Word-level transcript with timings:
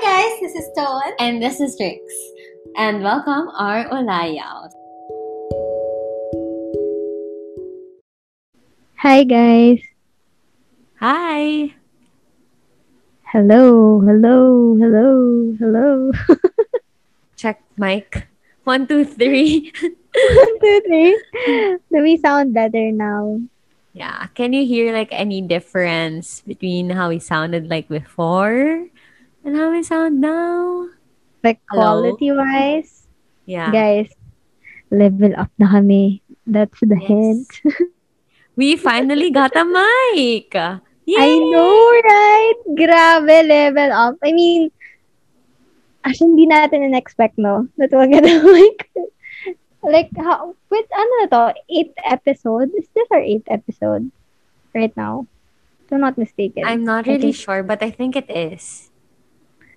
guys, 0.00 0.32
this 0.40 0.54
is 0.54 0.68
Toan. 0.72 1.12
And 1.18 1.42
this 1.42 1.60
is 1.60 1.76
Trix. 1.76 2.00
And 2.76 3.02
welcome 3.02 3.52
our 3.52 3.84
Olayaw. 3.92 4.72
Hi 8.96 9.24
guys. 9.24 9.84
Hi. 11.00 11.76
Hello, 13.28 14.00
hello, 14.00 14.76
hello, 14.80 15.10
hello. 15.60 16.12
Check 17.36 17.60
mic. 17.76 18.26
One, 18.64 18.86
two, 18.88 19.04
three. 19.04 19.72
One, 19.82 20.54
two, 20.60 20.80
three. 20.88 21.12
Do 21.92 22.00
we 22.00 22.16
sound 22.16 22.54
better 22.54 22.90
now? 22.90 23.40
yeah. 23.92 24.26
Can 24.34 24.52
you 24.52 24.64
hear 24.64 24.94
like 24.94 25.08
any 25.12 25.42
difference 25.42 26.40
between 26.40 26.88
how 26.88 27.10
we 27.10 27.18
sounded 27.18 27.68
like 27.68 27.88
before 27.88 28.86
and 29.44 29.56
how 29.56 29.70
we 29.70 29.82
sound 29.82 30.20
now? 30.20 30.88
Like 31.42 31.60
Hello? 31.70 32.02
quality 32.04 32.32
wise? 32.32 33.06
Yeah. 33.46 33.72
Guys, 33.72 34.12
level 34.90 35.32
up 35.36 35.50
na 35.58 35.70
kami. 35.70 36.22
That's 36.46 36.78
the 36.80 36.98
Yes. 36.98 37.08
hint. 37.08 37.50
We 38.60 38.76
finally 38.76 39.30
got 39.32 39.56
a 39.56 39.64
mic. 39.64 40.52
Yay! 40.52 41.16
I 41.16 41.30
know, 41.32 41.72
right? 42.04 42.58
Grabe, 42.76 43.48
level 43.48 43.88
up. 43.88 44.16
I 44.20 44.32
mean, 44.36 44.68
as 46.04 46.18
hindi 46.20 46.44
natin 46.44 46.84
in-expect, 46.84 47.38
no? 47.40 47.68
That 47.80 47.88
we'll 47.94 48.10
get 48.10 48.26
a 48.26 48.36
mic. 48.44 48.84
like, 49.82 50.10
how, 50.18 50.52
with, 50.68 50.84
ano 50.92 51.12
na 51.24 51.26
to, 51.32 51.40
eighth 51.72 51.96
episode? 52.04 52.68
Is 52.76 52.84
this 52.92 53.08
our 53.08 53.22
eighth 53.22 53.48
episode 53.48 54.12
right 54.74 54.92
now? 54.92 55.24
If 55.86 55.92
I'm 55.96 56.04
not 56.04 56.18
mistaken. 56.20 56.66
I'm 56.66 56.84
not 56.84 57.08
I 57.08 57.16
really 57.16 57.32
think- 57.32 57.40
sure, 57.40 57.62
but 57.64 57.80
I 57.80 57.88
think 57.90 58.12
it 58.14 58.28
is. 58.28 58.89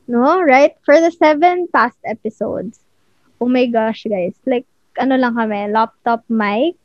No, 0.08 0.42
right? 0.42 0.76
For 0.84 1.00
the 1.00 1.12
seven 1.12 1.68
past 1.72 1.98
episodes. 2.06 2.80
Oh 3.40 3.48
my 3.48 3.66
gosh, 3.68 4.06
guys. 4.08 4.36
Like, 4.46 4.68
ano 5.00 5.16
lang 5.16 5.36
kami, 5.36 5.72
laptop 5.72 6.24
mic 6.30 6.78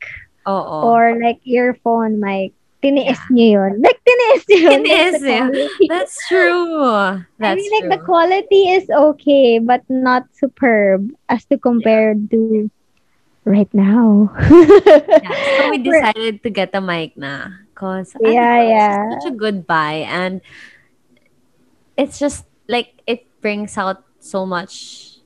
Oo. 0.47 0.77
or 0.87 1.19
like 1.21 1.39
earphone 1.45 2.19
mic. 2.19 2.53
Tiniis 2.79 3.19
niyo 3.27 3.59
yun. 3.59 3.83
Like, 3.83 3.99
tiniis 4.07 4.43
niyo 4.47 4.59
yun. 4.71 4.71
Tiniis 4.87 5.19
niyo. 5.19 5.43
That's 5.91 6.15
true. 6.31 6.79
That's 7.35 7.59
I 7.59 7.59
mean, 7.59 7.71
like, 7.75 7.91
the 7.91 8.01
quality 8.07 8.71
is 8.71 8.87
okay, 8.87 9.59
but 9.59 9.83
not 9.91 10.31
superb 10.31 11.11
as 11.27 11.43
to 11.51 11.59
compare 11.59 12.15
to 12.15 12.71
right 13.43 13.69
now. 13.73 14.31
Yeah, 14.39 15.35
so 15.57 15.69
we 15.71 15.77
decided 15.91 16.43
to 16.43 16.49
get 16.49 16.71
a 16.71 16.79
mic 16.79 17.17
na. 17.17 17.67
Cause 17.75 18.15
Yeah, 18.19 18.59
know, 18.59 18.69
yeah. 18.69 18.97
such 19.19 19.31
a 19.31 19.35
good 19.35 19.67
buy. 19.67 20.03
And 20.07 20.39
it's 21.95 22.19
just 22.19 22.48
like 22.69 23.01
it 23.07 23.25
brings 23.41 23.77
out 23.77 24.05
so 24.21 24.45
much 24.45 25.17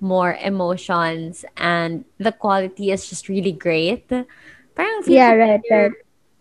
more 0.00 0.36
emotions 0.44 1.44
and 1.56 2.04
the 2.18 2.32
quality 2.32 2.90
is 2.90 3.08
just 3.08 3.28
really 3.28 3.52
great. 3.52 4.08
Parang 4.76 5.00
yeah, 5.06 5.32
right, 5.32 5.62
right. 5.70 5.92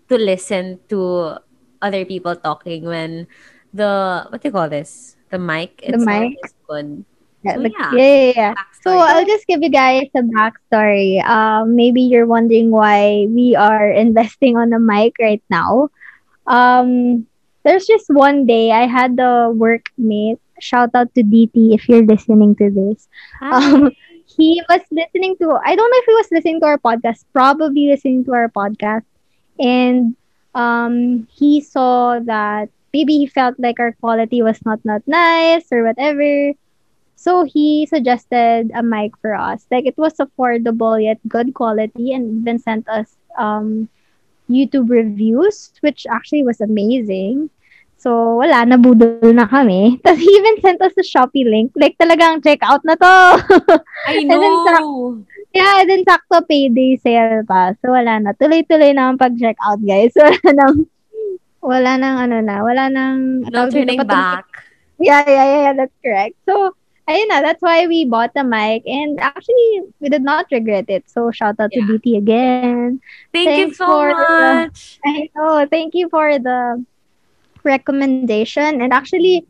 to 0.09 0.15
listen 0.17 0.79
to 0.89 1.37
other 1.81 2.05
people 2.05 2.35
talking 2.35 2.85
when 2.85 3.27
the 3.73 4.25
what 4.29 4.41
do 4.41 4.49
you 4.49 4.53
call 4.53 4.69
this? 4.69 5.15
The 5.29 5.39
mic 5.39 5.81
The 5.85 5.97
mic? 5.97 6.37
is 6.43 6.53
good. 6.67 7.05
Yeah, 7.43 7.55
So, 7.55 7.59
like, 7.61 7.73
yeah. 7.77 7.91
yeah, 7.93 8.07
yeah, 8.09 8.33
yeah. 8.35 8.53
So 8.81 8.97
I'll 8.97 9.25
just 9.25 9.45
give 9.47 9.61
you 9.61 9.69
guys 9.69 10.09
a 10.17 10.21
backstory. 10.25 11.23
Um, 11.23 11.75
maybe 11.75 12.01
you're 12.01 12.25
wondering 12.25 12.71
why 12.71 13.27
we 13.29 13.55
are 13.55 13.89
investing 14.05 14.57
on 14.57 14.73
a 14.73 14.79
mic 14.79 15.13
right 15.19 15.43
now. 15.49 15.89
Um, 16.47 17.27
there's 17.65 17.87
just 17.87 18.07
one 18.09 18.45
day 18.45 18.71
I 18.71 18.87
had 18.87 19.19
a 19.19 19.51
workmate. 19.51 20.39
Shout 20.61 20.91
out 20.95 21.13
to 21.15 21.23
DT 21.23 21.75
if 21.75 21.89
you're 21.89 22.05
listening 22.05 22.55
to 22.57 22.71
this. 22.71 23.09
Hi. 23.41 23.65
Um, 23.73 23.91
he 24.25 24.61
was 24.69 24.81
listening 24.91 25.35
to. 25.41 25.59
I 25.65 25.75
don't 25.75 25.91
know 25.91 26.01
if 26.01 26.05
he 26.05 26.15
was 26.15 26.31
listening 26.31 26.61
to 26.61 26.67
our 26.67 26.79
podcast. 26.79 27.25
Probably 27.33 27.89
listening 27.89 28.25
to 28.25 28.33
our 28.33 28.49
podcast, 28.49 29.05
and 29.59 30.15
um, 30.55 31.27
he 31.31 31.61
saw 31.61 32.19
that 32.19 32.69
maybe 32.93 33.17
he 33.17 33.27
felt 33.27 33.59
like 33.59 33.79
our 33.79 33.93
quality 33.99 34.41
was 34.41 34.63
not 34.65 34.79
not 34.85 35.03
nice 35.07 35.71
or 35.71 35.83
whatever. 35.83 36.53
So 37.15 37.43
he 37.43 37.85
suggested 37.85 38.71
a 38.75 38.83
mic 38.83 39.17
for 39.21 39.35
us. 39.35 39.65
Like 39.71 39.85
it 39.85 39.97
was 39.97 40.15
affordable 40.17 41.01
yet 41.01 41.19
good 41.27 41.53
quality 41.53 42.13
and 42.13 42.41
even 42.41 42.59
sent 42.59 42.87
us 42.89 43.17
um 43.37 43.89
YouTube 44.49 44.89
reviews, 44.89 45.71
which 45.81 46.05
actually 46.09 46.43
was 46.43 46.61
amazing. 46.61 47.49
So 48.05 48.37
wala, 48.37 48.69
nabudol 48.69 49.33
na 49.33 49.49
kami. 49.49 49.97
Tapos 50.05 50.21
he 50.21 50.29
even 50.29 50.61
sent 50.61 50.77
us 50.85 50.93
the 50.93 51.01
Shopee 51.01 51.41
link. 51.49 51.73
Like 51.73 51.97
talagang 51.97 52.45
check 52.45 52.61
out 52.61 52.85
na 52.85 52.93
to. 52.93 53.13
I 54.05 54.21
and 54.21 54.29
then 54.29 54.53
know. 54.53 55.25
yeah, 55.57 55.81
and 55.81 55.89
then 55.89 56.05
sakto 56.05 56.45
payday 56.45 57.01
sale 57.01 57.41
pa. 57.49 57.73
So 57.81 57.97
wala 57.97 58.21
na. 58.21 58.37
Tuloy-tuloy 58.37 58.93
na 58.93 59.09
ang 59.09 59.17
pag-check 59.17 59.57
out, 59.65 59.81
guys. 59.81 60.13
Wala 60.21 60.37
nang, 60.53 60.85
wala 61.65 61.91
nang 61.97 62.15
ano 62.29 62.37
na, 62.45 62.61
wala 62.61 62.83
nang, 62.93 63.41
No 63.41 63.65
dito, 63.65 63.81
turning 63.81 64.05
back. 64.05 64.45
Yeah, 65.01 65.25
yeah, 65.25 65.45
yeah, 65.49 65.61
yeah, 65.65 65.73
that's 65.73 65.97
correct. 66.05 66.37
So, 66.45 66.77
ayun 67.09 67.25
na, 67.33 67.41
that's 67.41 67.63
why 67.65 67.89
we 67.89 68.05
bought 68.05 68.37
the 68.37 68.45
mic. 68.45 68.85
And 68.85 69.17
actually, 69.17 69.89
we 69.97 70.13
did 70.13 70.21
not 70.21 70.45
regret 70.53 70.85
it. 70.93 71.09
So, 71.09 71.33
shout 71.33 71.57
out 71.57 71.73
Yeah. 71.73 71.89
to 71.89 71.97
DT 71.97 72.21
again. 72.21 73.01
Thank 73.33 73.49
you 73.57 73.73
Thanks 73.73 73.81
so 73.81 73.89
for 73.89 74.13
the- 74.13 74.69
much. 74.69 75.01
I 75.01 75.25
know. 75.33 75.65
Thank 75.65 75.97
you 75.97 76.05
for 76.13 76.37
the 76.37 76.85
recommendation. 77.65 78.81
And 78.81 78.93
actually, 78.93 79.45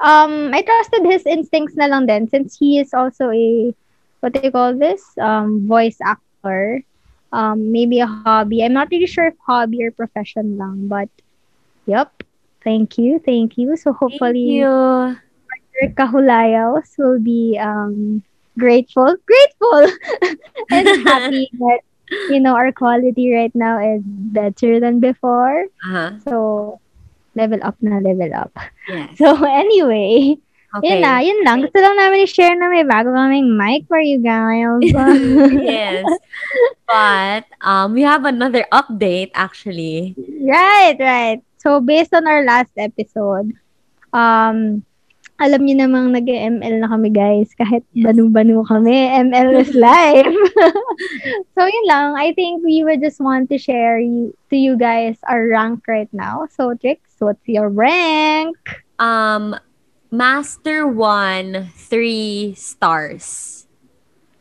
um, 0.00 0.50
I 0.52 0.62
trusted 0.62 1.06
his 1.06 1.26
instincts 1.26 1.76
na 1.76 1.86
lang 1.86 2.06
din 2.06 2.28
since 2.28 2.58
he 2.58 2.78
is 2.78 2.92
also 2.92 3.30
a, 3.30 3.74
what 4.20 4.32
do 4.32 4.40
you 4.42 4.50
call 4.50 4.74
this? 4.74 5.02
Um, 5.18 5.66
voice 5.66 5.98
actor. 6.02 6.82
Um, 7.32 7.72
maybe 7.72 8.00
a 8.00 8.06
hobby. 8.06 8.64
I'm 8.64 8.72
not 8.72 8.88
really 8.90 9.06
sure 9.06 9.26
if 9.26 9.34
hobby 9.46 9.84
or 9.84 9.90
profession 9.90 10.56
lang, 10.56 10.88
but 10.88 11.08
yep. 11.86 12.12
Thank 12.64 12.98
you. 12.98 13.20
Thank 13.20 13.58
you. 13.58 13.76
So 13.76 13.92
hopefully 13.92 14.60
Thank 14.60 14.66
you. 14.66 15.94
kahulayos 15.94 16.90
will 16.98 17.20
be 17.20 17.58
um 17.60 18.22
grateful, 18.58 19.14
grateful, 19.26 19.86
and 20.70 20.88
happy 21.06 21.48
that 21.60 21.80
you 22.28 22.40
know 22.40 22.56
our 22.56 22.72
quality 22.72 23.32
right 23.32 23.54
now 23.54 23.78
is 23.78 24.02
better 24.04 24.80
than 24.80 25.00
before. 25.00 25.66
Uh-huh. 25.86 26.18
So 26.24 26.80
level 27.38 27.62
up 27.62 27.78
na 27.78 28.02
level 28.02 28.34
up. 28.34 28.50
Yes. 28.90 29.14
So 29.14 29.38
anyway, 29.62 30.36
Okay. 30.68 30.84
yun 30.84 31.00
na, 31.00 31.24
yun 31.24 31.40
lang. 31.48 31.64
Gusto 31.64 31.80
lang 31.80 31.96
namin 31.96 32.28
i-share 32.28 32.52
na 32.52 32.68
may 32.68 32.84
bago 32.84 33.08
kaming 33.16 33.56
mic 33.56 33.88
for 33.88 33.96
you 33.96 34.20
guys. 34.20 34.84
yes. 35.64 36.04
But 36.84 37.48
um, 37.64 37.96
we 37.96 38.04
have 38.04 38.28
another 38.28 38.68
update 38.68 39.32
actually. 39.32 40.12
Right, 40.44 40.96
right. 41.00 41.40
So, 41.56 41.80
based 41.80 42.12
on 42.12 42.28
our 42.28 42.44
last 42.44 42.70
episode, 42.76 43.56
um, 44.12 44.84
alam 45.38 45.62
niyo 45.62 45.86
namang 45.86 46.10
nag-ML 46.10 46.82
na 46.82 46.90
kami, 46.90 47.14
guys. 47.14 47.54
Kahit 47.54 47.86
Yes. 47.94 48.10
banu-banu 48.10 48.66
kami, 48.66 49.06
ML 49.06 49.54
is 49.62 49.70
live. 49.78 50.34
so, 51.54 51.62
yun 51.62 51.86
lang. 51.86 52.18
I 52.18 52.34
think 52.34 52.66
we 52.66 52.82
would 52.82 52.98
just 52.98 53.22
want 53.22 53.46
to 53.54 53.58
share 53.58 54.02
you, 54.02 54.34
to 54.50 54.56
you 54.58 54.74
guys 54.74 55.14
our 55.30 55.46
rank 55.46 55.86
right 55.86 56.10
now. 56.10 56.50
So, 56.50 56.74
Trix, 56.74 57.00
what's 57.22 57.46
your 57.46 57.70
rank? 57.70 58.58
Um, 58.98 59.54
Master 60.10 60.86
One, 60.90 61.70
three 61.74 62.54
stars. 62.58 63.66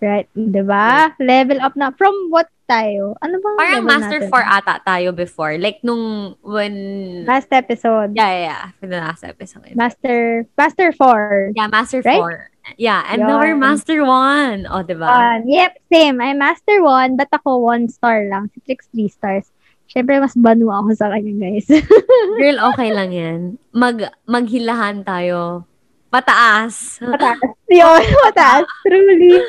Right, 0.02 0.30
diba? 0.38 1.14
Level 1.22 1.58
up 1.62 1.74
na. 1.78 1.90
From 1.94 2.14
what 2.30 2.50
tayo? 2.68 3.16
Ano 3.24 3.40
bang 3.40 3.56
Parang 3.56 3.86
Master 3.88 4.20
natin? 4.28 4.36
4 4.36 4.58
ata 4.60 4.76
tayo 4.84 5.10
before. 5.16 5.56
Like 5.58 5.80
nung 5.82 6.36
when... 6.44 6.76
Last 7.24 7.50
episode. 7.56 8.12
Yeah, 8.14 8.30
yeah, 8.30 8.44
yeah. 8.52 8.64
For 8.78 8.86
the 8.92 9.00
last 9.00 9.24
episode. 9.24 9.72
Master, 9.74 10.44
Master 10.60 10.92
4. 10.92 11.56
yeah, 11.56 11.72
Master 11.72 12.04
Right? 12.04 12.20
4. 12.20 12.76
Yeah, 12.76 13.08
and 13.08 13.24
now 13.24 13.40
we're 13.40 13.56
Yun. 13.56 13.64
Master 13.64 14.04
1. 14.04 14.68
O, 14.68 14.84
diba? 14.84 15.08
One. 15.08 15.48
Yep, 15.48 15.72
same. 15.88 16.20
I'm 16.20 16.44
Master 16.44 16.84
1, 16.84 17.16
but 17.16 17.32
ako 17.32 17.64
1 17.64 17.88
star 17.88 18.28
lang. 18.28 18.52
Si 18.52 18.60
Trix 18.68 18.92
3 18.92 19.08
stars. 19.08 19.48
Siyempre, 19.88 20.20
mas 20.20 20.36
banu 20.36 20.68
ako 20.68 20.92
sa 21.00 21.08
kanya, 21.08 21.32
guys. 21.40 21.64
Girl, 22.40 22.60
okay 22.76 22.92
lang 22.92 23.16
yan. 23.16 23.40
Mag, 23.72 24.12
maghilahan 24.28 25.08
tayo. 25.08 25.64
Pataas. 26.12 27.00
mataas. 27.00 27.40
Yun, 27.72 28.04
mataas. 28.28 28.68
Truly. 28.84 29.40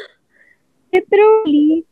Truly. 1.11 1.88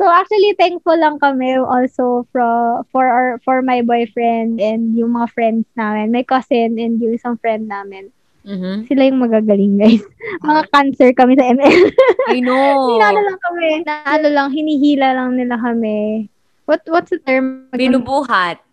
So, 0.00 0.08
actually, 0.08 0.56
thankful 0.56 0.96
lang 0.96 1.20
kami 1.20 1.60
also 1.60 2.24
for, 2.32 2.40
for, 2.88 3.04
our, 3.04 3.36
for 3.44 3.60
my 3.60 3.84
boyfriend 3.84 4.56
and 4.56 4.96
yung 4.96 5.12
mga 5.12 5.28
friends 5.36 5.68
namin. 5.76 6.08
My 6.08 6.24
cousin 6.24 6.80
and 6.80 6.96
yung 6.96 7.20
isang 7.20 7.36
friend 7.36 7.68
namin. 7.68 8.08
Mhm. 8.40 8.88
Sila 8.88 9.04
yung 9.04 9.20
magagaling, 9.20 9.76
guys. 9.76 10.00
Mga 10.40 10.62
cancer 10.72 11.12
kami 11.12 11.36
sa 11.36 11.44
ML. 11.52 11.92
I 12.32 12.40
know. 12.40 12.88
Hinalo 12.96 13.20
lang 13.20 13.40
kami. 13.44 13.68
Naano 13.84 14.26
lang, 14.32 14.48
hinihila 14.48 15.08
lang 15.12 15.36
nila 15.36 15.60
kami. 15.60 16.32
What 16.64 16.80
What's 16.88 17.12
the 17.12 17.20
term? 17.20 17.68
Binubuhat. 17.76 18.64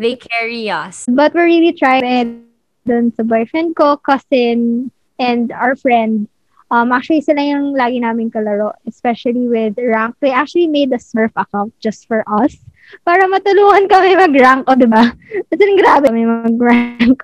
They 0.00 0.16
carry 0.16 0.72
us. 0.72 1.04
But 1.04 1.36
we're 1.36 1.44
really 1.44 1.76
trying. 1.76 2.48
dun 2.84 3.12
sa 3.16 3.24
boyfriend 3.24 3.76
ko, 3.76 3.96
cousin, 4.00 4.88
and 5.16 5.52
our 5.52 5.76
friend. 5.76 6.28
Um, 6.74 6.90
actually, 6.90 7.22
sila 7.22 7.38
yung 7.38 7.78
lagi 7.78 8.02
namin 8.02 8.34
kalaro, 8.34 8.74
especially 8.82 9.46
with 9.46 9.78
rank. 9.78 10.18
They 10.18 10.34
actually 10.34 10.66
made 10.66 10.90
a 10.90 10.98
Smurf 10.98 11.30
account 11.38 11.70
just 11.78 12.10
for 12.10 12.26
us 12.26 12.58
para 13.06 13.30
matulungan 13.30 13.86
kami 13.86 14.18
mag-rank, 14.18 14.66
o, 14.66 14.74
oh, 14.74 14.76
diba? 14.76 15.14
As 15.54 15.60
in, 15.62 15.78
grabe 15.78 16.10
kami 16.10 16.26
mag-rank. 16.26 17.22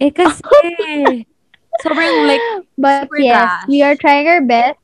Eh, 0.00 0.08
kasi, 0.08 1.28
sobrang 1.84 2.16
like, 2.24 2.40
But 2.80 3.12
super 3.12 3.20
yes, 3.20 3.44
trash. 3.44 3.68
we 3.68 3.84
are 3.84 3.92
trying 3.92 4.24
our 4.32 4.40
best. 4.40 4.80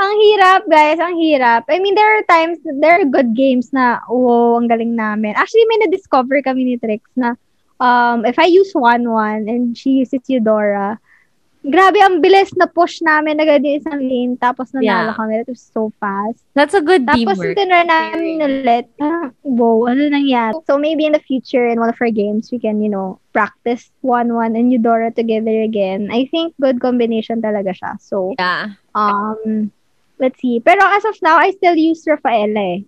Ang 0.00 0.16
hirap, 0.16 0.64
guys. 0.72 0.96
Ang 0.96 1.20
hirap. 1.20 1.68
I 1.68 1.84
mean, 1.84 1.92
there 1.92 2.16
are 2.16 2.24
times, 2.24 2.64
there 2.80 2.96
are 2.96 3.04
good 3.04 3.36
games 3.36 3.76
na, 3.76 4.00
wow, 4.08 4.56
ang 4.56 4.72
galing 4.72 4.96
namin. 4.96 5.36
Actually, 5.36 5.68
may 5.68 5.84
na-discover 5.84 6.40
kami 6.40 6.64
ni 6.64 6.74
Trix 6.80 7.04
na 7.12 7.36
um, 7.76 8.24
if 8.24 8.40
I 8.40 8.48
use 8.48 8.72
1-1 8.72 9.52
and 9.52 9.76
she 9.76 10.00
uses 10.00 10.24
Eudora, 10.32 10.96
grabe, 11.62 11.98
ang 12.02 12.18
bilis 12.18 12.50
na 12.58 12.66
push 12.66 12.98
namin 13.00 13.38
agad 13.38 13.62
yung 13.62 13.78
isang 13.78 14.00
lane, 14.02 14.34
tapos 14.36 14.74
nanalo 14.74 15.10
Yeah. 15.10 15.16
kami. 15.16 15.32
That 15.38 15.48
was 15.48 15.62
so 15.62 15.94
fast. 15.96 16.42
That's 16.52 16.74
a 16.74 16.82
good 16.82 17.06
Tapos 17.06 17.38
teamwork. 17.38 17.54
tinry 17.54 17.82
namin 17.86 18.42
ulit. 18.42 18.86
Parang, 18.98 19.30
wow, 19.46 19.86
ano 19.86 20.10
nangyari? 20.10 20.58
So 20.66 20.76
maybe 20.76 21.06
in 21.06 21.14
the 21.14 21.22
future, 21.22 21.66
in 21.66 21.78
one 21.78 21.88
of 21.88 21.98
our 22.02 22.10
games, 22.10 22.50
we 22.50 22.58
can, 22.58 22.82
you 22.82 22.90
know, 22.90 23.22
practice 23.30 23.88
1-1 24.02 24.58
and 24.58 24.74
Eudora 24.74 25.14
together 25.14 25.62
again. 25.62 26.10
I 26.10 26.26
think 26.28 26.52
good 26.58 26.82
combination 26.82 27.40
talaga 27.40 27.70
siya. 27.72 27.96
So, 27.98 28.34
Yeah. 28.36 28.76
um, 28.92 29.70
let's 30.18 30.36
see. 30.42 30.58
Pero 30.58 30.82
as 30.82 31.06
of 31.06 31.16
now, 31.22 31.38
I 31.38 31.54
still 31.54 31.74
use 31.74 32.02
Rafaela 32.04 32.58
eh. 32.78 32.80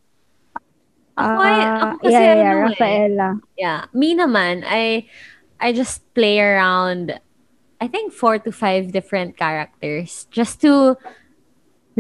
Ako, 1.15 1.39
ay- 1.41 1.63
Ah, 1.63 1.79
ako 1.95 1.95
kasi 2.03 2.11
yeah, 2.11 2.23
yeah, 2.27 2.35
ano 2.35 2.51
eh. 2.51 2.65
Rafaela. 2.67 3.29
Yeah. 3.55 3.81
Me 3.95 4.19
naman, 4.19 4.67
I 4.67 5.07
I 5.63 5.71
just 5.71 6.03
play 6.13 6.43
around 6.43 7.15
I 7.85 7.87
think 7.87 8.17
four 8.17 8.41
to 8.41 8.49
five 8.49 8.97
different 8.97 9.37
characters 9.37 10.25
just 10.33 10.65
to 10.65 10.97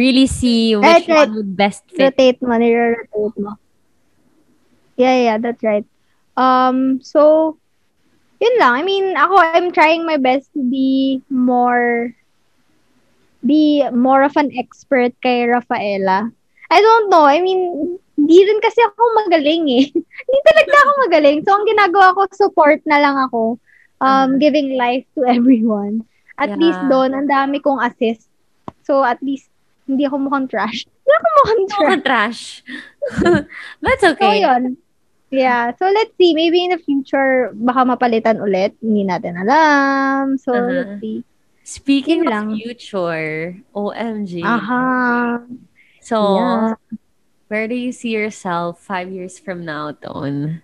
really 0.01 0.25
see 0.25 0.73
which 0.73 0.81
Right, 0.81 1.09
right. 1.13 1.29
one 1.29 1.37
would 1.37 1.53
best 1.61 1.85
fit. 1.93 2.17
Rotate 2.17 2.41
mo, 2.41 2.57
nire-rotate 2.57 3.37
mo. 3.37 3.61
Yeah, 4.97 5.17
yeah, 5.21 5.37
that's 5.37 5.61
right. 5.61 5.85
Um, 6.41 7.05
so, 7.05 7.61
yun 8.41 8.57
lang. 8.57 8.81
I 8.81 8.83
mean, 8.83 9.13
ako, 9.13 9.37
I'm 9.37 9.77
trying 9.77 10.09
my 10.09 10.17
best 10.17 10.49
to 10.57 10.65
be 10.65 11.21
more, 11.29 12.17
be 13.45 13.85
more 13.93 14.25
of 14.25 14.41
an 14.41 14.57
expert 14.57 15.13
kay 15.21 15.45
Rafaela. 15.45 16.33
I 16.73 16.79
don't 16.81 17.13
know. 17.13 17.29
I 17.29 17.45
mean, 17.45 18.01
di 18.17 18.41
rin 18.41 18.61
kasi 18.65 18.81
ako 18.89 19.05
magaling 19.21 19.69
eh. 19.69 19.85
Hindi 20.25 20.41
talaga 20.49 20.73
ako 20.81 20.91
magaling. 21.05 21.39
So, 21.45 21.53
ang 21.53 21.69
ginagawa 21.69 22.17
ko, 22.17 22.25
support 22.33 22.81
na 22.89 23.05
lang 23.05 23.21
ako. 23.21 23.61
Um, 24.05 24.37
Mhm. 24.37 24.41
giving 24.41 24.69
life 24.77 25.09
to 25.17 25.25
everyone. 25.37 26.05
At 26.37 26.53
Yeah. 26.53 26.61
least 26.61 26.81
doon, 26.85 27.17
ang 27.17 27.27
dami 27.27 27.59
kong 27.59 27.81
assist. 27.81 28.29
So, 28.85 29.01
at 29.01 29.17
least, 29.25 29.49
hindi 29.89 30.05
ako 30.05 30.29
mukhang 30.29 30.47
trash. 30.47 30.85
Hindi 31.05 31.12
ako 31.17 31.29
mukhang 31.37 31.62
trash. 31.69 31.85
Mga 31.85 31.99
trash. 32.05 32.43
That's 33.85 34.05
So, 34.05 34.12
okay. 34.17 34.41
yun. 34.41 34.77
Yeah. 35.29 35.73
So, 35.77 35.89
let's 35.89 36.12
see. 36.17 36.33
Maybe 36.33 36.65
in 36.65 36.73
the 36.73 36.81
future, 36.81 37.53
baka 37.53 37.85
mapalitan 37.85 38.41
ulit. 38.41 38.73
Hindi 38.81 39.05
natin 39.05 39.37
alam. 39.37 40.37
So, 40.41 40.53
Uh-huh. 40.56 40.73
let's 40.73 40.97
see. 41.05 41.21
Speaking 41.65 42.25
Yun 42.25 42.29
of 42.29 42.33
lang. 42.33 42.47
future, 42.61 43.61
OMG. 43.73 44.41
Aha. 44.45 45.45
So, 46.01 46.17
Yeah. 46.37 46.77
where 47.49 47.69
do 47.69 47.77
you 47.77 47.93
see 47.93 48.12
yourself 48.12 48.81
five 48.81 49.09
years 49.12 49.37
from 49.41 49.65
now, 49.65 49.93
Ton? 49.97 50.61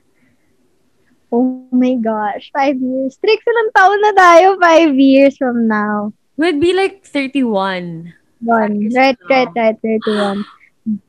Oh 1.29 1.60
Oh 1.71 1.77
my 1.79 1.95
gosh. 1.95 2.51
Five 2.51 2.83
years. 2.83 3.15
Trix, 3.23 3.39
ilang 3.47 3.71
taon 3.71 3.99
na 4.03 4.13
tayo 4.19 4.59
five 4.59 4.95
years 4.99 5.39
from 5.39 5.71
now? 5.71 6.11
We'd 6.35 6.59
be 6.59 6.75
like 6.75 7.07
31. 7.07 8.11
One. 8.43 8.91
Right, 8.91 9.19
right, 9.31 9.49
right. 9.55 9.79
31. 9.79 10.43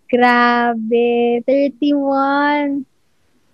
Grabe. 0.06 1.42
31. 1.50 2.86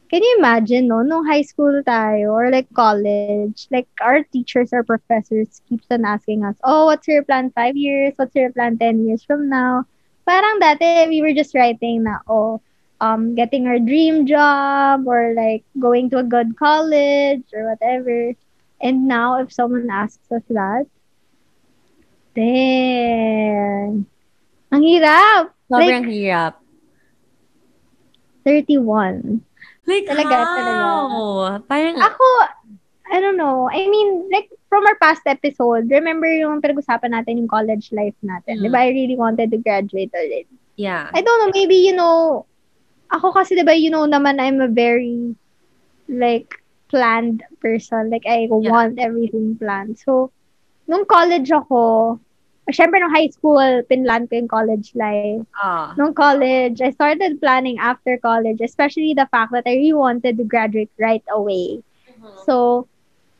Can 0.08 0.24
you 0.24 0.36
imagine, 0.40 0.88
no? 0.88 1.04
Nung 1.04 1.28
high 1.28 1.44
school 1.44 1.84
tayo 1.84 2.32
or 2.32 2.52
like 2.52 2.68
college, 2.76 3.68
like 3.72 3.88
our 4.00 4.24
teachers 4.24 4.72
or 4.72 4.84
professors 4.84 5.62
keeps 5.68 5.88
on 5.92 6.04
asking 6.04 6.44
us, 6.44 6.56
oh, 6.64 6.88
what's 6.88 7.08
your 7.08 7.24
plan 7.24 7.52
five 7.52 7.76
years? 7.76 8.14
What's 8.16 8.36
your 8.36 8.52
plan 8.52 8.80
10 8.80 9.08
years 9.08 9.24
from 9.24 9.48
now? 9.48 9.84
Parang 10.28 10.60
dati, 10.60 11.08
we 11.08 11.22
were 11.22 11.36
just 11.36 11.56
writing 11.56 12.04
na, 12.04 12.20
oh, 12.28 12.60
um, 13.00 13.36
getting 13.36 13.68
our 13.68 13.80
dream 13.80 14.26
job 14.26 15.06
or 15.08 15.34
like 15.36 15.64
going 15.80 16.10
to 16.12 16.18
a 16.18 16.24
good 16.24 16.58
college 16.58 17.44
or 17.54 17.70
whatever. 17.70 18.34
And 18.82 19.08
now, 19.08 19.42
if 19.42 19.52
someone 19.52 19.90
asks 19.90 20.32
us 20.32 20.46
that, 20.50 20.86
then, 22.38 24.06
ang 24.70 24.84
hirap. 24.86 25.50
Sobrang 25.66 26.06
hirap. 26.06 26.62
31. 28.46 29.42
Like, 29.88 30.06
Talaga, 30.06 30.36
how? 30.38 30.54
talaga. 30.56 30.80
Parang, 31.68 31.96
Ako, 31.98 32.26
I 33.12 33.20
don't 33.20 33.36
know. 33.40 33.68
I 33.72 33.88
mean, 33.90 34.30
like, 34.32 34.52
from 34.70 34.86
our 34.86 34.96
past 35.00 35.24
episode, 35.26 35.90
remember 35.90 36.28
yung 36.28 36.62
pinag-usapan 36.62 37.16
natin 37.18 37.40
yung 37.40 37.50
college 37.50 37.90
life 37.92 38.16
natin. 38.22 38.60
Mm. 38.60 38.64
Di 38.64 38.70
ba? 38.70 38.80
I 38.84 38.90
really 38.94 39.16
wanted 39.18 39.52
to 39.52 39.58
graduate 39.58 40.12
already. 40.14 40.48
yeah. 40.78 41.10
I 41.12 41.26
don't 41.26 41.40
know, 41.42 41.52
maybe, 41.58 41.76
you 41.76 41.96
know, 41.96 42.46
ako 43.12 43.34
kasi, 43.36 43.56
di 43.56 43.64
ba, 43.64 43.74
you 43.76 43.90
know 43.90 44.06
naman, 44.08 44.40
I'm 44.40 44.62
a 44.62 44.68
very, 44.72 45.36
like, 46.08 46.50
planned 46.92 47.44
person. 47.62 48.10
Like, 48.10 48.26
I 48.28 48.48
Yeah. 48.48 48.72
want 48.72 49.00
everything 49.00 49.58
planned. 49.60 50.00
So, 50.00 50.32
nung 50.88 51.06
college 51.06 51.52
ako, 51.52 52.18
syempre 52.72 53.00
nung 53.00 53.14
high 53.16 53.32
school, 53.32 53.84
pinlan 53.88 54.28
ko 54.30 54.36
yung 54.40 54.52
college 54.52 54.92
life. 54.96 55.44
Ah. 55.56 55.94
Nung 55.96 56.14
college, 56.14 56.80
I 56.82 56.92
started 56.92 57.40
planning 57.40 57.80
after 57.80 58.18
college, 58.20 58.60
especially 58.62 59.14
the 59.16 59.28
fact 59.32 59.52
that 59.54 59.68
I 59.68 59.76
really 59.76 59.96
wanted 59.96 60.38
to 60.38 60.46
graduate 60.46 60.92
right 61.00 61.24
away. 61.32 61.84
So, 62.46 62.88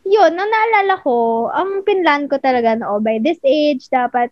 yun, 0.08 0.36
nung 0.36 0.50
naalala 0.52 1.00
ko, 1.04 1.48
ang 1.52 1.84
pinlan 1.84 2.28
ko 2.32 2.40
talaga 2.40 2.80
na, 2.80 2.88
oh, 2.96 3.00
by 3.04 3.20
this 3.22 3.40
age, 3.44 3.88
dapat 3.92 4.32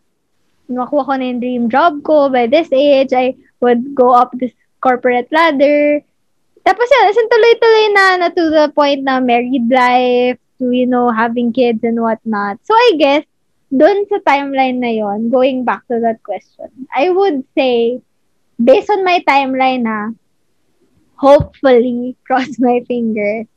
makuha 0.71 1.05
ko 1.05 1.13
na 1.15 1.25
yung 1.29 1.41
dream 1.43 1.63
job 1.69 2.01
ko. 2.03 2.29
By 2.29 2.47
this 2.47 2.71
age, 2.71 3.11
I 3.13 3.35
would 3.61 3.93
go 3.95 4.11
up 4.15 4.31
this 4.35 4.53
corporate 4.85 5.33
ladder. 5.33 6.05
Tapos 6.61 6.85
yun, 6.85 7.09
as 7.09 7.17
in 7.17 7.25
tuloy-tuloy 7.25 7.85
na, 7.97 8.05
na 8.21 8.29
to 8.29 8.43
the 8.53 8.65
point 8.77 9.01
na 9.01 9.17
married 9.17 9.65
life, 9.65 10.37
to, 10.61 10.69
you 10.69 10.85
know, 10.85 11.09
having 11.09 11.49
kids 11.49 11.81
and 11.81 11.97
whatnot. 11.97 12.61
So, 12.61 12.73
I 12.77 12.93
guess, 13.01 13.25
dun 13.73 14.05
sa 14.05 14.21
timeline 14.21 14.77
na 14.77 14.93
yon 14.93 15.33
going 15.33 15.65
back 15.65 15.81
to 15.89 15.97
that 16.05 16.21
question, 16.21 16.69
I 16.93 17.09
would 17.09 17.41
say, 17.57 18.01
based 18.61 18.93
on 18.93 19.01
my 19.01 19.25
timeline 19.25 19.89
na, 19.89 20.13
hopefully, 21.17 22.15
cross 22.25 22.61
my 22.61 22.85
fingers, 22.85 23.49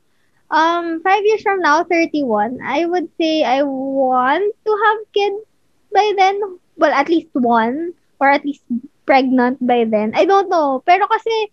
um, 0.49 1.01
five 1.05 1.21
years 1.25 1.41
from 1.41 1.61
now, 1.61 1.83
31, 1.85 2.57
I 2.65 2.85
would 2.85 3.09
say 3.21 3.45
I 3.45 3.61
want 3.63 4.49
to 4.65 4.71
have 4.85 4.99
kids 5.13 5.45
by 5.93 6.13
then. 6.17 6.41
Well, 6.77 6.93
at 6.93 7.09
least 7.09 7.29
one. 7.33 7.93
Or 8.19 8.27
at 8.27 8.43
least 8.43 8.63
pregnant 9.09 9.57
by 9.65 9.89
then. 9.89 10.13
I 10.13 10.29
don't 10.29 10.53
know. 10.53 10.85
Pero 10.85 11.09
kasi, 11.09 11.49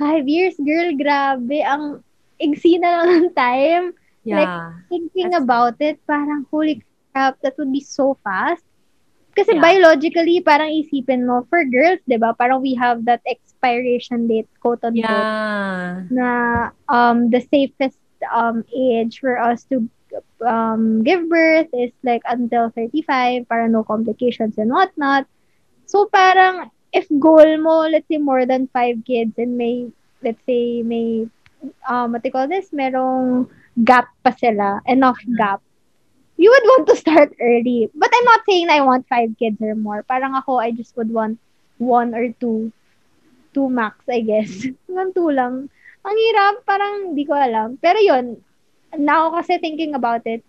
five 0.00 0.24
years, 0.24 0.56
girl, 0.56 0.96
grabe. 0.96 1.60
Ang 1.60 2.00
igsi 2.40 2.80
na 2.80 3.04
lang 3.04 3.08
ng 3.28 3.32
time. 3.36 3.92
Yeah. 4.24 4.80
Thinking 4.88 5.36
That's- 5.36 5.44
about 5.44 5.76
it, 5.84 6.00
parang, 6.08 6.48
holy 6.48 6.80
crap, 7.12 7.36
that 7.44 7.60
would 7.60 7.68
be 7.70 7.84
so 7.84 8.16
fast. 8.24 8.64
Kasi 9.36 9.58
Yeah. 9.58 9.60
biologically, 9.60 10.40
parang 10.40 10.70
isipin 10.72 11.26
mo, 11.28 11.44
for 11.52 11.60
girls, 11.68 12.00
di 12.08 12.16
ba, 12.16 12.32
parang 12.32 12.62
we 12.62 12.72
have 12.78 13.04
that 13.04 13.20
expiration 13.28 14.30
date, 14.30 14.48
quote-unquote, 14.62 15.04
yeah. 15.04 16.06
na 16.08 16.28
um 16.86 17.28
the 17.34 17.42
safest 17.42 17.98
um 18.30 18.62
age 18.70 19.18
for 19.18 19.36
us 19.36 19.66
to 19.66 19.84
um 20.46 21.02
give 21.02 21.26
birth 21.26 21.66
is 21.74 21.90
like 22.06 22.22
until 22.30 22.70
35 22.78 23.42
para 23.50 23.66
no 23.66 23.82
complications 23.82 24.54
and 24.56 24.70
whatnot. 24.70 25.26
So 25.90 26.06
parang 26.06 26.70
if 26.94 27.06
goal 27.20 27.58
mo, 27.58 27.84
let's 27.90 28.08
say 28.08 28.18
more 28.18 28.46
than 28.46 28.68
five 28.72 29.02
kids 29.04 29.34
and 29.38 29.58
may, 29.58 29.90
let's 30.22 30.40
say 30.46 30.82
may, 30.82 31.26
um, 31.88 32.12
what 32.12 32.22
do 32.22 32.28
you 32.30 32.32
call 32.34 32.48
this? 32.48 32.70
Merong 32.72 33.50
gap 33.84 34.08
pa 34.24 34.32
sila, 34.32 34.80
enough 34.86 35.20
Mhm. 35.26 35.36
gap. 35.36 35.60
You 36.36 36.50
would 36.50 36.66
want 36.66 36.84
to 36.88 36.96
start 36.96 37.34
early. 37.40 37.90
But 37.94 38.10
I'm 38.14 38.26
not 38.26 38.42
saying 38.48 38.68
I 38.70 38.80
want 38.82 39.08
five 39.08 39.34
kids 39.38 39.60
or 39.60 39.74
more. 39.74 40.02
Parang 40.04 40.34
ako, 40.34 40.58
I 40.58 40.70
just 40.72 40.96
would 40.96 41.10
want 41.12 41.38
one 41.78 42.14
or 42.14 42.30
two. 42.40 42.72
Two 43.54 43.68
max, 43.70 44.04
I 44.10 44.20
guess. 44.22 44.50
Hanggang 44.88 45.14
two 45.14 45.30
lang. 45.32 45.54
Ang 46.04 46.16
hirap, 46.18 46.54
parang 46.68 47.12
hindi 47.12 47.24
ko 47.26 47.34
alam. 47.34 47.76
Pero 47.80 47.98
yun, 48.00 48.38
now 48.98 49.30
kasi 49.34 49.58
thinking 49.58 49.94
about 49.94 50.22
it, 50.26 50.44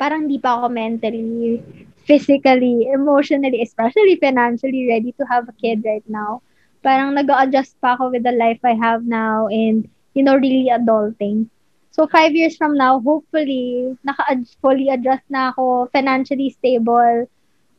parang 0.00 0.26
di 0.30 0.38
pa 0.42 0.58
ako 0.58 0.66
mentally, 0.70 1.60
physically, 2.04 2.88
emotionally, 2.92 3.62
especially 3.62 4.16
financially 4.16 4.88
ready 4.88 5.12
to 5.18 5.24
have 5.26 5.48
a 5.48 5.56
kid 5.60 5.82
right 5.84 6.04
now. 6.08 6.42
Parang 6.84 7.14
nag 7.16 7.28
adjust 7.32 7.80
pa 7.80 7.96
ako 7.96 8.12
with 8.12 8.22
the 8.22 8.32
life 8.36 8.60
I 8.64 8.76
have 8.76 9.04
now 9.08 9.48
and, 9.48 9.88
you 10.12 10.22
know, 10.22 10.36
really 10.36 10.68
adulting. 10.68 11.48
So, 11.94 12.06
five 12.06 12.34
years 12.34 12.56
from 12.56 12.76
now, 12.76 13.00
hopefully, 13.00 13.96
naka-fully 14.04 14.90
adjust 14.90 15.24
na 15.30 15.54
ako, 15.54 15.88
financially 15.94 16.50
stable. 16.50 17.30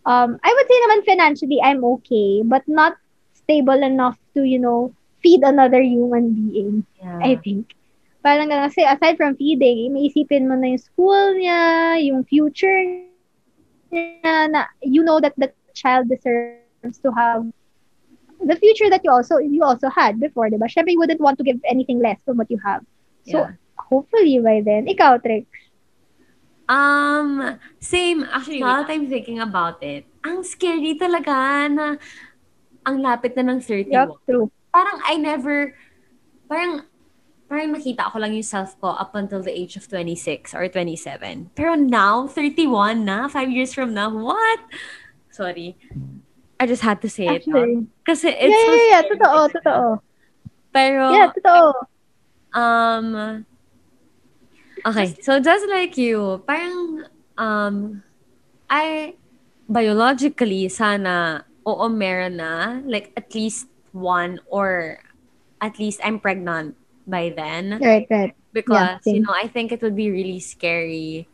Um, 0.06 0.40
I 0.42 0.50
would 0.54 0.68
say 0.70 0.78
naman 0.88 1.00
financially, 1.06 1.60
I'm 1.62 1.84
okay, 2.00 2.42
but 2.46 2.64
not 2.68 2.96
stable 3.34 3.82
enough 3.84 4.18
to, 4.34 4.44
you 4.44 4.58
know, 4.58 4.94
feed 5.22 5.44
another 5.44 5.82
human 5.82 6.32
being, 6.34 6.86
Yeah. 7.02 7.20
I 7.22 7.36
think. 7.42 7.76
Parang. 8.24 8.50
Kasi 8.50 8.82
aside 8.88 9.18
from 9.18 9.36
feeding, 9.36 9.94
may 9.94 10.10
isipin 10.10 10.48
mo 10.50 10.56
na 10.58 10.74
yung 10.74 10.82
school 10.82 11.36
niya, 11.38 11.62
yung 12.02 12.24
future 12.26 13.06
niya, 13.96 14.52
na 14.52 14.68
you 14.84 15.02
know 15.08 15.24
that 15.24 15.32
the 15.40 15.56
child 15.72 16.12
deserves 16.12 17.00
to 17.00 17.12
have 17.16 17.48
the 18.44 18.56
future 18.60 18.92
that 18.92 19.02
you 19.08 19.12
also 19.12 19.40
you 19.40 19.64
also 19.64 19.88
had 19.88 20.20
before, 20.20 20.52
diba? 20.52 20.68
Syempre, 20.68 20.92
you 20.92 21.00
wouldn't 21.00 21.24
want 21.24 21.40
to 21.40 21.46
give 21.48 21.58
anything 21.64 22.04
less 22.04 22.20
from 22.28 22.36
what 22.36 22.52
you 22.52 22.60
have. 22.60 22.84
So, 23.24 23.48
Yeah. 23.48 23.56
hopefully 23.80 24.38
by 24.44 24.60
then, 24.60 24.92
ikaw, 24.92 25.18
Trix. 25.24 25.48
Um, 26.66 27.62
same. 27.78 28.26
Actually, 28.26 28.66
now 28.66 28.82
that 28.82 28.90
I'm 28.90 29.06
thinking 29.06 29.38
about 29.38 29.82
it, 29.86 30.10
ang 30.26 30.42
scary 30.42 30.98
talaga 30.98 31.70
na 31.70 32.02
ang 32.86 33.02
lapit 33.02 33.38
na 33.38 33.46
ng 33.46 33.62
31. 33.62 33.94
Yup, 33.94 34.10
true. 34.26 34.50
Parang 34.74 34.98
I 35.06 35.18
never, 35.18 35.78
parang, 36.50 36.90
parang 37.46 37.74
nakita 37.74 38.10
ko 38.10 38.18
lang 38.18 38.34
yung 38.34 38.46
self 38.46 38.74
ko 38.82 38.98
up 38.98 39.14
until 39.14 39.42
the 39.42 39.54
age 39.54 39.78
of 39.78 39.86
26 39.88 40.54
or 40.54 40.68
27. 40.68 41.52
Pero 41.54 41.76
now, 41.78 42.28
31 42.28 43.06
na, 43.06 43.28
five 43.30 43.50
years 43.50 43.74
from 43.74 43.94
now, 43.94 44.10
what? 44.10 44.60
Sorry. 45.30 45.78
I 46.60 46.66
just 46.66 46.82
had 46.82 47.02
to 47.04 47.10
say 47.10 47.28
it. 47.28 47.46
Actually. 47.46 47.86
out. 47.86 48.06
Kasi 48.08 48.30
Yeah, 48.34 48.46
it's 48.50 48.56
so 48.56 48.74
yeah, 48.74 48.88
yeah. 48.90 49.04
Totoo, 49.06 49.42
totoo. 49.52 49.86
Pero, 50.74 51.04
Yeah, 51.14 51.30
totoo. 51.36 51.66
Um, 52.56 53.46
okay, 54.88 55.14
so 55.22 55.40
just 55.44 55.68
like 55.68 56.00
you, 56.00 56.42
parang, 56.48 57.04
um, 57.38 58.02
I, 58.70 59.16
biologically, 59.68 60.70
sana, 60.70 61.44
oo, 61.68 61.90
meron 61.90 62.40
na, 62.40 62.80
like, 62.88 63.12
at 63.18 63.36
least 63.36 63.68
one 63.92 64.40
or 64.48 65.00
at 65.60 65.80
least 65.80 66.00
I'm 66.04 66.20
pregnant 66.20 66.76
by 67.08 67.34
then. 67.36 67.80
Right, 67.82 68.08
right. 68.10 68.36
Because, 68.54 69.06
you 69.06 69.22
know, 69.22 69.34
I 69.34 69.48
think 69.48 69.72
it 69.72 69.82
would 69.82 69.96
be 69.96 70.10
really 70.12 70.40
scary 70.40 71.28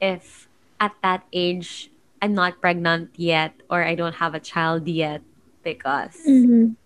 if 0.00 0.48
at 0.80 0.92
that 1.02 1.24
age 1.32 1.90
I'm 2.22 2.34
not 2.34 2.60
pregnant 2.60 3.10
yet 3.16 3.54
or 3.70 3.82
I 3.84 3.94
don't 3.94 4.16
have 4.16 4.34
a 4.34 4.40
child 4.40 4.88
yet 4.88 5.22
because 5.62 6.16
Mm-hmm. 6.26 6.76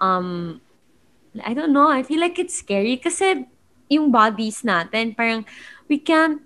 um 0.00 0.60
I 1.44 1.54
don't 1.54 1.72
know, 1.72 1.88
I 1.88 2.02
feel 2.02 2.20
like 2.20 2.38
it's 2.38 2.54
scary 2.54 2.96
kasi 2.96 3.46
yung 3.88 4.10
bodies 4.12 4.62
natin 4.62 5.16
parang 5.16 5.44
we 5.88 5.98
can't 5.98 6.42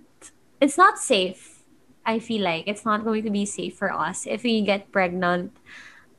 it's 0.61 0.79
not 0.79 0.99
safe. 0.99 1.65
I 2.07 2.19
feel 2.19 2.43
like 2.43 2.65
it's 2.67 2.85
not 2.85 3.05
going 3.05 3.25
to 3.25 3.31
be 3.31 3.45
safe 3.45 3.77
for 3.77 3.93
us 3.93 4.27
if 4.27 4.43
we 4.45 4.63
get 4.63 4.93
pregnant 4.93 5.53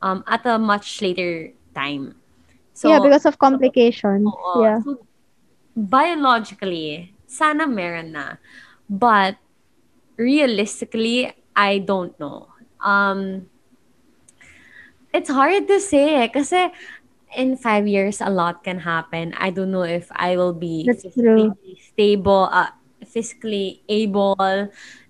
um 0.02 0.24
at 0.26 0.44
a 0.46 0.58
much 0.58 1.00
later 1.02 1.52
time. 1.74 2.16
So 2.74 2.88
yeah, 2.90 3.00
because 3.00 3.26
of 3.26 3.38
complications. 3.38 4.26
Oo. 4.28 4.62
Yeah. 4.62 4.80
So, 4.84 5.07
biologically, 5.78 7.14
sana 7.30 7.70
meron 7.70 8.18
na. 8.18 8.42
But 8.90 9.38
realistically, 10.18 11.30
I 11.54 11.78
don't 11.78 12.18
know. 12.18 12.50
Um, 12.82 13.46
it's 15.14 15.30
hard 15.30 15.70
to 15.70 15.78
say 15.78 16.26
eh, 16.26 16.28
kasi 16.28 16.70
in 17.36 17.56
five 17.56 17.86
years, 17.86 18.20
a 18.20 18.30
lot 18.30 18.64
can 18.64 18.80
happen. 18.82 19.34
I 19.38 19.50
don't 19.50 19.70
know 19.70 19.86
if 19.86 20.10
I 20.14 20.36
will 20.36 20.54
be 20.54 20.84
That's 20.86 21.02
physically 21.02 21.52
true. 21.54 21.76
stable, 21.78 22.48
uh, 22.50 22.72
physically 23.06 23.82
able, 23.88 24.36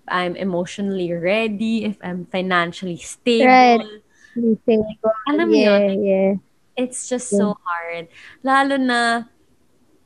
I'm 0.07 0.35
emotionally 0.35 1.13
ready, 1.13 1.85
if 1.85 1.97
I'm 2.01 2.25
financially 2.25 2.97
stable. 2.97 3.47
Right. 3.47 3.85
Say, 4.65 4.79
Alam 5.27 5.51
yeah, 5.51 5.79
yun, 5.79 6.03
yeah. 6.03 6.33
it's 6.77 7.09
just 7.09 7.29
so 7.29 7.57
hard. 7.65 8.07
Lalo 8.43 8.77
na 8.77 9.23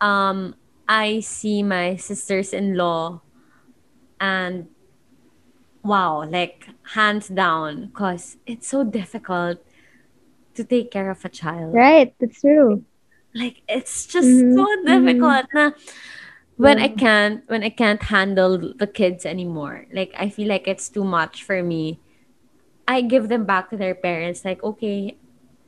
um 0.01 0.55
I 0.87 1.21
see 1.21 1.63
my 1.63 1.95
sisters-in-law 1.95 3.21
and 4.19 4.67
wow, 5.83 6.23
like 6.29 6.67
hands 6.95 7.27
down 7.29 7.91
cuz 7.93 8.37
it's 8.45 8.67
so 8.67 8.83
difficult 8.83 9.59
to 10.55 10.63
take 10.65 10.91
care 10.91 11.11
of 11.11 11.25
a 11.25 11.29
child. 11.29 11.81
Right, 11.81 12.13
that's 12.19 12.39
true. 12.41 12.85
Like 13.33 13.61
it's 13.67 14.05
just 14.05 14.45
Mhm, 14.45 14.53
so 14.53 14.65
mhm. 14.83 14.83
difficult 14.85 15.45
na 15.53 15.71
when 16.57 16.79
I 16.79 16.89
can't 16.89 17.43
when 17.49 17.63
I 17.63 17.69
can't 17.69 18.01
handle 18.03 18.57
the 18.57 18.87
kids 18.87 19.25
anymore. 19.25 19.85
Like 19.93 20.13
I 20.17 20.29
feel 20.29 20.47
like 20.49 20.67
it's 20.67 20.89
too 20.89 21.03
much 21.05 21.43
for 21.43 21.63
me. 21.63 21.99
I 22.87 23.01
give 23.01 23.29
them 23.29 23.45
back 23.45 23.69
to 23.71 23.77
their 23.77 23.95
parents 23.95 24.45
like 24.45 24.63
okay, 24.63 25.17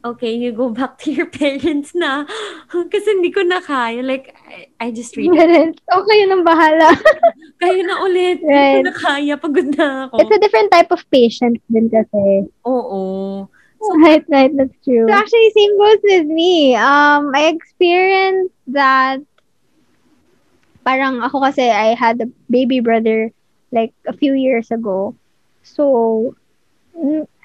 okay, 0.05 0.37
you 0.37 0.53
go 0.53 0.69
back 0.69 1.01
to 1.01 1.09
your 1.11 1.25
parents 1.41 1.97
na. 1.97 2.29
Kasi 2.69 3.17
hindi 3.17 3.33
ko 3.33 3.41
na 3.41 3.59
kaya. 3.59 4.05
Like, 4.05 4.37
I, 4.45 4.69
I 4.79 4.87
just 4.93 5.17
really, 5.17 5.33
Parents, 5.33 5.81
okay 5.81 6.15
yun 6.21 6.31
ang 6.37 6.45
bahala. 6.45 6.93
kayo 7.61 7.81
na 7.81 8.05
ulit. 8.05 8.39
Hindi 8.39 8.53
Right. 8.53 8.85
ko 8.85 8.87
na 8.87 8.95
kaya. 8.95 9.33
Pagod 9.35 9.67
na 9.73 10.07
ako. 10.07 10.21
It's 10.21 10.35
a 10.37 10.39
different 10.39 10.69
type 10.69 10.91
of 10.93 11.01
patience 11.09 11.59
din 11.73 11.89
kasi. 11.89 12.45
Oo. 12.63 13.49
right, 14.01 14.25
right, 14.29 14.53
that's 14.57 14.77
true. 14.85 15.05
So 15.09 15.13
actually, 15.13 15.49
same 15.53 15.73
goes 15.77 16.01
with 16.05 16.27
me. 16.29 16.73
Um, 16.77 17.33
I 17.33 17.49
experienced 17.53 18.53
that 18.73 19.21
parang 20.85 21.21
ako 21.21 21.41
kasi 21.41 21.65
I 21.69 21.97
had 21.97 22.21
a 22.21 22.29
baby 22.49 22.79
brother 22.79 23.33
like 23.73 23.93
a 24.05 24.13
few 24.13 24.33
years 24.33 24.69
ago. 24.69 25.13
So, 25.65 26.33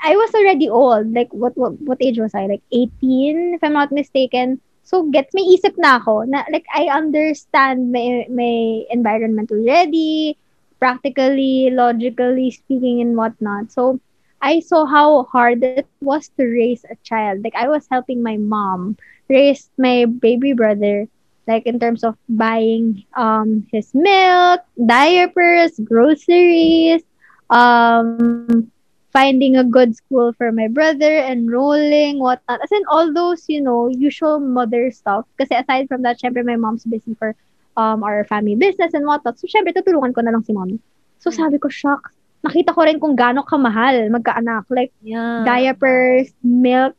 I 0.03 0.17
was 0.17 0.35
already 0.35 0.69
old. 0.69 1.13
Like, 1.15 1.33
what, 1.33 1.57
what, 1.57 1.81
what 1.81 1.99
age 2.01 2.19
was 2.19 2.35
I? 2.35 2.47
Like, 2.47 2.63
18, 2.73 3.55
if 3.55 3.63
I'm 3.65 3.73
not 3.73 3.93
mistaken. 3.93 4.61
So, 4.83 5.05
gets 5.11 5.35
may 5.35 5.45
isip 5.55 5.75
na 5.79 5.97
ako 5.99 6.25
na, 6.27 6.45
like, 6.51 6.67
I 6.75 6.89
understand 6.91 7.93
my, 7.93 8.27
my 8.31 8.85
environment 8.91 9.51
already, 9.53 10.37
practically, 10.79 11.71
logically 11.71 12.51
speaking, 12.51 13.01
and 13.01 13.17
whatnot. 13.17 13.71
So, 13.73 14.01
I 14.43 14.61
saw 14.61 14.87
how 14.87 15.25
hard 15.25 15.63
it 15.63 15.79
was 15.85 16.29
to 16.39 16.45
raise 16.45 16.85
a 16.85 16.97
child. 17.05 17.45
Like, 17.45 17.55
I 17.55 17.69
was 17.69 17.87
helping 17.91 18.23
my 18.23 18.37
mom 18.37 18.97
raise 19.29 19.71
my 19.77 20.07
baby 20.07 20.53
brother 20.53 21.07
like 21.47 21.67
in 21.67 21.79
terms 21.79 22.05
of 22.05 22.17
buying 22.29 23.05
um 23.17 23.67
his 23.73 23.91
milk, 23.95 24.61
diapers, 24.87 25.79
groceries, 25.85 27.03
um 27.51 28.71
finding 29.13 29.57
a 29.57 29.65
good 29.65 29.95
school 29.97 30.33
for 30.35 30.53
my 30.53 30.69
brother, 30.69 31.19
enrolling, 31.27 32.19
whatnot. 32.19 32.61
As 32.63 32.71
in 32.73 32.83
all 32.89 33.13
those, 33.13 33.45
you 33.49 33.61
know, 33.61 33.89
usual 33.89 34.39
mother 34.41 34.91
stuff. 34.91 35.27
Kasi 35.39 35.55
aside 35.55 35.89
from 35.89 36.03
that, 36.03 36.19
syempre 36.19 36.45
my 36.45 36.57
mom's 36.57 36.85
busy 36.85 37.15
for 37.19 37.35
um 37.77 38.03
our 38.03 38.25
family 38.25 38.55
business 38.55 38.95
and 38.95 39.07
whatnot. 39.07 39.39
So 39.39 39.47
syempre 39.51 39.75
tutulungan 39.75 40.15
ko 40.15 40.23
na 40.23 40.31
lang 40.31 40.43
si 40.47 40.53
mommy. 40.53 40.79
So 41.19 41.31
sabi 41.31 41.59
ko, 41.59 41.69
shucks, 41.69 42.15
nakita 42.47 42.73
ko 42.75 42.81
rin 42.87 42.99
kung 42.99 43.15
gaano 43.19 43.45
kamahal 43.45 44.09
magkaanak. 44.09 44.65
Like, 44.73 44.93
Yeah. 45.05 45.45
diapers, 45.45 46.33
milk. 46.43 46.97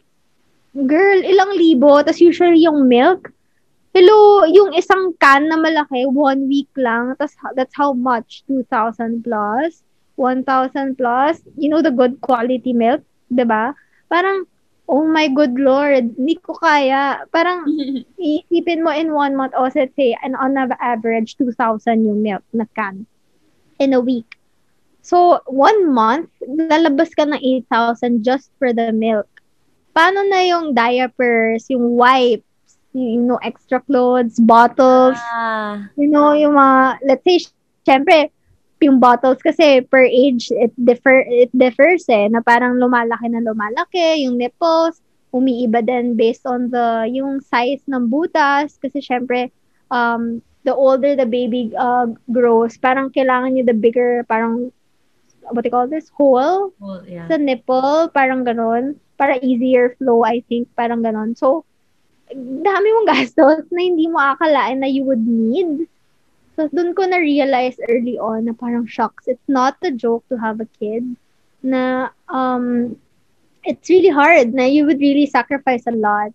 Girl, 0.75 1.19
ilang 1.25 1.57
libo. 1.57 1.99
Tapos 2.05 2.21
usually 2.21 2.63
yung 2.63 2.87
milk, 2.87 3.33
hello, 3.91 4.45
yung 4.47 4.71
isang 4.77 5.11
can 5.19 5.49
na 5.51 5.59
malaki, 5.59 6.07
one 6.07 6.47
week 6.47 6.69
lang. 6.77 7.15
Tapos 7.19 7.35
that's 7.57 7.75
how 7.75 7.91
much? 7.91 8.43
2,000 8.47 9.23
plus? 9.25 9.83
1,000 10.15 10.97
plus? 10.97 11.41
You 11.57 11.69
know 11.69 11.81
the 11.81 11.91
good 11.91 12.21
quality 12.21 12.73
milk? 12.73 13.01
ba? 13.47 13.73
Parang, 14.11 14.43
oh 14.91 15.07
my 15.07 15.31
good 15.31 15.55
lord, 15.55 16.11
hindi 16.19 16.35
ko 16.43 16.53
kaya. 16.59 17.23
Parang, 17.31 17.63
iisipin 18.19 18.83
mo 18.83 18.91
in 18.91 19.15
one 19.15 19.35
month, 19.39 19.55
o 19.55 19.71
let's 19.71 19.95
say, 19.95 20.15
and 20.19 20.35
on 20.35 20.59
average, 20.83 21.39
2,000 21.39 22.03
yung 22.03 22.19
milk 22.21 22.43
na 22.51 22.67
can 22.75 23.07
in 23.79 23.95
a 23.95 24.03
week. 24.03 24.37
So, 25.01 25.41
one 25.49 25.89
month, 25.89 26.29
lalabas 26.45 27.15
ka 27.17 27.25
ng 27.25 27.41
8,000 27.71 28.21
just 28.21 28.53
for 28.61 28.69
the 28.69 28.93
milk. 28.93 29.25
Paano 29.97 30.21
na 30.29 30.45
yung 30.45 30.77
diapers, 30.77 31.65
yung 31.73 31.97
wipes, 31.97 32.45
you 32.93 33.17
know, 33.17 33.41
extra 33.41 33.81
clothes, 33.81 34.37
bottles, 34.37 35.17
Ah. 35.33 35.89
you 35.97 36.05
know, 36.05 36.37
yung 36.37 36.53
mga, 36.53 37.01
let's 37.01 37.25
say, 37.25 37.41
syempre, 37.87 38.29
yung 38.81 38.99
bottles 38.99 39.39
kasi 39.39 39.85
per 39.85 40.03
age, 40.05 40.49
it 40.51 40.73
differ, 40.75 41.23
it 41.29 41.49
differs 41.53 42.05
eh, 42.09 42.27
na 42.27 42.41
parang 42.41 42.81
lumalaki 42.81 43.29
na 43.29 43.41
lumalaki, 43.41 44.25
yung 44.25 44.37
nipples, 44.37 45.01
umiiba 45.31 45.85
din 45.85 46.17
based 46.17 46.43
on 46.43 46.69
the, 46.69 47.07
yung 47.09 47.39
size 47.39 47.81
ng 47.87 48.09
butas, 48.11 48.75
kasi 48.81 48.99
syempre, 48.99 49.53
um, 49.89 50.41
the 50.65 50.73
older 50.73 51.15
the 51.15 51.25
baby 51.25 51.73
uh, 51.77 52.05
grows, 52.29 52.77
parang 52.77 53.09
kailangan 53.09 53.55
niya 53.55 53.69
the 53.69 53.77
bigger, 53.77 54.25
parang, 54.27 54.69
what 55.53 55.63
do 55.63 55.67
you 55.69 55.73
call 55.73 55.87
this, 55.87 56.09
hole, 56.13 56.73
Well, 56.77 57.01
yeah. 57.07 57.25
sa 57.31 57.37
nipple, 57.37 58.11
parang 58.11 58.43
ganon, 58.43 58.99
para 59.15 59.37
easier 59.39 59.93
flow, 60.01 60.25
I 60.25 60.41
think, 60.49 60.73
parang 60.73 61.05
ganon. 61.05 61.37
So, 61.37 61.63
dami 62.35 62.87
mong 62.89 63.09
gastos 63.13 63.67
na 63.69 63.81
hindi 63.83 64.07
mo 64.07 64.17
akalain 64.17 64.79
na 64.81 64.89
you 64.89 65.05
would 65.05 65.23
need. 65.23 65.87
So, 66.55 66.67
dun 66.67 66.93
ko 66.93 67.07
na-realize 67.07 67.79
early 67.87 68.19
on 68.19 68.45
na 68.45 68.53
parang 68.53 68.85
shocks. 68.85 69.27
It's 69.27 69.47
not 69.47 69.79
a 69.83 69.91
joke 69.91 70.27
to 70.29 70.35
have 70.35 70.59
a 70.59 70.67
kid. 70.79 71.15
Na, 71.63 72.09
um, 72.27 72.97
it's 73.63 73.89
really 73.89 74.09
hard 74.09 74.53
na 74.53 74.65
you 74.65 74.85
would 74.85 74.99
really 74.99 75.25
sacrifice 75.25 75.87
a 75.87 75.95
lot. 75.95 76.33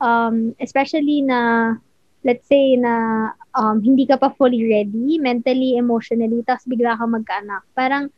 Um, 0.00 0.54
especially 0.60 1.22
na, 1.22 1.74
let's 2.22 2.46
say 2.46 2.76
na 2.76 3.32
um, 3.56 3.82
hindi 3.82 4.06
ka 4.06 4.20
pa 4.20 4.30
fully 4.36 4.68
ready, 4.68 5.18
mentally, 5.18 5.76
emotionally, 5.76 6.44
tapos 6.46 6.68
bigla 6.68 6.94
ka 6.94 7.06
magkaanak. 7.08 7.64
Parang, 7.74 8.12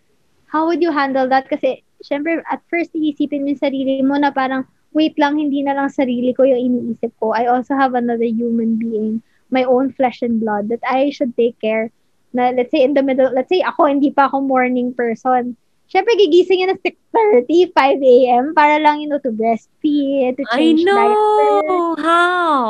how 0.50 0.66
would 0.66 0.82
you 0.82 0.92
handle 0.92 1.28
that? 1.28 1.48
Kasi, 1.48 1.84
syempre, 2.02 2.42
at 2.50 2.60
first, 2.68 2.92
iisipin 2.92 3.46
mo 3.46 3.54
yung 3.54 3.62
sarili 3.62 4.02
mo 4.02 4.18
na 4.18 4.34
parang, 4.34 4.66
wait 4.92 5.14
lang, 5.20 5.38
hindi 5.38 5.62
na 5.62 5.76
lang 5.76 5.88
sarili 5.92 6.34
ko 6.34 6.42
yung 6.42 6.58
iniisip 6.58 7.12
ko. 7.20 7.32
I 7.32 7.46
also 7.46 7.76
have 7.76 7.94
another 7.94 8.26
human 8.26 8.76
being, 8.80 9.22
my 9.50 9.64
own 9.64 9.92
flesh 9.92 10.22
and 10.22 10.40
blood, 10.40 10.68
that 10.68 10.82
I 10.86 11.10
should 11.10 11.36
take 11.36 11.60
care. 11.60 11.90
Na, 12.32 12.50
let's 12.50 12.70
say, 12.70 12.84
in 12.84 12.92
the 12.94 13.02
middle, 13.02 13.32
let's 13.32 13.48
say, 13.48 13.60
ako, 13.64 13.88
hindi 13.88 14.10
pa 14.12 14.28
ako 14.28 14.44
morning 14.44 14.92
person 14.92 15.56
syempre 15.88 16.12
gigising 16.20 16.60
yun 16.62 16.76
ng 16.76 16.80
6.30, 16.84 17.72
5 17.72 18.04
a.m. 18.04 18.52
para 18.52 18.76
lang, 18.78 19.00
you 19.00 19.08
know, 19.08 19.18
to 19.18 19.32
breastfeed, 19.32 20.36
to 20.36 20.44
change 20.52 20.84
I 20.84 20.86
know! 20.86 20.94
diapers. 20.94 22.04
How? 22.04 22.68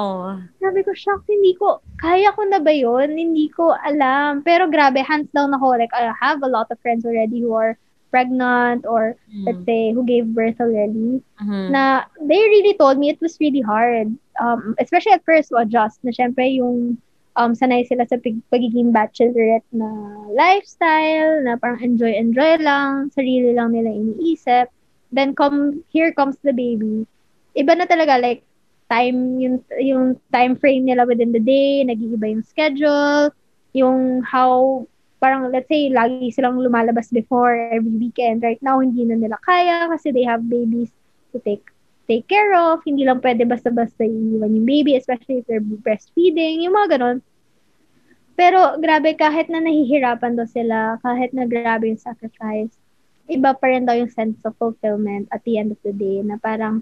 Sabi 0.62 0.80
ko, 0.87 0.94
shocked, 0.94 1.26
hindi 1.26 1.58
ko, 1.58 1.82
kaya 1.99 2.30
ko 2.32 2.47
na 2.47 2.62
ba 2.62 2.70
yun? 2.70 3.18
Hindi 3.18 3.50
ko 3.50 3.75
alam. 3.75 4.47
Pero 4.47 4.70
grabe, 4.70 5.02
hands 5.02 5.28
down 5.35 5.50
ako. 5.50 5.75
Like, 5.76 5.90
I 5.92 6.14
have 6.14 6.40
a 6.47 6.50
lot 6.50 6.70
of 6.70 6.78
friends 6.78 7.02
already 7.02 7.42
who 7.42 7.52
are 7.58 7.75
pregnant 8.14 8.87
or, 8.87 9.18
Mm. 9.28 9.44
let's 9.50 9.64
say, 9.66 9.90
who 9.92 10.06
gave 10.06 10.30
birth 10.32 10.62
already. 10.62 11.20
Mhm. 11.42 11.75
Na, 11.75 12.06
they 12.23 12.38
really 12.38 12.78
told 12.78 12.97
me 13.02 13.11
it 13.11 13.20
was 13.20 13.37
really 13.42 13.61
hard. 13.61 14.14
Um, 14.38 14.75
especially 14.78 15.12
at 15.12 15.26
first 15.26 15.50
adjust. 15.50 15.99
Na 16.07 16.14
syempre, 16.14 16.47
yung 16.54 16.99
um, 17.38 17.54
sanay 17.54 17.87
sila 17.87 18.02
sa 18.04 18.18
pag- 18.18 18.42
pagiging 18.50 18.90
bachelorette 18.90 19.66
na 19.71 19.87
lifestyle, 20.35 21.42
na 21.47 21.54
parang 21.54 21.78
enjoy-enjoy 21.78 22.59
lang, 22.59 23.11
sarili 23.14 23.54
lang 23.54 23.71
nila 23.71 23.95
iniisip. 23.95 24.66
Then, 25.14 25.33
come, 25.38 25.87
here 25.88 26.12
comes 26.12 26.37
the 26.42 26.52
baby. 26.52 27.07
Iba 27.57 27.78
na 27.78 27.87
talaga, 27.87 28.21
like, 28.21 28.45
time, 28.90 29.38
yung, 29.40 29.62
yung 29.78 30.21
time 30.35 30.59
frame 30.59 30.85
nila 30.85 31.07
within 31.07 31.33
the 31.33 31.40
day, 31.40 31.87
nag-iiba 31.87 32.26
yung 32.28 32.45
schedule, 32.45 33.33
yung 33.73 34.21
how, 34.26 34.85
parang, 35.23 35.49
let's 35.49 35.71
say, 35.71 35.88
lagi 35.88 36.35
silang 36.35 36.61
lumalabas 36.61 37.09
before 37.09 37.57
every 37.73 37.95
weekend. 37.97 38.42
Right 38.42 38.61
now, 38.61 38.83
hindi 38.83 39.07
na 39.07 39.16
nila 39.16 39.40
kaya 39.40 39.88
kasi 39.88 40.12
they 40.12 40.26
have 40.26 40.45
babies 40.45 40.92
to 41.33 41.40
take 41.40 41.64
take 42.08 42.26
care 42.26 42.56
of. 42.56 42.80
Hindi 42.82 43.04
lang 43.04 43.20
pwede 43.20 43.44
basta-basta 43.44 44.02
iiwan 44.02 44.56
yung 44.56 44.66
baby, 44.66 44.96
especially 44.96 45.44
if 45.44 45.46
they're 45.46 45.62
breastfeeding, 45.62 46.64
yung 46.64 46.74
mga 46.74 46.98
ganon. 46.98 47.18
Pero 48.34 48.80
grabe, 48.80 49.12
kahit 49.18 49.52
na 49.52 49.60
nahihirapan 49.60 50.38
daw 50.38 50.48
sila, 50.48 50.96
kahit 51.04 51.36
na 51.36 51.44
grabe 51.44 51.92
yung 51.92 52.00
sacrifice, 52.00 52.72
iba 53.28 53.52
pa 53.52 53.66
rin 53.68 53.84
daw 53.84 53.92
yung 53.92 54.08
sense 54.08 54.40
of 54.48 54.56
fulfillment 54.56 55.28
at 55.36 55.44
the 55.44 55.60
end 55.60 55.68
of 55.68 55.80
the 55.84 55.92
day 55.92 56.24
na 56.24 56.40
parang 56.40 56.80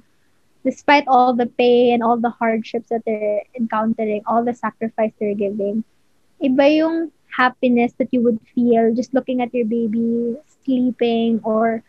despite 0.62 1.06
all 1.10 1.34
the 1.34 1.50
pain, 1.58 2.02
all 2.02 2.18
the 2.18 2.30
hardships 2.30 2.90
that 2.90 3.02
they're 3.06 3.42
encountering, 3.58 4.22
all 4.26 4.46
the 4.46 4.54
sacrifice 4.54 5.10
they're 5.18 5.34
giving, 5.34 5.82
iba 6.42 6.66
yung 6.70 7.10
happiness 7.32 7.92
that 7.98 8.10
you 8.12 8.22
would 8.22 8.38
feel 8.54 8.94
just 8.94 9.14
looking 9.14 9.42
at 9.42 9.52
your 9.54 9.66
baby 9.66 10.36
sleeping 10.62 11.40
or 11.42 11.82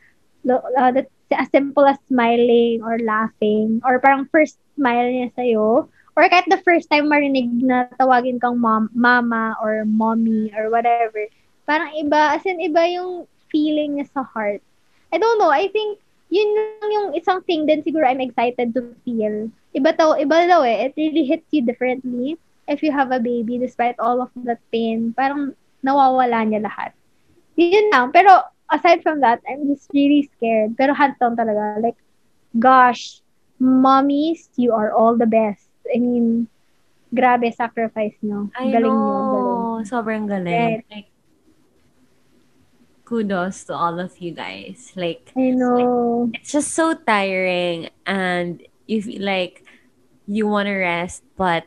uh, 0.50 0.92
that 0.92 1.10
as 1.36 1.50
simple 1.52 1.84
as 1.84 2.00
smiling 2.08 2.80
or 2.84 3.00
laughing 3.04 3.84
or 3.84 4.00
parang 4.00 4.30
first 4.32 4.56
smile 4.78 5.10
niya 5.10 5.34
sa'yo. 5.36 5.92
Or 6.18 6.24
kahit 6.26 6.50
the 6.50 6.64
first 6.66 6.90
time 6.90 7.14
marinig 7.14 7.62
na 7.62 7.86
tawagin 8.00 8.42
kang 8.42 8.58
mom, 8.58 8.90
mama 8.98 9.54
or 9.62 9.86
mommy 9.86 10.50
or 10.58 10.74
whatever. 10.74 11.30
Parang 11.70 11.94
iba 11.94 12.34
as 12.34 12.42
in 12.48 12.58
iba 12.58 12.90
yung 12.90 13.30
feeling 13.54 14.02
niya 14.02 14.10
sa 14.10 14.26
heart. 14.26 14.64
I 15.14 15.22
don't 15.22 15.38
know 15.38 15.54
I 15.54 15.70
think 15.70 16.02
yun 16.34 16.50
lang 16.58 16.92
yung 16.92 17.10
isang 17.16 17.46
thing 17.46 17.70
din 17.70 17.86
siguro 17.86 18.08
I'm 18.08 18.24
excited 18.24 18.74
to 18.74 18.98
feel. 19.06 19.54
Iba 19.78 19.94
daw 19.94 20.18
iba 20.18 20.48
daw 20.50 20.66
eh. 20.66 20.90
It 20.90 20.98
really 20.98 21.24
hits 21.24 21.48
you 21.54 21.62
differently 21.62 22.42
if 22.66 22.82
you 22.82 22.92
have 22.92 23.14
a 23.14 23.22
baby 23.22 23.62
despite 23.62 23.96
all 24.02 24.20
of 24.20 24.34
that 24.44 24.60
pain. 24.74 25.14
Parang 25.14 25.54
nawawala 25.86 26.50
niya 26.50 26.66
lahat. 26.66 26.98
Yun 27.56 27.94
lang 27.94 28.10
pero 28.10 28.57
aside 28.72 29.04
from 29.04 29.22
that, 29.22 29.42
I'm 29.50 29.68
just 29.68 29.90
really 29.94 30.30
scared. 30.38 30.78
Pero 30.78 30.94
hands 30.94 31.18
talaga. 31.20 31.82
Like, 31.82 31.98
gosh, 32.60 33.22
mommies, 33.62 34.50
you 34.56 34.74
are 34.74 34.92
all 34.92 35.18
the 35.18 35.28
best. 35.28 35.70
I 35.94 36.00
mean, 36.00 36.48
grabe 37.14 37.54
sacrifice 37.56 38.16
nyo. 38.22 38.52
I 38.56 38.72
galing 38.72 38.92
nyo. 38.92 39.18
Galing. 39.32 39.62
know. 39.64 39.84
Sobrang 39.88 40.28
galing. 40.28 40.84
Right. 40.84 40.86
Like, 40.92 41.10
kudos 43.06 43.64
to 43.66 43.74
all 43.74 44.00
of 44.00 44.18
you 44.20 44.32
guys. 44.32 44.92
Like, 44.96 45.32
I 45.38 45.52
know. 45.52 46.30
it's 46.34 46.52
just 46.52 46.74
so 46.74 46.94
tiring 46.94 47.90
and 48.06 48.62
you 48.86 49.02
feel 49.02 49.24
like 49.24 49.64
you 50.28 50.48
want 50.48 50.68
to 50.68 50.76
rest, 50.76 51.24
but 51.38 51.64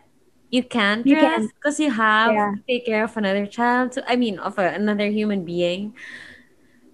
you 0.51 0.63
can't 0.63 1.07
You 1.07 1.17
rest 1.17 1.49
because 1.57 1.81
you 1.81 1.91
have 1.91 2.33
Yeah. 2.33 2.53
to 2.57 2.63
take 2.69 2.85
care 2.85 3.05
of 3.05 3.17
another 3.17 3.47
child. 3.47 3.95
So, 3.95 4.03
I 4.07 4.17
mean, 4.17 4.39
of 4.39 4.59
a, 4.59 4.75
another 4.77 5.09
human 5.09 5.45
being. 5.45 5.95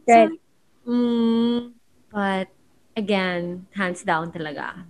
Right. 0.06 0.30
So, 0.86 0.90
mm, 0.90 1.72
but 2.10 2.48
again, 2.96 3.66
hands 3.74 4.02
down 4.02 4.32
talaga. 4.32 4.86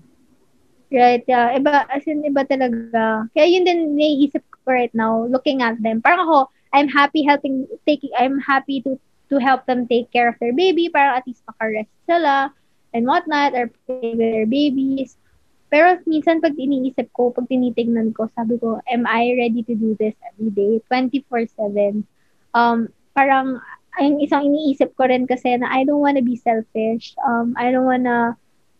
Right, 0.86 1.24
yeah. 1.26 1.50
Iba, 1.58 1.90
as 1.90 2.06
in, 2.06 2.22
iba 2.22 2.46
talaga. 2.46 3.26
Kaya 3.34 3.46
yun 3.50 3.66
din 3.66 3.98
naiisip 3.98 4.46
ko 4.52 4.70
right 4.70 4.94
now, 4.94 5.26
looking 5.26 5.58
at 5.60 5.74
them. 5.82 5.98
Parang 5.98 6.22
ako, 6.22 6.46
I'm 6.70 6.86
happy 6.86 7.26
helping, 7.26 7.66
taking, 7.88 8.14
I'm 8.14 8.38
happy 8.38 8.80
to 8.86 8.94
to 9.30 9.42
help 9.42 9.66
them 9.66 9.90
take 9.90 10.10
care 10.14 10.30
of 10.30 10.38
their 10.38 10.54
baby, 10.54 10.86
parang 10.86 11.18
at 11.18 11.26
least 11.26 11.42
makarest 11.50 11.90
sila 12.06 12.54
and 12.94 13.06
whatnot, 13.06 13.58
or 13.58 13.66
play 13.86 14.14
with 14.14 14.30
their 14.30 14.46
babies. 14.46 15.18
Pero 15.66 15.98
minsan 16.06 16.38
pag 16.38 16.54
iniisip 16.54 17.10
ko, 17.10 17.34
pag 17.34 17.50
tinitignan 17.50 18.14
ko, 18.14 18.30
sabi 18.38 18.54
ko, 18.54 18.78
am 18.86 19.02
I 19.02 19.34
ready 19.34 19.66
to 19.66 19.74
do 19.74 19.98
this 19.98 20.14
every 20.22 20.54
day, 20.54 20.78
24-7? 20.86 22.06
Um, 22.54 22.94
parang, 23.18 23.58
ang 23.96 24.20
isang 24.20 24.44
iniisip 24.46 24.92
ko 24.94 25.08
rin 25.08 25.24
kasi 25.24 25.56
na 25.56 25.68
I 25.72 25.84
don't 25.84 26.00
wanna 26.04 26.22
be 26.22 26.36
selfish. 26.36 27.16
Um, 27.24 27.56
I 27.56 27.72
don't 27.72 27.88
wanna 27.88 28.36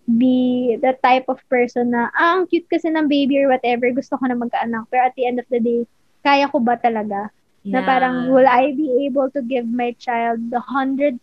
be 0.07 0.79
the 0.79 0.94
type 1.02 1.26
of 1.26 1.42
person 1.50 1.90
na, 1.90 2.14
ah, 2.14 2.38
ang 2.38 2.46
cute 2.46 2.70
kasi 2.70 2.87
ng 2.92 3.11
baby 3.11 3.42
or 3.42 3.50
whatever, 3.50 3.90
gusto 3.90 4.14
ko 4.14 4.24
na 4.31 4.38
magkaanak. 4.38 4.87
Pero 4.88 5.02
at 5.02 5.16
the 5.18 5.26
end 5.26 5.42
of 5.42 5.48
the 5.50 5.59
day, 5.59 5.83
kaya 6.22 6.46
ko 6.46 6.62
ba 6.62 6.79
talaga? 6.79 7.31
Na 7.66 7.83
parang, 7.83 8.31
will 8.31 8.46
I 8.46 8.70
be 8.79 9.11
able 9.11 9.26
to 9.35 9.42
give 9.42 9.66
my 9.66 9.90
child 9.98 10.38
the 10.55 10.62
100% 10.62 11.18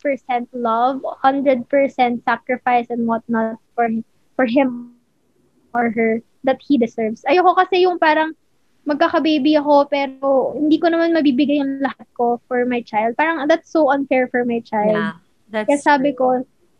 love, 0.51 0.99
100% 1.23 1.71
sacrifice 2.27 2.91
and 2.91 3.07
whatnot 3.07 3.63
for, 3.79 3.87
for 4.35 4.43
him 4.43 4.91
or 5.71 5.87
her 5.95 6.19
that 6.43 6.59
he 6.59 6.75
deserves. 6.75 7.23
Ayoko 7.23 7.55
kasi 7.55 7.87
yung 7.87 7.95
parang, 7.95 8.35
magkaka-baby 8.83 9.55
ako 9.59 9.87
pero 9.87 10.53
hindi 10.59 10.75
ko 10.75 10.91
naman 10.91 11.15
mabibigay 11.15 11.63
yung 11.63 11.79
lahat 11.79 12.07
ko 12.15 12.39
for 12.47 12.67
my 12.67 12.83
child. 12.83 13.15
Parang 13.15 13.47
that's 13.47 13.71
so 13.71 13.87
unfair 13.91 14.27
for 14.27 14.43
my 14.43 14.59
child. 14.59 14.95
yeah, 14.95 15.15
that's 15.47 15.67
Kaya 15.71 15.79
sabi 15.79 16.11
true. 16.11 16.19
ko, 16.19 16.27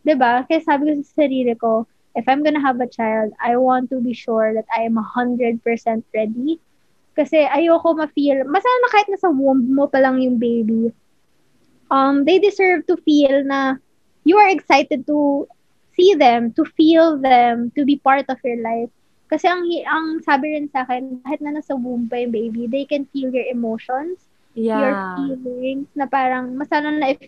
'di 0.04 0.14
ba? 0.20 0.44
Kaya 0.44 0.60
sabi 0.60 0.92
ko 0.92 0.92
sa 1.00 1.24
sarili 1.24 1.54
ko, 1.56 1.88
if 2.14 2.28
I'm 2.28 2.44
gonna 2.44 2.60
have 2.62 2.78
a 2.80 2.88
child, 2.90 3.32
I 3.40 3.56
want 3.56 3.88
to 3.90 3.98
be 4.04 4.12
sure 4.12 4.52
that 4.52 4.68
I 4.68 4.84
am 4.84 5.00
100% 5.00 5.60
ready. 6.12 6.60
Kasi 7.14 7.46
ayoko 7.46 7.94
ma-feel, 7.94 8.42
masaya 8.44 8.76
na 8.82 8.90
kahit 8.90 9.08
nasa 9.08 9.30
womb 9.30 9.70
mo 9.70 9.86
pa 9.86 10.02
lang 10.02 10.18
yung 10.18 10.36
baby, 10.36 10.90
um, 11.90 12.24
they 12.26 12.38
deserve 12.42 12.86
to 12.90 12.98
feel 13.06 13.44
na 13.46 13.78
you 14.26 14.36
are 14.36 14.50
excited 14.50 15.06
to 15.06 15.46
see 15.94 16.14
them, 16.14 16.50
to 16.58 16.64
feel 16.74 17.18
them, 17.18 17.70
to 17.78 17.84
be 17.86 17.96
part 17.96 18.26
of 18.28 18.38
your 18.42 18.58
life. 18.62 18.90
Kasi 19.30 19.46
ang, 19.48 19.62
ang 19.88 20.20
sabi 20.24 20.54
rin 20.56 20.68
sa 20.70 20.84
akin, 20.86 21.18
kahit 21.20 21.40
na 21.40 21.54
nasa 21.56 21.74
womb 21.74 22.06
pa 22.08 22.18
yung 22.20 22.32
baby, 22.32 22.66
they 22.68 22.84
can 22.84 23.04
feel 23.10 23.30
your 23.32 23.46
emotions 23.48 24.28
your 24.74 24.94
Yeah. 24.94 25.14
feelings 25.14 25.86
na 25.94 26.06
parang 26.10 26.54
masana 26.58 26.90
na 26.94 27.14
if 27.14 27.20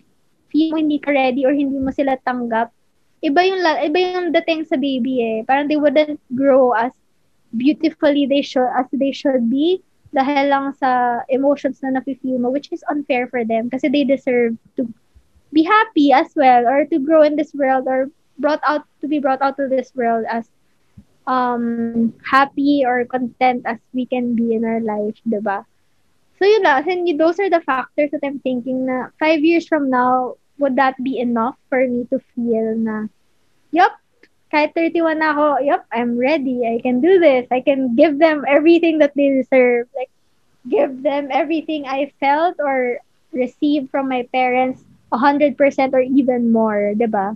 feel 0.51 0.71
mo 0.71 0.77
hindi 0.79 0.99
ka 0.99 1.11
ready 1.11 1.43
or 1.47 1.53
hindi 1.55 1.79
mo 1.79 1.91
sila 1.93 2.19
tanggap, 2.27 2.71
iba 3.23 3.41
yung 3.47 3.61
la- 3.63 3.81
iba 3.83 3.97
yung 4.01 4.19
dating 4.23 4.53
sa 4.53 4.65
baby 4.67 5.19
eh. 5.23 5.29
Parang 5.47 5.67
they 5.67 5.79
wouldn't 5.79 6.19
grow 6.35 6.71
as 6.75 6.91
beautifully 7.55 8.25
they 8.27 8.41
should 8.41 8.67
as 8.75 8.87
they 8.91 9.11
should 9.11 9.47
be 9.49 9.81
dahil 10.13 10.45
lang 10.49 10.65
sa 10.75 11.21
emotions 11.29 11.79
na 11.81 11.95
nafe-feel 11.95 12.37
mo 12.39 12.49
which 12.49 12.69
is 12.71 12.83
unfair 12.89 13.27
for 13.27 13.43
them 13.45 13.69
kasi 13.69 13.87
they 13.89 14.03
deserve 14.03 14.55
to 14.75 14.87
be 15.51 15.63
happy 15.63 16.11
as 16.11 16.31
well 16.35 16.67
or 16.67 16.85
to 16.85 16.99
grow 16.99 17.21
in 17.23 17.35
this 17.35 17.53
world 17.55 17.85
or 17.87 18.09
brought 18.39 18.61
out 18.67 18.85
to 19.01 19.07
be 19.07 19.19
brought 19.19 19.41
out 19.41 19.57
to 19.57 19.67
this 19.69 19.91
world 19.95 20.25
as 20.29 20.49
um 21.27 22.15
happy 22.23 22.87
or 22.87 23.03
content 23.05 23.67
as 23.67 23.77
we 23.93 24.07
can 24.07 24.33
be 24.33 24.55
in 24.55 24.63
our 24.63 24.79
life, 24.79 25.19
'di 25.27 25.43
ba? 25.43 25.67
So 26.39 26.45
yun 26.45 26.63
lang, 26.63 26.85
and 26.87 27.19
those 27.19 27.41
are 27.41 27.49
the 27.49 27.61
factors 27.61 28.13
that 28.13 28.23
I'm 28.23 28.39
thinking 28.39 28.85
na 28.85 29.09
five 29.19 29.41
years 29.41 29.67
from 29.67 29.89
now, 29.89 30.37
would 30.61 30.77
that 30.77 30.95
be 31.01 31.17
enough 31.17 31.57
for 31.69 31.81
me 31.85 32.05
to 32.13 32.21
feel 32.33 32.77
na, 32.77 33.09
yup, 33.73 33.97
kahit 34.53 34.77
31 34.77 35.17
na 35.17 35.33
ako, 35.33 35.65
yup, 35.65 35.83
I'm 35.89 36.13
ready. 36.13 36.61
I 36.63 36.77
can 36.79 37.01
do 37.01 37.17
this. 37.17 37.49
I 37.49 37.61
can 37.65 37.97
give 37.97 38.21
them 38.21 38.45
everything 38.45 39.01
that 39.01 39.17
they 39.17 39.33
deserve. 39.33 39.89
Like, 39.97 40.13
give 40.69 41.01
them 41.01 41.33
everything 41.33 41.89
I 41.89 42.13
felt 42.21 42.61
or 42.61 43.01
received 43.33 43.89
from 43.89 44.07
my 44.07 44.29
parents 44.29 44.85
100% 45.11 45.57
or 45.93 46.05
even 46.05 46.53
more, 46.53 46.93
ba? 46.95 47.33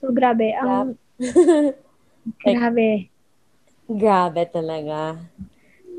So 0.00 0.10
grabe, 0.10 0.56
ang 0.56 0.98
Like, 2.44 2.58
grabe. 2.58 2.90
grabe 3.90 4.42
talaga. 4.50 5.18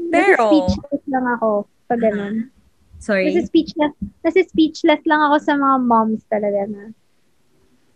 Nasa 0.10 0.12
Pero, 0.12 0.44
speechless 0.50 1.04
lang 1.10 1.26
ako 1.38 1.50
pag 1.90 2.02
ganun. 2.02 2.36
sorry. 3.06 3.32
Nasa 3.32 3.44
speechless, 3.48 3.94
nasa 4.24 4.42
speechless 4.48 5.04
lang 5.04 5.22
ako 5.22 5.36
sa 5.44 5.54
mga 5.60 5.78
moms 5.84 6.24
talaga 6.32 6.62
na. 6.70 6.84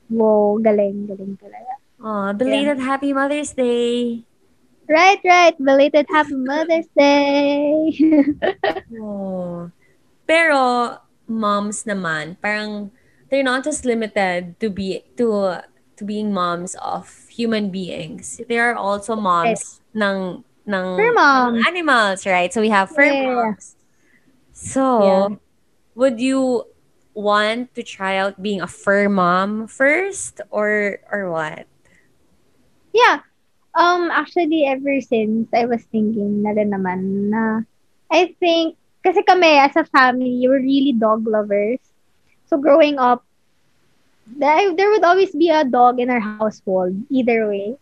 Wow, 0.08 0.60
galing, 0.64 1.08
galing 1.08 1.36
talaga. 1.40 1.72
Oh, 2.00 2.32
belated 2.32 2.80
Happy 2.80 3.12
Mother's 3.12 3.52
Day. 3.52 4.24
Right, 4.88 5.20
right. 5.28 5.56
Belated 5.60 6.08
Happy 6.08 6.36
Mother's 6.36 6.88
Day. 6.96 7.92
Oh. 9.02 9.68
Pero 10.24 10.60
moms 11.28 11.84
naman, 11.84 12.40
parang 12.40 12.92
they're 13.28 13.44
not 13.44 13.64
just 13.68 13.84
limited 13.84 14.56
to 14.60 14.72
be 14.72 15.04
to 15.20 15.60
to 15.98 16.06
being 16.06 16.34
moms 16.34 16.76
of 16.82 17.28
human 17.30 17.70
beings. 17.70 18.40
They 18.48 18.58
are 18.60 18.76
also 18.76 19.16
moms 19.16 19.82
ng 19.94 20.44
ng 20.68 20.88
Fur 20.98 21.12
mom. 21.14 21.56
ng 21.56 21.64
animals, 21.68 22.26
right? 22.26 22.54
So 22.54 22.62
we 22.62 22.70
have 22.70 22.90
fur 22.90 23.10
Yeah. 23.12 23.24
moms. 23.24 23.76
So, 24.54 24.84
Yeah. 25.04 25.28
would 25.96 26.20
you 26.22 26.66
want 27.14 27.74
to 27.76 27.84
try 27.84 28.18
out 28.18 28.42
being 28.42 28.62
a 28.62 28.68
fur 28.70 29.10
mom 29.10 29.68
first 29.68 30.42
or 30.50 31.02
or 31.12 31.30
what? 31.30 31.68
Yeah. 32.94 33.22
Um, 33.78 34.10
actually, 34.10 34.66
ever 34.66 35.02
since, 35.02 35.54
I 35.54 35.70
was 35.70 35.86
thinking 35.94 36.42
na 36.42 36.58
rin 36.58 36.74
naman 36.74 37.30
na, 37.30 37.62
I 38.10 38.34
think, 38.42 38.74
kasi 39.06 39.22
kami 39.22 39.54
as 39.62 39.78
a 39.78 39.86
family, 39.86 40.42
we're 40.50 40.66
really 40.66 40.98
dog 40.98 41.28
lovers. 41.30 41.78
So, 42.50 42.58
growing 42.58 42.98
up, 42.98 43.27
there 44.76 44.90
would 44.90 45.04
always 45.04 45.32
be 45.32 45.50
a 45.50 45.64
dog 45.64 46.00
in 46.00 46.10
our 46.10 46.20
household, 46.20 46.94
either 47.10 47.48
way. 47.48 47.78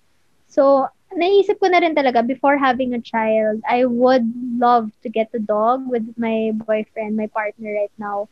So, 0.47 0.87
naisip 1.15 1.59
ko 1.59 1.67
na 1.67 1.79
rin 1.79 1.95
talaga, 1.95 2.25
before 2.25 2.57
having 2.57 2.93
a 2.93 3.01
child, 3.01 3.61
I 3.67 3.85
would 3.85 4.25
love 4.57 4.91
to 5.03 5.09
get 5.09 5.29
a 5.33 5.39
dog 5.39 5.87
with 5.89 6.05
my 6.17 6.51
boyfriend, 6.53 7.15
my 7.15 7.27
partner 7.27 7.73
right 7.73 7.91
now. 7.97 8.27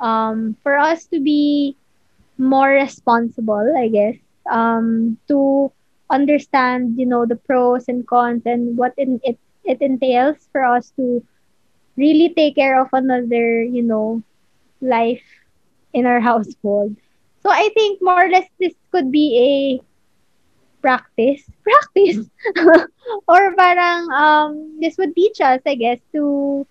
Um, 0.00 0.56
for 0.62 0.78
us 0.78 1.06
to 1.06 1.20
be 1.20 1.76
more 2.38 2.70
responsible, 2.70 3.74
I 3.76 3.88
guess, 3.88 4.16
um, 4.50 5.18
to 5.28 5.70
understand, 6.10 6.98
you 6.98 7.06
know, 7.06 7.26
the 7.26 7.36
pros 7.36 7.88
and 7.88 8.06
cons 8.06 8.42
and 8.46 8.76
what 8.76 8.94
in, 8.96 9.20
it 9.24 9.38
it 9.64 9.80
entails 9.82 10.48
for 10.52 10.64
us 10.64 10.90
to 10.96 11.22
really 11.96 12.32
take 12.34 12.56
care 12.56 12.80
of 12.80 12.88
another, 12.92 13.62
you 13.62 13.82
know, 13.82 14.22
life 14.80 15.24
in 15.92 16.06
our 16.06 16.20
household. 16.30 16.96
So 17.42 17.50
I 17.50 17.70
think 17.74 18.02
more 18.02 18.26
or 18.26 18.30
less 18.30 18.48
this 18.58 18.74
could 18.92 19.10
be 19.12 19.26
a 19.38 19.52
practice, 20.82 21.42
practice, 21.62 22.26
or 23.28 23.54
parang 23.54 24.10
um 24.10 24.78
this 24.80 24.96
would 24.98 25.14
teach 25.14 25.40
us, 25.40 25.60
I 25.66 25.74
guess, 25.74 26.00
to 26.14 26.66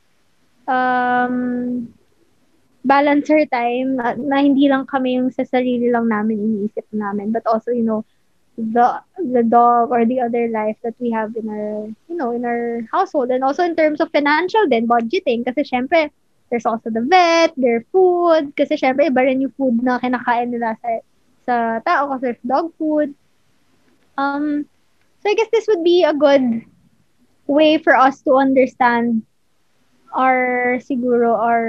um 0.68 1.94
balance 2.88 3.30
our 3.30 3.44
time 3.52 4.00
na, 4.00 4.16
na 4.16 4.38
hindi 4.40 4.72
lang 4.72 4.88
kami 4.88 5.20
yung 5.20 5.28
sa 5.32 5.44
sarili 5.44 5.92
lang 5.92 6.08
namin 6.08 6.40
iniisip 6.40 6.88
namin 6.96 7.36
but 7.36 7.44
also 7.44 7.76
you 7.76 7.84
know 7.84 8.08
the 8.58 9.04
the 9.20 9.44
dog 9.44 9.92
or 9.92 10.06
the 10.06 10.20
other 10.20 10.48
life 10.50 10.76
that 10.84 10.96
we 11.00 11.12
have 11.12 11.36
in 11.36 11.46
our 11.50 11.86
you 12.10 12.16
know 12.18 12.32
in 12.32 12.44
our 12.44 12.82
household. 12.92 13.30
And 13.30 13.44
also 13.44 13.64
in 13.64 13.76
terms 13.76 14.02
of 14.02 14.10
financial 14.12 14.68
then 14.68 14.88
budgeting. 14.90 15.46
Kasi 15.46 15.62
syempre 15.62 16.10
there's 16.50 16.66
also 16.66 16.90
the 16.90 17.04
vet 17.04 17.54
their 17.58 17.84
food 17.92 18.56
kasi 18.56 18.80
syempre 18.80 19.08
iba 19.08 19.24
rin 19.24 19.44
yung 19.44 19.56
food 19.56 19.80
na 19.84 20.00
kinakain 20.00 20.52
nila 20.52 20.76
sa 20.80 20.90
sa 21.48 21.56
tao 21.84 22.12
kasi 22.16 22.32
there's 22.32 22.44
dog 22.48 22.72
food. 22.76 23.16
Um 24.18 24.66
so 25.24 25.26
I 25.30 25.36
guess 25.36 25.52
this 25.52 25.68
would 25.68 25.84
be 25.84 26.04
a 26.04 26.16
good 26.16 26.64
way 27.48 27.78
for 27.80 27.96
us 27.96 28.22
to 28.28 28.36
understand 28.36 29.24
our 30.16 30.80
siguro 30.84 31.36
our 31.36 31.66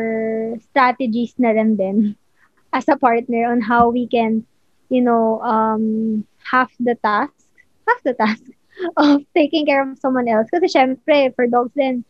strategies 0.71 1.35
na 1.39 1.55
rin 1.55 1.75
din 1.75 2.15
as 2.77 2.87
a 2.87 2.99
partner 2.99 3.51
on 3.51 3.61
how 3.63 3.91
we 3.91 4.07
can 4.07 4.47
you 4.91 5.03
know 5.03 5.43
um 5.43 6.23
half 6.43 6.71
the 6.79 6.95
task 7.03 7.35
half 7.87 8.01
the 8.07 8.15
task 8.15 8.47
of 8.97 9.23
taking 9.35 9.67
care 9.67 9.83
of 9.83 9.99
someone 9.99 10.29
else. 10.29 10.47
Kasi 10.51 10.71
syempre 10.71 11.35
for 11.35 11.47
dogs 11.51 11.75
then 11.75 12.07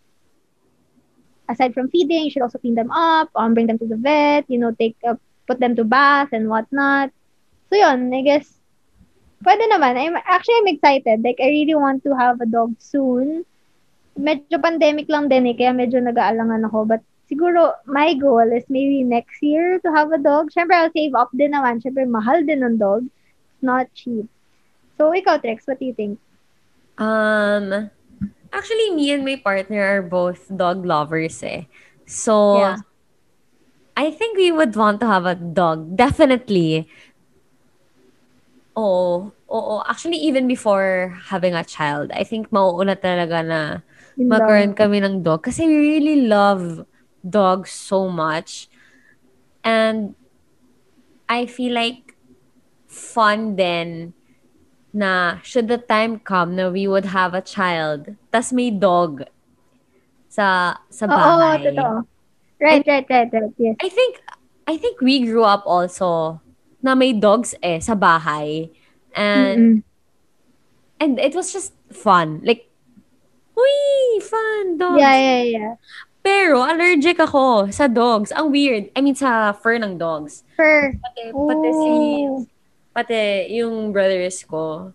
aside 1.49 1.75
from 1.75 1.89
feeding 1.89 2.25
you 2.25 2.31
should 2.31 2.45
also 2.45 2.59
clean 2.59 2.77
them 2.77 2.91
up 2.91 3.29
um 3.35 3.55
bring 3.55 3.67
them 3.67 3.79
to 3.79 3.89
the 3.89 3.97
vet 3.97 4.45
you 4.49 4.59
know 4.59 4.73
take 4.77 4.97
uh, 5.07 5.17
put 5.47 5.61
them 5.61 5.75
to 5.75 5.85
bath 5.85 6.29
and 6.33 6.49
whatnot 6.49 7.11
so 7.71 7.77
yun 7.77 8.13
I 8.13 8.23
guess 8.23 8.61
pwede 9.45 9.65
naman 9.73 9.97
I'm 9.97 10.17
actually 10.17 10.61
I'm 10.61 10.73
excited 10.73 11.25
like 11.25 11.41
I 11.41 11.49
really 11.49 11.75
want 11.75 12.05
to 12.05 12.13
have 12.17 12.41
a 12.41 12.49
dog 12.49 12.77
soon 12.79 13.49
medyo 14.19 14.59
pandemic 14.59 15.07
lang 15.07 15.31
din 15.31 15.47
eh, 15.47 15.55
kaya 15.55 15.71
medyo 15.71 16.03
nag-aalangan 16.03 16.67
ako. 16.67 16.85
But 16.85 17.03
siguro, 17.31 17.79
my 17.87 18.19
goal 18.19 18.51
is 18.51 18.67
maybe 18.67 19.07
next 19.07 19.39
year 19.41 19.79
to 19.87 19.89
have 19.95 20.11
a 20.11 20.19
dog. 20.19 20.51
Siyempre, 20.51 20.75
I'll 20.75 20.93
save 20.93 21.15
up 21.15 21.31
din 21.33 21.55
naman. 21.55 21.79
Siyempre, 21.79 22.05
mahal 22.05 22.43
din 22.43 22.67
ng 22.67 22.77
dog. 22.77 23.07
It's 23.07 23.63
not 23.63 23.87
cheap. 23.95 24.27
So, 24.99 25.15
ikaw, 25.15 25.39
Trex, 25.39 25.65
what 25.71 25.79
do 25.79 25.87
you 25.87 25.95
think? 25.95 26.19
Um, 26.99 27.95
actually, 28.53 28.95
me 28.95 29.13
and 29.13 29.25
my 29.25 29.37
partner 29.37 29.83
are 29.83 30.03
both 30.03 30.49
dog 30.55 30.85
lovers 30.87 31.43
eh. 31.43 31.67
So, 32.07 32.59
Yeah. 32.59 32.77
I 33.99 34.15
think 34.15 34.39
we 34.39 34.55
would 34.55 34.77
want 34.79 35.01
to 35.03 35.11
have 35.11 35.27
a 35.27 35.35
dog. 35.35 35.99
Definitely. 35.99 36.87
Oo. 38.79 39.35
Oo. 39.51 39.75
Actually, 39.91 40.23
even 40.23 40.47
before 40.47 41.19
having 41.35 41.59
a 41.59 41.67
child, 41.67 42.15
I 42.15 42.23
think 42.23 42.55
mauuna 42.55 42.95
talaga 42.95 43.43
na 43.43 43.61
magkaroon 44.15 44.79
kami 44.79 45.03
ng 45.03 45.27
dog. 45.27 45.43
Kasi 45.43 45.67
we 45.67 45.99
really 45.99 46.31
love 46.31 46.87
dogs 47.27 47.75
so 47.75 48.07
much. 48.07 48.71
And 49.67 50.15
I 51.27 51.51
feel 51.51 51.75
like 51.75 52.15
fun 52.87 53.59
din 53.59 54.15
na 54.93 55.39
should 55.45 55.69
the 55.69 55.79
time 55.79 56.19
come 56.21 56.57
na 56.57 56.71
we 56.71 56.89
would 56.89 57.13
have 57.13 57.35
a 57.35 57.45
child, 57.45 58.17
tas 58.33 58.53
may 58.53 58.71
dog 58.71 59.25
sa 60.29 60.77
sa 60.89 61.05
Oo, 61.07 61.13
bahay. 61.13 61.73
totoo. 61.73 62.07
Right, 62.59 62.83
right, 62.87 63.07
right, 63.07 63.31
right. 63.31 63.55
Yes. 63.57 63.77
I 63.79 63.89
think 63.89 64.19
I 64.67 64.77
think 64.77 65.01
we 65.01 65.23
grew 65.25 65.47
up 65.47 65.63
also 65.65 66.41
na 66.83 66.95
may 66.95 67.15
dogs 67.15 67.55
eh 67.63 67.79
sa 67.79 67.95
bahay. 67.95 68.71
And 69.15 69.83
Mm-mm. 69.83 69.89
and 70.99 71.13
it 71.19 71.35
was 71.35 71.53
just 71.53 71.75
fun. 71.91 72.43
Like 72.43 72.67
Uy, 73.59 74.23
fun 74.23 74.79
dogs. 74.79 75.03
Yeah, 75.03 75.19
yeah, 75.19 75.43
yeah. 75.43 75.75
Pero 76.23 76.63
allergic 76.63 77.19
ako 77.19 77.71
sa 77.71 77.87
dogs. 77.87 78.31
Ang 78.35 78.51
weird. 78.51 78.91
I 78.95 79.03
mean 79.03 79.15
sa 79.19 79.55
fur 79.55 79.79
ng 79.79 79.99
dogs. 79.99 80.43
For, 80.55 80.95
Pati, 80.95 81.35
pati 81.35 81.71
si 81.73 81.91
oh, 82.27 82.47
pati 82.99 83.47
yung 83.55 83.95
brothers 83.95 84.43
ko. 84.43 84.91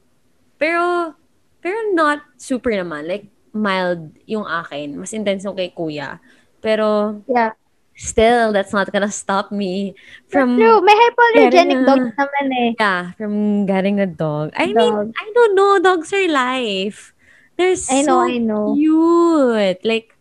Pero 0.59 1.15
pero 1.63 1.95
not 1.95 2.19
super 2.35 2.75
naman. 2.75 3.07
Like 3.07 3.31
mild 3.55 4.11
yung 4.27 4.43
akin. 4.43 4.99
Mas 4.99 5.15
intense 5.15 5.47
yung 5.47 5.55
kay 5.55 5.71
kuya. 5.71 6.19
Pero 6.59 7.19
yeah. 7.31 7.55
still, 7.95 8.51
that's 8.51 8.75
not 8.75 8.91
gonna 8.91 9.11
stop 9.11 9.51
me 9.55 9.95
from 10.27 10.59
True. 10.59 10.83
May 10.83 10.91
hypoallergenic 10.91 11.79
dogs 11.87 12.11
naman 12.19 12.45
eh. 12.51 12.69
Yeah, 12.75 13.15
from 13.15 13.63
getting 13.63 14.03
a 14.03 14.09
dog. 14.09 14.51
I 14.59 14.75
mean, 14.75 14.91
Dog. 14.91 15.15
I 15.15 15.27
don't 15.31 15.55
know. 15.55 15.79
Dogs 15.79 16.11
are 16.11 16.27
life. 16.27 17.15
They're 17.55 17.77
so 17.79 17.93
I 17.95 18.01
know, 18.03 18.19
I 18.19 18.37
know. 18.41 18.73
cute. 18.75 19.79
Like, 19.87 20.11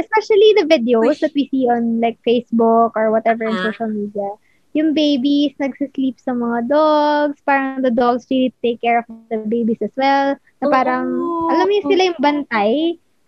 Especially 0.00 0.56
the 0.56 0.64
videos 0.64 1.16
Uy. 1.16 1.20
that 1.20 1.32
we 1.36 1.44
see 1.52 1.68
on 1.68 2.00
like 2.00 2.16
Facebook 2.24 2.96
or 2.96 3.12
whatever 3.12 3.44
in 3.44 3.52
Ah. 3.52 3.68
social 3.68 3.88
media. 3.88 4.28
Yung 4.72 4.94
babies 4.94 5.54
nagsisleep 5.58 6.20
sa 6.22 6.30
mga 6.30 6.70
dogs. 6.70 7.38
Parang 7.42 7.82
the 7.82 7.90
dogs 7.90 8.26
really 8.30 8.54
take 8.62 8.78
care 8.80 9.02
of 9.02 9.06
the 9.28 9.42
babies 9.50 9.82
as 9.82 9.90
well. 9.98 10.38
Na 10.62 10.66
parang, 10.70 11.10
Oo. 11.10 11.50
alam 11.50 11.66
yun 11.66 11.84
sila 11.86 12.02
yung 12.14 12.20
bantay? 12.22 12.72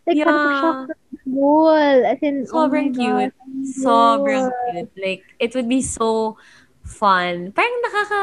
Like, 0.03 0.19
Yeah. 0.19 0.27
parang 0.27 0.55
shock 0.59 0.79
cool. 1.27 1.79
As 2.03 2.19
in, 2.23 2.47
Sobrang 2.47 2.91
oh 2.91 2.95
my 2.95 2.99
God, 2.99 3.31
cute. 3.31 3.35
ang 3.39 3.55
sobrang 3.67 4.47
cute. 4.71 4.93
Like, 4.99 5.23
it 5.39 5.51
would 5.55 5.71
be 5.71 5.83
so 5.83 6.39
fun. 6.83 7.55
Parang 7.55 7.77
nakaka, 7.87 8.21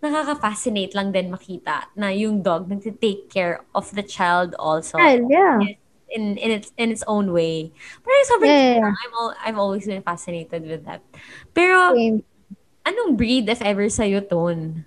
nakaka-fascinate 0.00 0.92
lang 0.92 1.12
din 1.12 1.32
makita 1.32 1.88
na 1.96 2.12
yung 2.12 2.44
dog 2.44 2.68
nag-take 2.68 3.32
care 3.32 3.64
of 3.72 3.88
the 3.96 4.04
child 4.04 4.52
also. 4.60 5.00
Well, 5.00 5.24
yeah. 5.28 5.58
in 6.06 6.38
in 6.38 6.50
its 6.54 6.70
in 6.78 6.94
its 6.94 7.02
own 7.10 7.32
way. 7.34 7.72
Pero 8.04 8.14
sobrang 8.30 8.46
Yeah. 8.78 8.94
I'm 8.94 9.12
all, 9.18 9.32
I've 9.42 9.58
always 9.58 9.88
been 9.88 10.04
fascinated 10.06 10.62
with 10.62 10.86
that. 10.86 11.02
Pero 11.50 11.96
Same. 11.96 12.22
Anong 12.86 13.18
breed 13.18 13.50
if 13.50 13.60
ever 13.60 13.90
sa'yo, 13.90 14.22
Tone? 14.22 14.86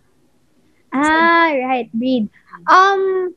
Ah, 0.89 1.51
right. 1.53 1.91
Breed. 1.93 2.31
Um, 2.65 3.35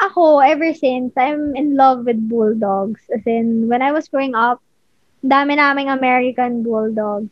ako, 0.00 0.38
ever 0.38 0.72
since, 0.72 1.12
I'm 1.18 1.56
in 1.56 1.76
love 1.76 2.06
with 2.06 2.16
bulldogs. 2.28 3.02
As 3.10 3.26
in, 3.26 3.68
when 3.68 3.82
I 3.82 3.92
was 3.92 4.08
growing 4.08 4.34
up, 4.34 4.62
dami 5.26 5.58
naming 5.58 5.90
American 5.90 6.62
bulldogs. 6.62 7.28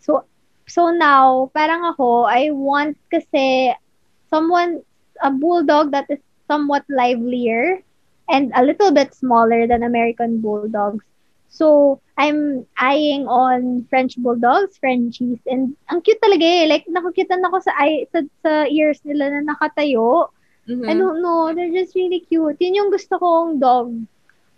So, 0.00 0.24
so 0.66 0.94
now, 0.94 1.50
parang 1.52 1.84
ako, 1.84 2.24
I 2.24 2.50
want 2.54 2.96
kasi 3.10 3.74
someone, 4.30 4.80
a 5.22 5.30
bulldog 5.30 5.90
that 5.92 6.06
is 6.08 6.22
somewhat 6.46 6.84
livelier 6.88 7.82
and 8.30 8.52
a 8.54 8.62
little 8.62 8.92
bit 8.92 9.14
smaller 9.14 9.66
than 9.66 9.82
American 9.82 10.40
bulldogs. 10.40 11.04
So, 11.48 12.00
I'm 12.16 12.66
eyeing 12.78 13.26
on 13.28 13.86
French 13.88 14.16
bulldogs, 14.18 14.78
Frenchies, 14.78 15.40
and 15.46 15.76
ang 15.88 16.00
cute 16.02 16.20
talaga 16.20 16.44
eh. 16.44 16.64
Like, 16.66 16.86
nakukitan 16.88 17.44
ako 17.44 17.60
sa, 17.60 17.72
eye, 17.78 18.06
sa, 18.12 18.20
sa 18.42 18.52
ears 18.68 19.00
nila 19.04 19.30
na 19.30 19.54
nakatayo. 19.54 20.28
Mhm. 20.68 20.88
I 20.88 20.94
don't 20.94 21.22
know. 21.22 21.54
They're 21.54 21.72
just 21.72 21.94
really 21.94 22.20
cute. 22.26 22.58
Yun 22.58 22.74
yung 22.74 22.90
gusto 22.90 23.18
kong 23.18 23.58
dog 23.60 23.94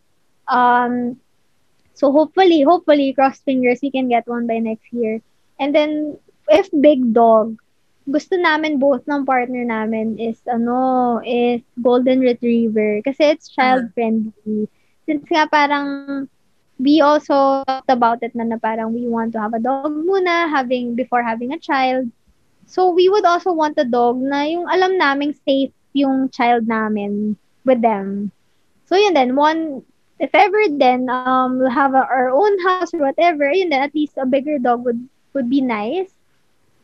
Um, 0.48 1.18
so 1.94 2.12
hopefully, 2.12 2.62
hopefully, 2.62 3.14
cross 3.14 3.40
fingers, 3.42 3.80
we 3.82 3.92
can 3.92 4.08
get 4.08 4.28
one 4.28 4.46
by 4.48 4.60
next 4.60 4.92
year. 4.94 5.22
And 5.60 5.74
then, 5.74 6.18
if 6.48 6.70
big 6.72 7.14
dog, 7.14 7.58
gusto 8.08 8.40
namin 8.40 8.80
both 8.80 9.04
ng 9.04 9.28
partner 9.28 9.68
namin 9.68 10.16
is, 10.16 10.40
ano, 10.48 11.20
is 11.28 11.60
golden 11.84 12.24
retriever. 12.24 13.04
Kasi 13.04 13.36
it's 13.36 13.52
child-friendly. 13.52 14.72
Since 15.04 15.28
nga 15.28 15.48
parang, 15.52 16.28
we 16.80 17.02
also 17.04 17.64
talked 17.68 17.92
about 17.92 18.24
it 18.24 18.32
na, 18.34 18.48
na 18.48 18.58
parang 18.58 18.96
we 18.96 19.08
want 19.08 19.36
to 19.36 19.42
have 19.44 19.54
a 19.54 19.60
dog 19.60 19.92
muna 19.92 20.48
having 20.48 20.96
before 20.96 21.22
having 21.22 21.52
a 21.52 21.60
child. 21.60 22.08
So 22.68 22.92
we 22.92 23.10
would 23.12 23.26
also 23.26 23.52
want 23.52 23.80
a 23.80 23.88
dog 23.88 24.20
na 24.24 24.44
yung 24.48 24.68
alam 24.68 24.98
naming 24.98 25.36
safe 25.44 25.72
yung 25.92 26.30
child 26.30 26.68
namin 26.68 27.36
with 27.66 27.82
them. 27.82 28.32
So 28.88 28.96
yun 28.96 29.14
then, 29.14 29.36
one, 29.36 29.84
if 30.20 30.32
ever 30.34 30.72
then, 30.72 31.10
um, 31.10 31.60
we'll 31.60 31.74
have 31.74 31.94
a, 31.94 32.08
our 32.08 32.32
own 32.32 32.56
house 32.64 32.94
or 32.94 33.04
whatever, 33.04 33.52
yun 33.52 33.70
then, 33.70 33.84
at 33.84 33.96
least 33.96 34.16
a 34.16 34.26
bigger 34.26 34.60
dog 34.60 34.86
would, 34.86 35.02
would 35.34 35.50
be 35.50 35.60
nice. 35.60 36.17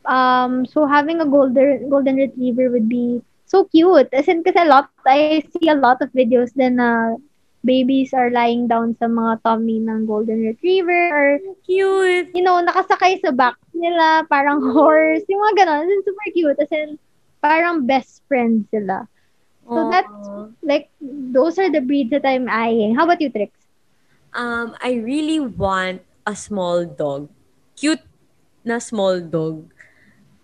Um, 0.05 0.65
so 0.65 0.85
having 0.85 1.21
a 1.21 1.25
golden, 1.25 1.89
golden 1.89 2.15
retriever 2.15 2.69
would 2.69 2.89
be 2.89 3.21
so 3.45 3.65
cute. 3.65 4.09
As 4.11 4.27
in, 4.27 4.43
kasi 4.43 4.59
a 4.59 4.65
lot, 4.65 4.89
I 5.05 5.43
see 5.53 5.69
a 5.69 5.75
lot 5.75 6.01
of 6.01 6.11
videos 6.11 6.51
then 6.55 6.77
na 6.77 7.15
babies 7.63 8.11
are 8.13 8.29
lying 8.29 8.67
down 8.67 8.95
sa 8.99 9.07
mga 9.07 9.39
tummy 9.43 9.79
ng 9.79 10.05
golden 10.05 10.43
retriever 10.43 11.09
or 11.15 11.39
Cute. 11.63 12.27
you 12.35 12.43
know, 12.43 12.59
nakasakay 12.59 13.23
sa 13.23 13.31
back 13.31 13.55
nila, 13.71 14.27
parang 14.27 14.59
horse, 14.75 15.23
yung 15.31 15.39
mga 15.39 15.63
ganon. 15.63 15.87
It's 15.87 16.05
super 16.05 16.29
cute. 16.35 16.59
As 16.59 16.71
in, 16.71 16.99
parang 17.39 17.87
best 17.87 18.21
friends 18.27 18.67
sila. 18.71 19.07
So 19.63 19.87
that's, 19.87 20.27
Aw. 20.27 20.51
like, 20.61 20.91
those 20.99 21.55
are 21.57 21.71
the 21.71 21.79
breeds 21.79 22.11
that 22.11 22.27
I'm 22.27 22.49
eyeing. 22.51 22.95
How 22.95 23.05
about 23.05 23.21
you, 23.21 23.31
Trix? 23.31 23.55
Um, 24.35 24.75
I 24.83 24.99
really 24.99 25.39
want 25.39 26.03
a 26.27 26.35
small 26.35 26.83
dog. 26.83 27.29
Cute 27.79 28.03
na 28.65 28.79
small 28.79 29.21
dog. 29.21 29.71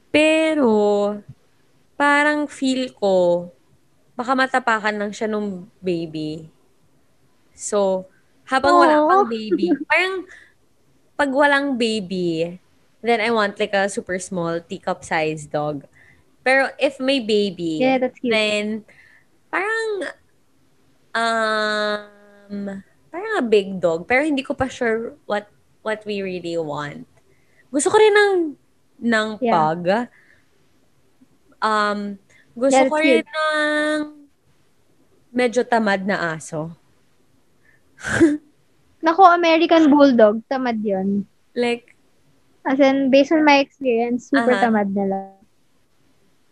Pero, 0.10 1.18
parang 1.94 2.50
feel 2.50 2.90
ko, 2.98 3.50
baka 4.18 4.34
matapakan 4.34 4.96
lang 4.98 5.12
siya 5.14 5.30
nung 5.30 5.70
baby. 5.80 6.50
So, 7.54 8.08
habang 8.50 8.80
wala 8.82 9.04
Aw. 9.04 9.08
pang 9.08 9.26
baby, 9.30 9.70
parang 9.86 10.26
pag 11.14 11.30
walang 11.30 11.76
baby, 11.78 12.58
then 13.04 13.20
I 13.22 13.30
want 13.30 13.60
like 13.60 13.76
a 13.76 13.92
super 13.92 14.18
small 14.18 14.60
teacup 14.64 15.04
size 15.04 15.46
dog. 15.46 15.86
Pero 16.42 16.72
if 16.80 16.98
may 16.98 17.20
baby, 17.20 17.84
Yeah, 17.84 18.00
that's 18.00 18.18
cute. 18.18 18.32
then 18.32 18.88
parang 19.52 20.14
um 21.14 22.84
parang 23.10 23.34
a 23.38 23.44
big 23.44 23.82
dog 23.82 24.06
pero 24.06 24.22
hindi 24.22 24.46
ko 24.46 24.54
pa 24.54 24.70
sure 24.70 25.18
what 25.28 25.52
what 25.84 26.02
we 26.08 26.24
really 26.24 26.56
want. 26.58 27.06
Gusto 27.70 27.92
ko 27.92 27.98
rin 28.00 28.16
ng 28.16 28.34
ng 29.00 29.28
Yeah. 29.40 29.54
pug. 29.56 29.82
Um 31.60 32.20
gusto 32.56 32.76
Yeah, 32.76 32.88
ko 32.88 32.96
that's 32.96 33.04
rin 33.04 33.24
cute. 33.24 33.30
ng 33.32 34.00
medyo 35.32 35.62
tamad 35.64 36.04
na 36.04 36.36
aso. 36.36 36.72
Nako, 39.06 39.24
American 39.32 39.88
Bulldog, 39.92 40.44
tamad 40.52 40.84
yun. 40.84 41.24
Like 41.56 41.96
As 42.68 42.78
in, 42.78 43.08
based 43.10 43.32
on 43.32 43.48
my 43.48 43.64
experience, 43.64 44.28
super 44.30 44.54
Aha. 44.54 44.68
tamad 44.68 44.92
nila. 44.92 45.34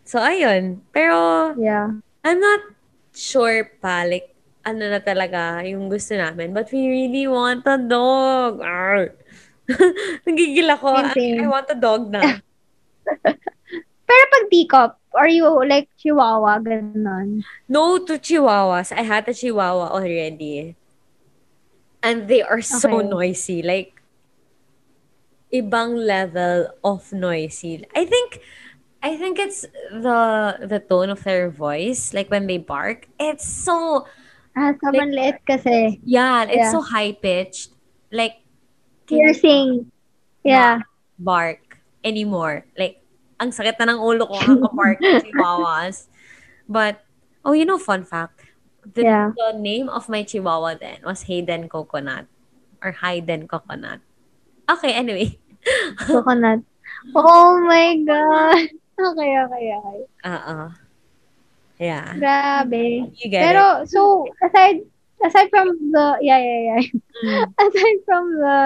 so 0.08 0.16
ayun. 0.18 0.80
Pero 0.90 1.52
Yeah. 1.60 2.00
I'm 2.24 2.40
not 2.40 2.64
sure 3.12 3.68
pa 3.78 4.08
like 4.08 4.32
ano 4.64 4.88
na 4.88 5.00
talaga 5.00 5.60
yung 5.64 5.88
gusto 5.88 6.16
namin. 6.16 6.52
But 6.52 6.72
we 6.72 6.88
really 6.88 7.28
want 7.28 7.64
a 7.68 7.76
dog. 7.76 8.60
Arr. 8.64 9.12
Nagigil 10.26 10.68
ako. 10.72 10.88
Same, 10.96 11.04
I, 11.04 11.14
same. 11.14 11.38
I 11.44 11.46
want 11.46 11.68
a 11.70 11.76
dog 11.78 12.08
na. 12.10 12.20
Pero 14.08 14.22
pag 14.32 14.44
teacup, 14.48 14.92
are 15.12 15.28
you 15.28 15.44
like 15.68 15.88
chihuahua, 16.00 16.58
ganon? 16.64 17.44
No 17.68 18.00
to 18.08 18.16
chihuahuas. 18.16 18.92
I 18.96 19.04
had 19.04 19.28
a 19.28 19.34
chihuahua 19.36 19.92
already. 19.92 20.76
And 22.02 22.28
they 22.28 22.40
are 22.40 22.62
so 22.62 22.88
Okay. 22.88 23.08
noisy. 23.08 23.60
Like, 23.60 24.00
ibang 25.52 25.96
level 25.98 26.72
of 26.84 27.12
noisy. 27.12 27.84
I 27.94 28.04
think, 28.06 28.40
I 29.02 29.16
think 29.16 29.38
it's 29.38 29.66
the 29.92 30.56
the 30.64 30.80
tone 30.80 31.10
of 31.10 31.24
their 31.24 31.50
voice. 31.50 32.14
Like 32.14 32.30
when 32.30 32.46
they 32.46 32.58
bark, 32.58 33.08
it's 33.20 33.44
so 33.46 34.06
Ah, 34.58 34.74
sobrang 34.82 35.14
liit 35.14 35.38
kasi. 35.46 36.00
yeah, 36.02 36.42
it's 36.48 36.66
Yeah. 36.66 36.74
so 36.74 36.82
high 36.82 37.12
pitched. 37.14 37.70
Like 38.10 38.42
Piercing. 39.08 39.90
Yeah. 40.44 40.86
bark 41.18 41.82
anymore. 42.06 42.64
Like, 42.78 43.02
ang 43.42 43.50
sakit 43.50 43.74
na 43.82 43.90
ng 43.94 44.00
ulo 44.00 44.30
ko 44.30 44.38
kakapark 44.38 44.98
ng 45.02 45.26
chihuahuas. 45.26 46.06
But, 46.70 47.02
oh, 47.44 47.52
you 47.52 47.66
know, 47.66 47.78
fun 47.78 48.06
fact. 48.06 48.46
The, 48.86 49.02
Yeah. 49.04 49.28
the 49.34 49.58
name 49.58 49.90
of 49.90 50.08
my 50.08 50.22
chihuahua 50.22 50.78
then 50.78 51.02
was 51.04 51.26
Hayden 51.26 51.68
Coconut. 51.68 52.30
Or 52.80 52.94
Hayden 52.94 53.50
Coconut. 53.50 54.00
Okay, 54.70 54.94
anyway. 54.94 55.36
Coconut. 56.06 56.62
Oh 57.14 57.58
my 57.66 57.98
God. 58.06 58.70
Okay, 58.98 59.30
okay, 59.42 59.64
okay. 59.74 59.98
Uh-uh. 60.24 60.70
Yeah. 61.78 62.14
Grabe. 62.14 63.10
You 63.14 63.26
get 63.30 63.42
Pero, 63.46 63.86
so, 63.86 64.26
aside, 64.42 64.82
aside 65.22 65.50
from 65.50 65.74
the, 65.90 66.18
yeah, 66.22 66.38
yeah, 66.38 66.60
yeah. 66.74 66.82
Mm. 67.22 67.42
Aside 67.62 67.98
from 68.06 68.24
the, 68.38 68.58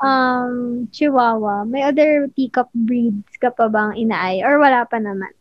um, 0.00 0.86
Chihuahua, 0.90 1.64
may 1.64 1.82
other 1.82 2.28
teacup 2.32 2.68
breeds 2.72 3.30
ka 3.38 3.50
pa 3.50 3.68
bang 3.68 3.96
inaay? 3.96 4.42
Or 4.42 4.58
wala 4.58 4.84
pa 4.84 4.96
naman? 4.96 5.32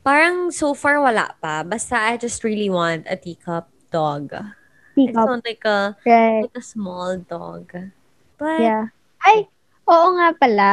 Parang 0.00 0.52
so 0.52 0.72
far 0.72 1.00
wala 1.00 1.32
pa. 1.40 1.64
Basta 1.64 1.96
I 1.96 2.16
just 2.16 2.44
really 2.44 2.68
want 2.68 3.08
a 3.08 3.16
teacup 3.16 3.68
dog. 3.88 4.32
Teacup. 4.94 5.26
want 5.26 5.42
like 5.42 5.64
a, 5.64 5.96
Right. 6.04 6.46
like 6.46 6.54
a 6.54 6.62
small 6.62 7.18
dog. 7.18 7.72
But, 8.36 8.60
Yeah. 8.60 8.92
Ay, 9.24 9.48
oo 9.88 10.06
nga 10.14 10.36
pala. 10.36 10.72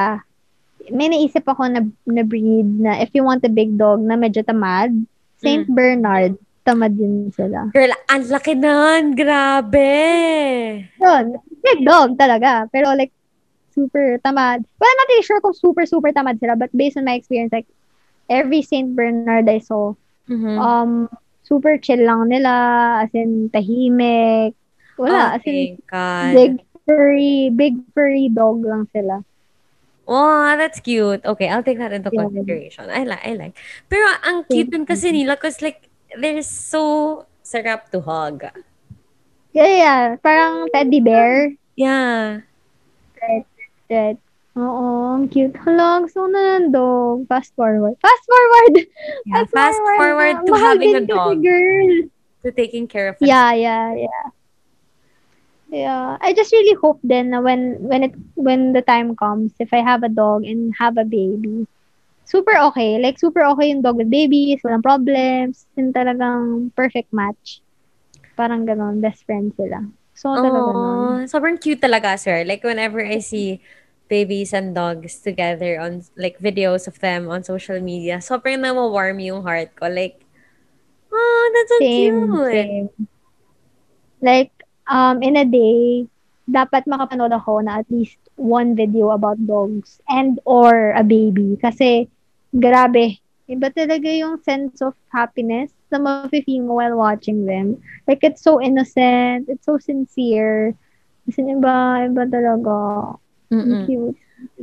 May 0.91 1.07
naisip 1.07 1.45
ako 1.45 1.71
na, 1.71 1.81
na 2.05 2.23
breed 2.25 2.67
na 2.81 2.99
if 2.99 3.13
you 3.13 3.23
want 3.23 3.45
a 3.45 3.49
big 3.49 3.77
dog 3.77 4.01
na 4.03 4.19
medyo 4.19 4.43
tamad, 4.43 4.91
Saint 5.39 5.65
Mm. 5.65 5.73
Bernard, 5.73 6.33
tamad 6.61 6.93
din 6.93 7.31
sila. 7.31 7.71
girl, 7.71 7.89
ang 8.05 8.23
laki 8.27 8.53
nun. 8.53 9.15
Grabe. 9.15 9.89
Yun, 10.99 11.25
big 11.63 11.79
dog 11.81 12.13
talaga. 12.13 12.67
Pero 12.69 12.93
like, 12.93 13.13
super 13.73 14.19
tamad. 14.23 14.63
Well, 14.79 14.89
I'm 14.89 14.99
not 14.99 15.09
really 15.09 15.23
sure 15.25 15.41
kung 15.41 15.55
super, 15.55 15.85
super 15.85 16.11
tamad 16.11 16.39
sila. 16.39 16.55
But 16.55 16.71
based 16.75 16.97
on 16.97 17.05
my 17.05 17.15
experience, 17.15 17.51
like, 17.51 17.67
every 18.29 18.61
Saint 18.61 18.95
Bernard 18.95 19.49
I 19.49 19.59
saw, 19.59 19.95
Mhm. 20.29 20.55
um, 20.59 20.91
super 21.43 21.75
chill 21.77 22.03
lang 22.03 22.29
nila. 22.29 23.03
As 23.03 23.11
in, 23.15 23.49
tahimik. 23.51 24.53
Oh, 24.99 25.07
Wala. 25.09 25.35
as 25.35 25.43
in, 25.47 25.81
God. 25.89 26.31
big 26.35 26.51
furry, 26.85 27.49
big 27.49 27.75
furry 27.93 28.29
dog 28.29 28.61
lang 28.63 28.87
sila. 28.93 29.23
Wow, 30.05 30.57
that's 30.57 30.79
cute. 30.79 31.23
Okay, 31.23 31.47
I'll 31.47 31.63
take 31.63 31.79
that 31.79 31.93
into 31.93 32.11
Yeah. 32.11 32.27
consideration. 32.27 32.89
I 32.91 33.03
like, 33.07 33.23
I 33.23 33.33
like. 33.33 33.55
Pero 33.87 34.05
ang 34.25 34.43
cute 34.49 34.69
din 34.71 34.83
kasi 34.85 35.11
nila 35.13 35.35
because 35.39 35.61
like, 35.61 35.87
they're 36.19 36.43
so 36.43 37.25
sarap 37.45 37.87
to 37.95 38.01
hug. 38.03 38.43
Yeah, 39.55 39.71
yeah. 39.71 40.01
Parang 40.19 40.67
teddy 40.71 40.99
bear. 40.99 41.55
Yeah. 41.75 42.43
Right, 43.21 43.45
right. 43.91 44.19
Oo, 44.59 45.15
ang 45.15 45.31
cute. 45.31 45.55
Hala, 45.63 46.03
gusto 46.03 46.23
ko 46.23 46.27
na 46.27 46.59
ng 46.59 46.75
dog. 46.75 47.23
Fast 47.31 47.55
forward. 47.55 47.95
Fast 48.03 48.23
forward! 48.27 48.73
yeah. 49.27 49.47
Fast 49.47 49.79
forward 49.79 50.43
na. 50.43 50.45
to 50.47 50.51
Mahal 50.51 50.75
having 50.75 50.95
a 50.95 51.03
dog. 51.07 51.39
girl. 51.39 51.91
To 52.43 52.51
taking 52.51 52.83
care 52.89 53.15
of 53.15 53.21
it. 53.21 53.27
Yeah, 53.31 53.53
yeah, 53.55 53.95
yeah. 53.95 54.27
Yeah, 55.71 56.19
I 56.19 56.35
just 56.35 56.51
really 56.51 56.75
hope 56.75 56.99
then 56.99 57.31
na 57.31 57.39
when 57.39 57.79
when 57.79 58.03
it 58.03 58.13
when 58.35 58.75
the 58.75 58.83
time 58.83 59.15
comes, 59.15 59.55
if 59.55 59.71
I 59.71 59.79
have 59.79 60.03
a 60.03 60.11
dog 60.11 60.43
and 60.43 60.75
have 60.75 60.99
a 60.99 61.07
baby, 61.07 61.63
super 62.27 62.59
okay. 62.71 62.99
Like 62.99 63.15
super 63.15 63.47
okay 63.55 63.71
yung 63.71 63.79
dog 63.79 63.95
with 63.95 64.11
babies, 64.11 64.59
walang 64.67 64.83
problems, 64.83 65.63
and 65.79 65.95
talagang 65.95 66.75
perfect 66.75 67.15
match. 67.15 67.63
Parang 68.35 68.67
ganon, 68.67 68.99
best 68.99 69.23
friend 69.23 69.55
sila. 69.55 69.79
So 70.11 70.35
talaga 70.35 70.75
nun. 70.75 70.99
Oh, 70.99 71.19
sobrang 71.23 71.55
cute 71.55 71.79
talaga, 71.79 72.19
sir. 72.19 72.43
Like 72.43 72.67
whenever 72.67 72.99
I 72.99 73.23
see 73.23 73.63
babies 74.11 74.51
and 74.51 74.75
dogs 74.75 75.23
together 75.23 75.79
on 75.79 76.03
like 76.19 76.35
videos 76.43 76.83
of 76.91 76.99
them 76.99 77.31
on 77.31 77.47
social 77.47 77.79
media, 77.79 78.19
sobrang 78.19 78.59
namawarm 78.59 79.23
yung 79.23 79.47
heart 79.47 79.71
ko. 79.79 79.87
Like, 79.87 80.19
oh, 81.15 81.43
that's 81.55 81.71
so 81.71 81.79
Same, 81.79 82.19
cute. 82.35 82.51
same. 82.51 82.87
Like, 84.19 84.51
um, 84.91 85.23
in 85.23 85.39
a 85.39 85.47
day, 85.47 86.05
dapat 86.51 86.83
makapanood 86.91 87.31
ako 87.31 87.63
na 87.63 87.79
at 87.79 87.87
least 87.87 88.19
one 88.35 88.75
video 88.75 89.15
about 89.15 89.39
dogs 89.47 90.03
and 90.11 90.43
or 90.43 90.91
a 90.93 91.03
baby. 91.07 91.55
Kasi, 91.63 92.11
grabe, 92.51 93.23
iba 93.47 93.67
talaga 93.71 94.11
yung 94.11 94.43
sense 94.43 94.83
of 94.83 94.93
happiness 95.09 95.71
na 95.91 95.99
mafe-feel 95.99 96.67
mo 96.67 96.79
while 96.83 96.99
watching 96.99 97.47
them. 97.47 97.79
Like, 98.07 98.23
it's 98.27 98.43
so 98.43 98.59
innocent, 98.59 99.47
it's 99.47 99.65
so 99.65 99.79
sincere. 99.79 100.75
Kasi 101.25 101.47
iba, 101.47 102.05
iba 102.11 102.23
talaga. 102.27 102.75
Ang 103.51 103.59
Mm-mm. 103.59 103.85
cute. 103.85 104.17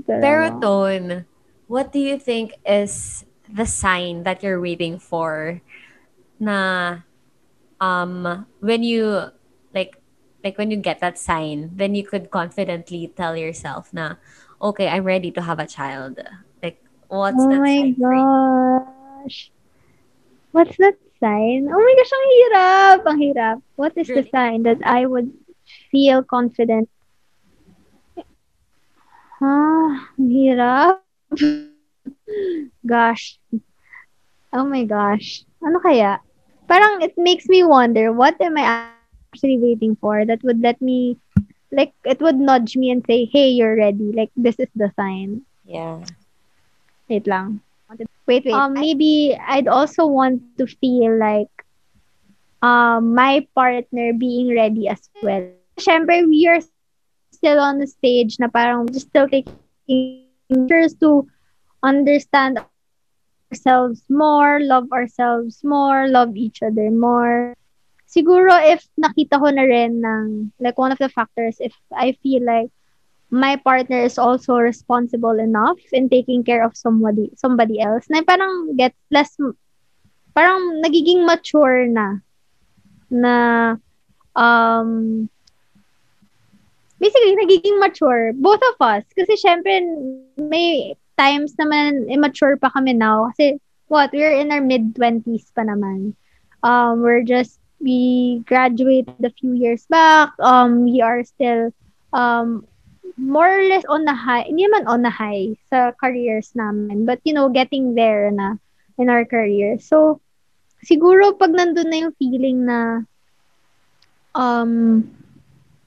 Talaga. 0.07 0.23
Pero, 0.23 0.43
Tone, 0.61 1.25
what 1.69 1.93
do 1.93 1.99
you 1.99 2.19
think 2.19 2.55
is 2.67 3.25
the 3.49 3.67
sign 3.67 4.25
that 4.25 4.43
you're 4.43 4.61
waiting 4.61 4.99
for 4.99 5.61
na 6.39 7.01
um 7.81 8.47
when 8.61 8.83
you 8.83 9.31
like 9.75 9.97
like 10.45 10.59
when 10.59 10.71
you 10.71 10.77
get 10.79 11.01
that 11.01 11.19
sign, 11.19 11.71
then 11.75 11.95
you 11.95 12.05
could 12.05 12.31
confidently 12.31 13.13
tell 13.17 13.37
yourself 13.37 13.93
na 13.93 14.17
okay, 14.61 14.89
I'm 14.89 15.05
ready 15.05 15.31
to 15.33 15.43
have 15.43 15.59
a 15.59 15.67
child. 15.67 16.19
Like 16.63 16.83
what's 17.09 17.45
oh 17.45 17.49
that 17.49 17.63
my 17.63 17.75
sign 17.75 17.97
gosh. 17.99 19.51
What's 20.53 20.77
that 20.79 20.97
sign? 21.21 21.69
Oh 21.71 21.79
my 21.79 21.95
gosh, 21.97 22.13
ang 22.13 22.27
hirap! 22.33 22.99
Ang 23.07 23.19
hirap. 23.21 23.59
What 23.77 23.93
is 23.97 24.11
the 24.13 24.25
sign 24.33 24.63
that 24.65 24.81
I 24.85 25.07
would 25.07 25.33
feel 25.91 26.23
confident? 26.25 26.89
Ah, 29.39 30.11
ang 30.19 30.31
hirap. 30.31 31.03
gosh. 32.87 33.39
Oh 34.53 34.65
my 34.67 34.83
gosh. 34.85 35.45
Ano 35.63 35.79
kaya? 35.79 36.19
Parang 36.67 37.01
it 37.03 37.15
makes 37.17 37.47
me 37.47 37.63
wonder, 37.63 38.13
what 38.13 38.35
am 38.41 38.59
I 38.59 38.91
actually 39.33 39.59
waiting 39.59 39.97
for 40.01 40.25
that 40.27 40.43
would 40.43 40.61
let 40.61 40.81
me, 40.83 41.17
like, 41.71 41.95
it 42.05 42.21
would 42.21 42.37
nudge 42.37 42.77
me 42.77 42.91
and 42.91 43.05
say, 43.07 43.29
hey, 43.31 43.49
you're 43.49 43.77
ready. 43.77 44.13
Like, 44.13 44.31
this 44.37 44.57
is 44.59 44.69
the 44.75 44.93
sign. 44.97 45.43
Yeah. 45.65 46.05
Wait 47.09 47.27
lang. 47.27 47.61
Wait, 48.27 48.45
wait. 48.45 48.53
Um, 48.53 48.75
maybe 48.75 49.39
I'd 49.41 49.69
also 49.69 50.07
want 50.07 50.43
to 50.59 50.67
feel 50.67 51.17
like 51.17 51.49
um, 52.61 53.15
my 53.15 53.47
partner 53.55 54.13
being 54.13 54.55
ready 54.55 54.89
as 54.89 55.09
well. 55.23 55.49
Siyempre, 55.81 56.29
we 56.29 56.47
are 56.49 56.61
still 57.39 57.63
on 57.63 57.79
the 57.79 57.87
stage 57.87 58.37
na 58.43 58.51
parang 58.51 58.91
just 58.91 59.15
still 59.15 59.31
taking 59.31 59.55
measures 60.51 60.95
to 60.99 61.23
understand 61.83 62.59
ourselves 63.51 64.03
more, 64.11 64.59
love 64.61 64.91
ourselves 64.91 65.63
more, 65.63 66.11
love 66.11 66.35
each 66.35 66.63
other 66.63 66.91
more. 66.91 67.55
Siguro 68.11 68.57
if 68.59 68.83
nakita 68.99 69.39
ko 69.39 69.55
na 69.55 69.63
rin 69.63 70.03
ng, 70.03 70.51
like 70.59 70.77
one 70.77 70.91
of 70.91 70.99
the 70.99 71.13
factors, 71.13 71.63
if 71.63 71.77
I 71.95 72.19
feel 72.19 72.43
like 72.43 72.73
my 73.31 73.57
partner 73.57 74.01
is 74.01 74.19
also 74.19 74.57
responsible 74.57 75.39
enough 75.39 75.79
in 75.93 76.09
taking 76.09 76.43
care 76.43 76.65
of 76.65 76.73
somebody 76.73 77.29
somebody 77.37 77.77
else 77.77 78.09
na 78.09 78.25
parang 78.25 78.73
get 78.73 78.97
less 79.13 79.37
parang 80.33 80.81
nagiging 80.81 81.29
mature 81.29 81.85
na 81.85 82.25
na 83.13 83.77
um 84.33 85.29
basically 86.99 87.35
nagiging 87.39 87.79
mature 87.79 88.33
both 88.35 88.61
of 88.75 88.77
us 88.83 89.05
kasi 89.15 89.35
syempre 89.39 89.83
may 90.37 90.95
times 91.19 91.55
naman 91.59 92.07
immature 92.11 92.59
pa 92.59 92.71
kami 92.71 92.95
now 92.95 93.31
kasi 93.33 93.59
what 93.91 94.11
we're 94.13 94.35
in 94.35 94.53
our 94.53 94.63
mid 94.63 94.95
20s 94.95 95.51
pa 95.55 95.63
naman 95.67 96.15
um 96.63 97.03
we're 97.03 97.25
just 97.25 97.59
we 97.79 98.43
graduated 98.47 99.15
a 99.23 99.33
few 99.39 99.55
years 99.55 99.87
back 99.87 100.35
um 100.43 100.87
we 100.87 100.99
are 100.99 101.23
still 101.23 101.71
um 102.13 102.67
more 103.19 103.51
or 103.51 103.65
less 103.67 103.83
on 103.91 104.07
the 104.07 104.15
high, 104.15 104.47
hindi 104.47 104.65
naman 104.71 104.87
on 104.87 105.03
the 105.03 105.11
high 105.11 105.59
sa 105.67 105.91
careers 105.99 106.55
namin. 106.55 107.03
But, 107.05 107.19
you 107.27 107.35
know, 107.35 107.51
getting 107.51 107.99
there 107.99 108.31
na 108.31 108.55
in 108.97 109.11
our 109.11 109.27
career. 109.27 109.83
So, 109.83 110.23
siguro 110.87 111.35
pag 111.35 111.51
nandun 111.51 111.91
na 111.91 111.99
yung 112.07 112.15
feeling 112.15 112.59
na 112.65 113.03
um, 114.39 115.03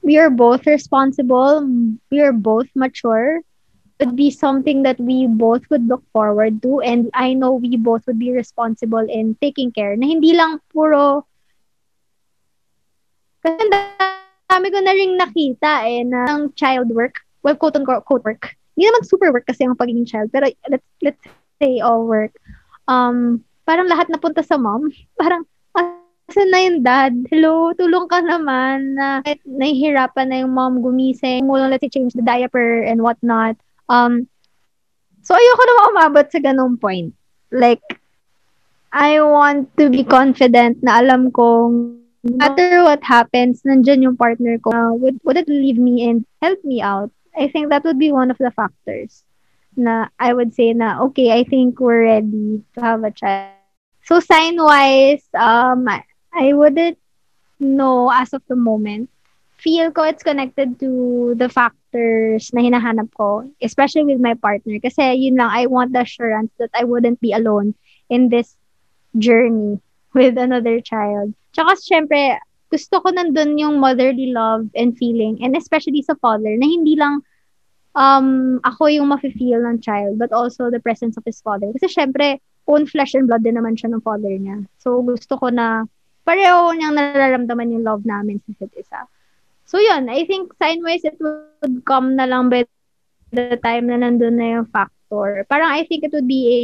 we 0.01 0.17
are 0.17 0.29
both 0.29 0.65
responsible, 0.65 1.65
we 2.09 2.21
are 2.21 2.33
both 2.33 2.67
mature, 2.75 3.41
would 3.99 4.15
be 4.15 4.31
something 4.31 4.81
that 4.83 4.99
we 4.99 5.27
both 5.27 5.61
would 5.69 5.87
look 5.87 6.01
forward 6.11 6.61
to 6.61 6.81
and 6.81 7.09
I 7.13 7.33
know 7.33 7.53
we 7.53 7.77
both 7.77 8.07
would 8.07 8.17
be 8.17 8.33
responsible 8.33 9.05
in 9.05 9.37
taking 9.37 9.69
care 9.69 9.93
na 9.95 10.09
hindi 10.09 10.33
lang 10.33 10.57
puro 10.73 11.29
kasi 13.41 13.57
ang 13.61 13.69
dami 14.49 14.67
ko 14.69 14.79
na 14.81 14.93
rin 14.93 15.11
nakita 15.17 15.71
eh 15.89 16.05
na 16.05 16.29
ng 16.29 16.53
child 16.53 16.93
work, 16.93 17.21
well, 17.41 17.57
quote 17.57 17.73
unquote 17.77 18.05
quote 18.05 18.21
work. 18.21 18.53
Hindi 18.77 18.89
naman 18.89 19.03
super 19.05 19.33
work 19.33 19.49
kasi 19.49 19.65
ang 19.65 19.77
pagiging 19.77 20.05
child, 20.05 20.29
pero 20.29 20.49
let's 20.69 20.85
let's 21.01 21.21
say 21.57 21.81
all 21.81 22.05
work. 22.05 22.33
Um, 22.85 23.41
parang 23.65 23.89
lahat 23.89 24.13
napunta 24.13 24.45
sa 24.45 24.61
mom. 24.61 24.93
Parang, 25.17 25.45
asan 26.31 26.47
na 26.47 26.63
yung 26.63 26.79
dad? 26.79 27.11
Hello, 27.27 27.75
tulong 27.75 28.07
ka 28.07 28.23
naman 28.23 28.95
na 28.95 29.19
nahihirapan 29.43 30.31
na 30.31 30.39
yung 30.39 30.55
mom 30.55 30.79
gumising, 30.79 31.43
mo 31.43 31.59
let's 31.59 31.83
change 31.91 32.15
the 32.15 32.23
diaper 32.23 32.87
and 32.87 33.03
whatnot. 33.03 33.59
Um, 33.91 34.31
so 35.27 35.35
ayoko 35.35 35.63
na 35.67 35.91
umabot 35.91 36.31
sa 36.31 36.39
ganung 36.39 36.79
point. 36.79 37.11
Like, 37.51 37.83
I 38.95 39.19
want 39.19 39.75
to 39.75 39.91
be 39.91 40.07
confident 40.07 40.79
na 40.79 41.03
alam 41.03 41.35
kong 41.35 41.99
no 42.23 42.31
matter 42.39 42.87
what 42.87 43.03
happens, 43.03 43.59
nandyan 43.67 43.99
yung 43.99 44.15
partner 44.15 44.55
ko. 44.63 44.71
Uh, 44.71 44.95
would, 44.95 45.19
would 45.27 45.35
it 45.35 45.51
leave 45.51 45.75
me 45.75 46.07
and 46.07 46.23
help 46.39 46.63
me 46.63 46.79
out? 46.79 47.11
I 47.35 47.51
think 47.51 47.75
that 47.75 47.83
would 47.83 47.99
be 47.99 48.15
one 48.15 48.31
of 48.31 48.39
the 48.39 48.55
factors 48.55 49.27
na 49.75 50.07
I 50.15 50.31
would 50.31 50.55
say 50.55 50.71
na, 50.71 51.03
okay, 51.11 51.35
I 51.35 51.43
think 51.43 51.79
we're 51.79 52.07
ready 52.07 52.63
to 52.75 52.79
have 52.79 53.03
a 53.03 53.11
child. 53.11 53.59
So, 54.03 54.19
sign-wise, 54.19 55.27
um, 55.35 55.87
I, 56.33 56.53
wouldn't 56.53 56.97
know 57.59 58.11
as 58.11 58.33
of 58.33 58.41
the 58.47 58.55
moment. 58.55 59.09
Feel 59.57 59.91
ko 59.91 60.03
it's 60.03 60.23
connected 60.23 60.79
to 60.79 61.35
the 61.37 61.49
factors 61.49 62.49
na 62.53 62.61
hinahanap 62.61 63.13
ko, 63.13 63.45
especially 63.61 64.05
with 64.05 64.19
my 64.19 64.33
partner. 64.33 64.79
Kasi 64.81 65.13
yun 65.13 65.37
lang, 65.37 65.49
I 65.53 65.67
want 65.67 65.93
the 65.93 66.01
assurance 66.01 66.51
that 66.57 66.71
I 66.73 66.83
wouldn't 66.83 67.21
be 67.21 67.31
alone 67.31 67.75
in 68.09 68.29
this 68.29 68.57
journey 69.17 69.79
with 70.13 70.37
another 70.37 70.81
child. 70.81 71.33
Tsaka, 71.53 71.77
syempre, 71.77 72.39
gusto 72.71 73.03
ko 73.03 73.11
nandun 73.11 73.59
yung 73.59 73.77
motherly 73.77 74.31
love 74.31 74.65
and 74.73 74.97
feeling, 74.97 75.43
and 75.43 75.55
especially 75.55 76.01
sa 76.01 76.15
father, 76.17 76.55
na 76.57 76.65
hindi 76.65 76.95
lang 76.95 77.21
um, 77.95 78.59
ako 78.63 78.87
yung 78.87 79.11
mafe-feel 79.11 79.59
ng 79.61 79.83
child, 79.83 80.17
but 80.17 80.31
also 80.31 80.71
the 80.71 80.79
presence 80.79 81.17
of 81.17 81.23
his 81.27 81.41
father. 81.41 81.67
Kasi 81.75 81.91
syempre, 81.91 82.39
own 82.67 82.87
flesh 82.87 83.13
and 83.13 83.27
blood 83.27 83.43
din 83.43 83.59
naman 83.59 83.75
siya 83.75 83.91
ng 83.91 84.01
father 84.01 84.31
niya. 84.31 84.63
So, 84.79 85.03
gusto 85.03 85.35
ko 85.37 85.51
na 85.51 85.83
pareho 86.21 86.71
niyang 86.73 86.95
nararamdaman 86.95 87.73
yung 87.73 87.85
love 87.85 88.03
namin 88.05 88.39
sa 88.43 88.53
isa't 88.53 88.73
isa. 88.77 88.99
So, 89.65 89.79
yun. 89.79 90.11
I 90.11 90.27
think 90.27 90.51
sign-wise, 90.59 91.07
it 91.07 91.15
would 91.19 91.85
come 91.87 92.15
na 92.19 92.27
lang 92.27 92.51
by 92.51 92.67
the 93.31 93.55
time 93.63 93.87
na 93.87 93.95
nandun 93.95 94.35
na 94.35 94.59
yung 94.59 94.67
factor. 94.67 95.47
Parang 95.47 95.71
I 95.71 95.87
think 95.87 96.03
it 96.03 96.11
would 96.11 96.27
be 96.27 96.43
a 96.51 96.61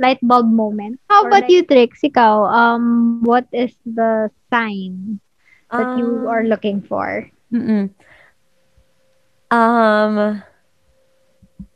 light 0.00 0.20
bulb 0.24 0.48
moment. 0.48 1.00
How 1.08 1.24
Or 1.24 1.28
about 1.28 1.44
like- 1.44 1.52
you, 1.52 1.62
Trix? 1.64 2.00
Ikaw, 2.00 2.34
um, 2.48 2.84
what 3.24 3.44
is 3.52 3.76
the 3.84 4.32
sign 4.48 5.20
that 5.68 5.98
you 6.00 6.24
Um, 6.24 6.28
are 6.28 6.44
looking 6.44 6.80
for? 6.80 7.28
Mm-mm. 7.52 7.92
Um, 9.50 10.42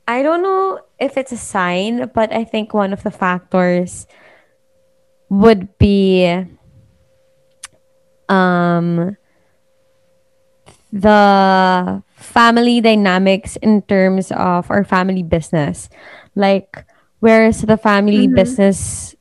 I 0.08 0.22
don't 0.22 0.42
know 0.42 0.80
if 0.98 1.16
it's 1.16 1.32
a 1.32 1.38
sign, 1.38 2.10
but 2.12 2.32
I 2.32 2.42
think 2.44 2.74
one 2.74 2.92
of 2.92 3.02
the 3.04 3.12
factors 3.14 4.06
would 5.28 5.78
be 5.78 6.26
um 8.30 9.16
the 10.92 12.02
family 12.16 12.80
dynamics 12.80 13.56
in 13.62 13.82
terms 13.82 14.30
of 14.32 14.70
our 14.70 14.84
family 14.84 15.22
business. 15.22 15.88
Like 16.34 16.84
where's 17.20 17.62
the 17.62 17.76
family 17.76 18.26
Mhm. 18.26 18.28
Business? 18.28 19.14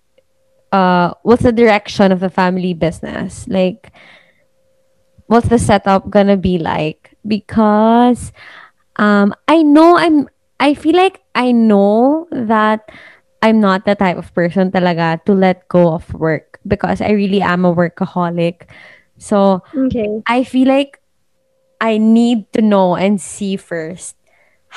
Uh, 0.72 1.14
what's 1.24 1.44
the 1.44 1.52
direction 1.54 2.12
of 2.12 2.20
the 2.20 2.30
family 2.30 2.74
business? 2.74 3.48
Like, 3.48 3.92
what's 5.28 5.48
the 5.50 5.60
setup 5.60 6.10
gonna 6.10 6.38
be 6.38 6.58
like 6.58 7.16
because 7.28 8.32
um 8.98 9.34
I 9.48 9.64
know 9.64 9.98
I'm 9.98 10.30
I 10.60 10.74
feel 10.74 10.96
like 10.96 11.22
I 11.36 11.52
know 11.52 12.28
that 12.32 12.90
I'm 13.42 13.60
not 13.60 13.86
the 13.86 13.96
type 13.96 14.18
of 14.18 14.34
person 14.34 14.72
talaga 14.72 15.24
to 15.26 15.34
let 15.34 15.68
go 15.70 15.94
of 15.94 16.12
work 16.14 16.60
because 16.68 17.02
I 17.02 17.12
really 17.12 17.42
am 17.42 17.66
a 17.66 17.74
workaholic. 17.74 18.68
So 19.20 19.62
Okay. 19.76 20.24
I 20.28 20.44
feel 20.44 20.68
like 20.68 21.00
I 21.82 21.98
need 21.98 22.52
to 22.54 22.62
know 22.62 22.96
and 22.96 23.22
see 23.22 23.56
first 23.58 24.16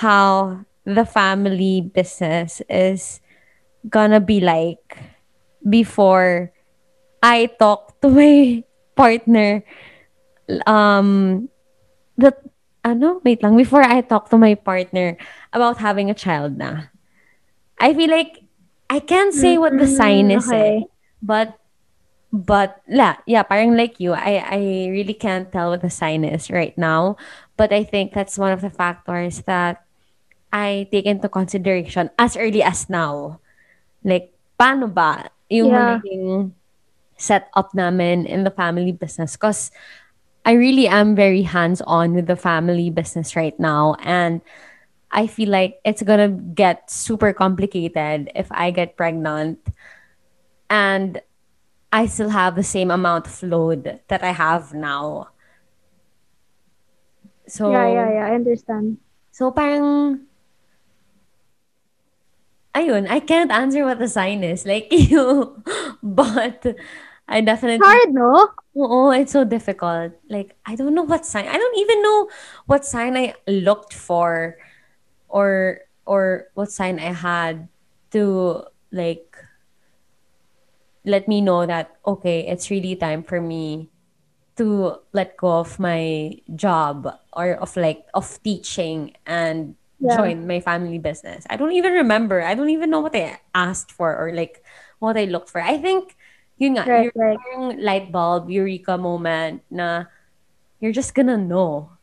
how 0.04 0.64
the 0.84 1.06
family 1.06 1.80
business 1.82 2.62
is 2.68 3.20
gonna 3.88 4.20
be 4.20 4.40
like 4.40 4.98
before 5.68 6.52
I 7.22 7.46
talk 7.58 8.00
to 8.02 8.08
my 8.10 8.64
partner. 8.96 9.64
Um 10.66 11.48
that 12.18 12.42
ano? 12.84 13.20
Wait 13.24 13.42
lang. 13.42 13.56
Before 13.56 13.82
I 13.82 14.02
talk 14.02 14.30
to 14.30 14.38
my 14.38 14.54
partner 14.54 15.16
about 15.52 15.78
having 15.78 16.10
a 16.10 16.16
child 16.18 16.58
na. 16.58 16.90
I 17.78 17.94
feel 17.94 18.10
like 18.10 18.42
I 18.90 19.00
can't 19.00 19.34
say 19.34 19.58
what 19.58 19.78
the 19.78 19.86
sign 19.88 20.30
is 20.30 20.50
eh, 20.52 20.84
but 21.22 21.56
but 22.32 22.80
la 22.88 23.16
yeah 23.28 23.44
parang 23.44 23.76
like 23.76 24.00
you 24.00 24.12
I 24.16 24.40
I 24.40 24.60
really 24.90 25.14
can't 25.14 25.52
tell 25.52 25.70
what 25.70 25.82
the 25.84 25.90
sign 25.92 26.24
is 26.24 26.50
right 26.50 26.76
now 26.78 27.16
but 27.56 27.72
I 27.72 27.84
think 27.84 28.12
that's 28.12 28.38
one 28.38 28.52
of 28.52 28.60
the 28.64 28.70
factors 28.72 29.42
that 29.44 29.84
I 30.52 30.88
take 30.92 31.06
into 31.06 31.28
consideration 31.28 32.10
as 32.18 32.36
early 32.36 32.62
as 32.62 32.88
now 32.88 33.40
like 34.04 34.32
paano 34.60 34.88
ba 34.92 35.28
yung 35.52 35.70
Yeah. 35.70 35.76
magiging 35.76 36.52
setup 37.16 37.74
namin 37.74 38.26
in 38.26 38.44
the 38.44 38.50
family 38.50 38.92
business 38.92 39.36
because 39.36 39.70
I 40.44 40.52
really 40.58 40.88
am 40.88 41.14
very 41.14 41.42
hands 41.42 41.80
on 41.86 42.14
with 42.14 42.26
the 42.26 42.36
family 42.36 42.90
business 42.90 43.36
right 43.36 43.54
now. 43.60 43.94
And 44.02 44.40
I 45.12 45.26
feel 45.28 45.50
like 45.50 45.78
it's 45.84 46.02
gonna 46.02 46.28
get 46.28 46.90
super 46.90 47.32
complicated 47.32 48.30
if 48.34 48.48
I 48.50 48.70
get 48.72 48.96
pregnant 48.96 49.60
and 50.70 51.20
I 51.92 52.06
still 52.06 52.30
have 52.30 52.56
the 52.56 52.64
same 52.64 52.90
amount 52.90 53.26
of 53.28 53.42
load 53.42 54.00
that 54.08 54.24
I 54.24 54.32
have 54.32 54.72
now. 54.72 55.28
So, 57.46 57.70
Yeah, 57.70 57.86
yeah, 57.88 58.10
yeah. 58.12 58.26
I 58.26 58.34
understand. 58.34 58.96
so 59.30 59.52
parang, 59.52 60.24
ayun, 62.74 63.08
I 63.08 63.20
can't 63.20 63.52
answer 63.52 63.84
what 63.84 63.98
the 63.98 64.08
sign 64.08 64.42
is, 64.42 64.64
like 64.64 64.88
you, 64.90 65.62
but 66.02 66.64
I 67.28 67.40
definitely 67.40 67.84
Hard, 67.84 68.12
no? 68.12 68.48
Oo, 68.76 69.12
it's 69.12 69.32
so 69.32 69.44
difficult. 69.44 70.12
Like, 70.28 70.56
I 70.64 70.76
don't 70.76 70.94
know 70.94 71.04
what 71.04 71.26
sign. 71.26 71.46
I 71.46 71.56
don't 71.60 71.78
even 71.78 72.02
know 72.02 72.28
what 72.66 72.84
sign 72.84 73.16
I 73.16 73.34
looked 73.46 73.92
for 73.92 74.56
or 75.28 75.80
or 76.06 76.48
what 76.54 76.72
sign 76.72 76.98
I 76.98 77.12
had 77.12 77.68
to 78.12 78.64
like 78.92 79.31
let 81.04 81.26
me 81.28 81.40
know 81.40 81.66
that 81.66 81.96
okay, 82.06 82.46
it's 82.46 82.70
really 82.70 82.94
time 82.96 83.22
for 83.22 83.40
me 83.40 83.90
to 84.56 84.98
let 85.12 85.36
go 85.36 85.60
of 85.64 85.78
my 85.80 86.30
job 86.54 87.08
or 87.32 87.54
of 87.56 87.76
like 87.76 88.04
of 88.14 88.28
teaching 88.44 89.14
and 89.26 89.74
Yeah. 90.02 90.18
join 90.18 90.50
my 90.50 90.58
family 90.58 90.98
business. 90.98 91.46
I 91.46 91.54
don't 91.54 91.78
even 91.78 91.94
remember. 91.94 92.42
I 92.42 92.58
don't 92.58 92.74
even 92.74 92.90
know 92.90 92.98
what 92.98 93.14
I 93.14 93.38
asked 93.54 93.94
for 93.94 94.10
or 94.18 94.34
like 94.34 94.58
what 94.98 95.14
I 95.14 95.30
looked 95.30 95.46
for. 95.46 95.62
I 95.62 95.78
think 95.78 96.18
yun 96.58 96.74
nga, 96.74 96.82
Right, 96.90 97.14
yung 97.54 97.78
right. 97.78 97.78
light 97.78 98.06
bulb, 98.10 98.50
eureka 98.50 98.98
moment 98.98 99.62
na 99.70 100.10
you're 100.82 100.90
just 100.90 101.14
gonna 101.14 101.38
know. 101.38 101.94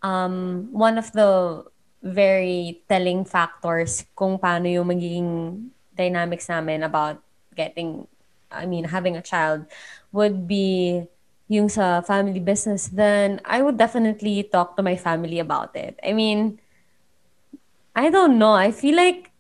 um, 0.04 0.68
one 0.72 0.98
of 0.98 1.12
the 1.14 1.64
very 2.04 2.82
telling 2.88 3.26
factors 3.26 4.06
kung 4.16 4.38
paano 4.38 4.70
yung 4.70 4.88
magiging 4.88 5.32
dynamics 5.96 6.48
namin 6.50 6.84
about 6.86 7.22
getting, 7.58 8.08
I 8.54 8.70
mean, 8.70 8.86
having 8.86 9.18
a 9.18 9.26
child 9.26 9.66
would 10.14 10.48
be 10.48 11.10
yung 11.50 11.68
sa 11.68 12.02
family 12.06 12.40
business, 12.40 12.88
then 12.94 13.42
I 13.44 13.62
would 13.66 13.78
definitely 13.78 14.44
talk 14.46 14.78
to 14.78 14.84
my 14.84 14.96
family 14.96 15.40
about 15.40 15.76
it. 15.76 15.98
I 16.04 16.14
mean, 16.14 16.60
I 17.96 18.14
don't 18.14 18.38
know. 18.38 18.54
I 18.54 18.72
feel 18.72 18.96
like, 18.96 19.32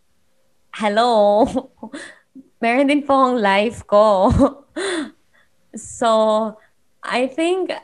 hello, 0.74 1.46
meron 2.64 2.90
din 2.90 3.06
po 3.06 3.14
akong 3.14 3.38
life 3.38 3.86
ko. 3.86 4.34
so, 5.76 6.10
I 7.04 7.28
think, 7.28 7.76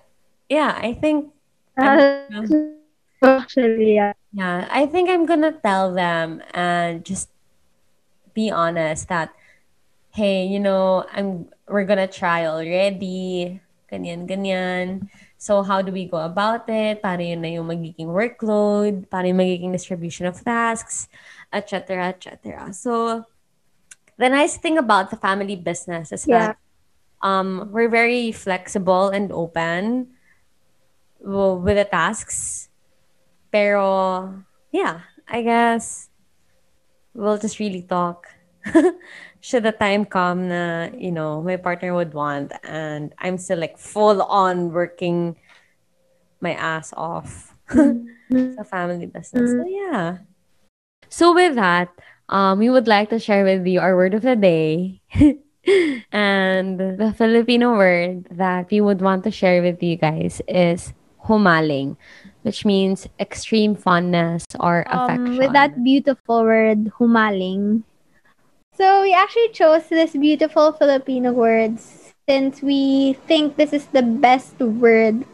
yeah, 0.49 0.73
I 0.81 0.97
think 0.97 1.29
I'm 1.77 2.33
actually, 3.23 4.01
yeah. 4.01 4.13
Yeah, 4.33 4.65
I 4.71 4.89
think 4.89 5.13
I'm 5.13 5.29
gonna 5.29 5.53
tell 5.53 5.93
them 5.93 6.41
and 6.57 7.05
just 7.05 7.29
be 8.33 8.49
honest 8.49 9.07
that, 9.13 9.29
hey, 10.13 10.45
you 10.45 10.59
know, 10.61 11.05
I'm 11.11 11.49
we're 11.67 11.85
gonna 11.89 12.07
try 12.07 12.45
already. 12.45 13.59
Ganyan, 13.91 14.25
ganyan. 14.29 15.09
So, 15.37 15.61
how 15.61 15.81
do 15.81 15.91
we 15.91 16.05
go 16.07 16.17
about 16.17 16.65
it? 16.69 17.01
Paano 17.03 17.21
yun 17.21 17.41
na 17.41 17.49
yung 17.49 17.67
magiging 17.67 18.09
workload? 18.09 19.09
Paano 19.09 19.29
yung 19.29 19.41
magiging 19.41 19.71
distribution 19.73 20.25
of 20.25 20.39
tasks? 20.41 21.09
Etc., 21.51 22.09
etc. 22.09 22.73
So, 22.73 23.25
the 24.17 24.29
nice 24.29 24.57
thing 24.57 24.77
about 24.77 25.09
the 25.09 25.17
family 25.17 25.55
business 25.57 26.11
is 26.11 26.25
Yeah. 26.25 26.53
that 26.53 26.57
um, 27.21 27.69
we're 27.71 27.89
very 27.89 28.31
flexible 28.31 29.09
and 29.09 29.31
open 29.31 30.13
with 31.19 31.77
the 31.77 31.85
tasks. 31.85 32.69
Pero, 33.51 34.43
yeah, 34.71 35.01
I 35.27 35.41
guess 35.41 36.09
we'll 37.13 37.37
just 37.37 37.59
really 37.59 37.83
talk. 37.83 38.27
Should 39.43 39.67
the 39.67 39.75
time 39.75 40.07
come 40.07 40.47
na, 40.47 40.87
you 40.95 41.11
know, 41.11 41.43
my 41.43 41.59
partner 41.59 41.91
would 41.91 42.15
want 42.15 42.55
and 42.63 43.11
I'm 43.19 43.35
still 43.35 43.59
like 43.59 43.75
full 43.75 44.23
on 44.23 44.71
working 44.71 45.35
my 46.39 46.55
ass 46.55 46.95
off 46.95 47.51
sa 47.67 48.63
family 48.63 49.07
business. 49.07 49.51
So, 49.51 49.67
yeah. 49.67 50.23
So, 51.11 51.35
with 51.35 51.55
that, 51.55 51.91
um, 52.29 52.59
we 52.59 52.71
would 52.71 52.87
like 52.87 53.11
to 53.11 53.19
share 53.19 53.43
with 53.43 53.67
you 53.67 53.83
our 53.83 53.95
word 53.95 54.13
of 54.15 54.23
the 54.23 54.39
day. 54.39 55.03
and 56.11 56.79
the 56.79 57.13
Filipino 57.15 57.75
word 57.75 58.27
that 58.31 58.71
we 58.71 58.79
would 58.79 59.01
want 59.01 59.23
to 59.23 59.31
share 59.31 59.61
with 59.61 59.83
you 59.83 59.95
guys 59.95 60.41
is 60.47 60.93
humaling, 61.27 61.95
which 62.43 62.65
means 62.65 63.07
extreme 63.19 63.75
fondness 63.75 64.43
or 64.59 64.83
affection. 64.87 65.27
Um, 65.27 65.37
with 65.37 65.53
that 65.53 65.83
beautiful 65.83 66.43
word, 66.43 66.91
humaling. 66.99 67.83
So 68.73 69.03
we 69.03 69.13
actually 69.13 69.49
chose 69.49 69.85
this 69.87 70.13
beautiful 70.17 70.73
Filipino 70.73 71.31
word 71.31 71.77
since 72.27 72.61
we 72.61 73.13
think 73.29 73.55
this 73.55 73.71
is 73.71 73.85
the 73.93 74.01
best 74.01 74.57
word 74.57 75.25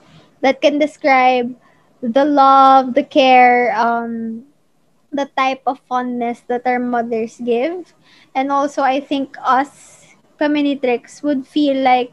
that 0.41 0.59
can 0.59 0.77
describe 0.77 1.55
the 2.01 2.25
love, 2.25 2.95
the 2.95 3.03
care, 3.03 3.71
um, 3.79 4.43
the 5.11 5.31
type 5.37 5.61
of 5.65 5.79
fondness 5.87 6.43
that 6.47 6.67
our 6.67 6.79
mothers 6.79 7.39
give. 7.39 7.93
And 8.35 8.51
also, 8.51 8.81
I 8.83 8.99
think 8.99 9.37
us, 9.39 10.15
Communitrix, 10.39 11.23
would 11.23 11.47
feel 11.47 11.79
like 11.81 12.11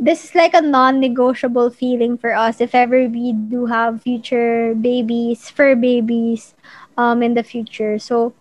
this 0.00 0.24
is 0.24 0.34
like 0.34 0.54
a 0.54 0.60
non-negotiable 0.60 1.70
feeling 1.70 2.18
for 2.18 2.34
us 2.34 2.60
if 2.60 2.74
ever 2.74 3.06
we 3.06 3.32
do 3.32 3.66
have 3.66 4.02
future 4.02 4.74
babies, 4.74 5.48
fur 5.48 5.76
babies, 5.76 6.54
um, 6.98 7.22
in 7.22 7.34
the 7.34 7.42
future. 7.42 7.98
So, 7.98 8.34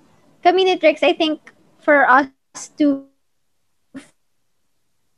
Communitrix, 0.46 1.02
I 1.02 1.14
think 1.14 1.52
for 1.80 2.08
us 2.10 2.30
to 2.78 3.08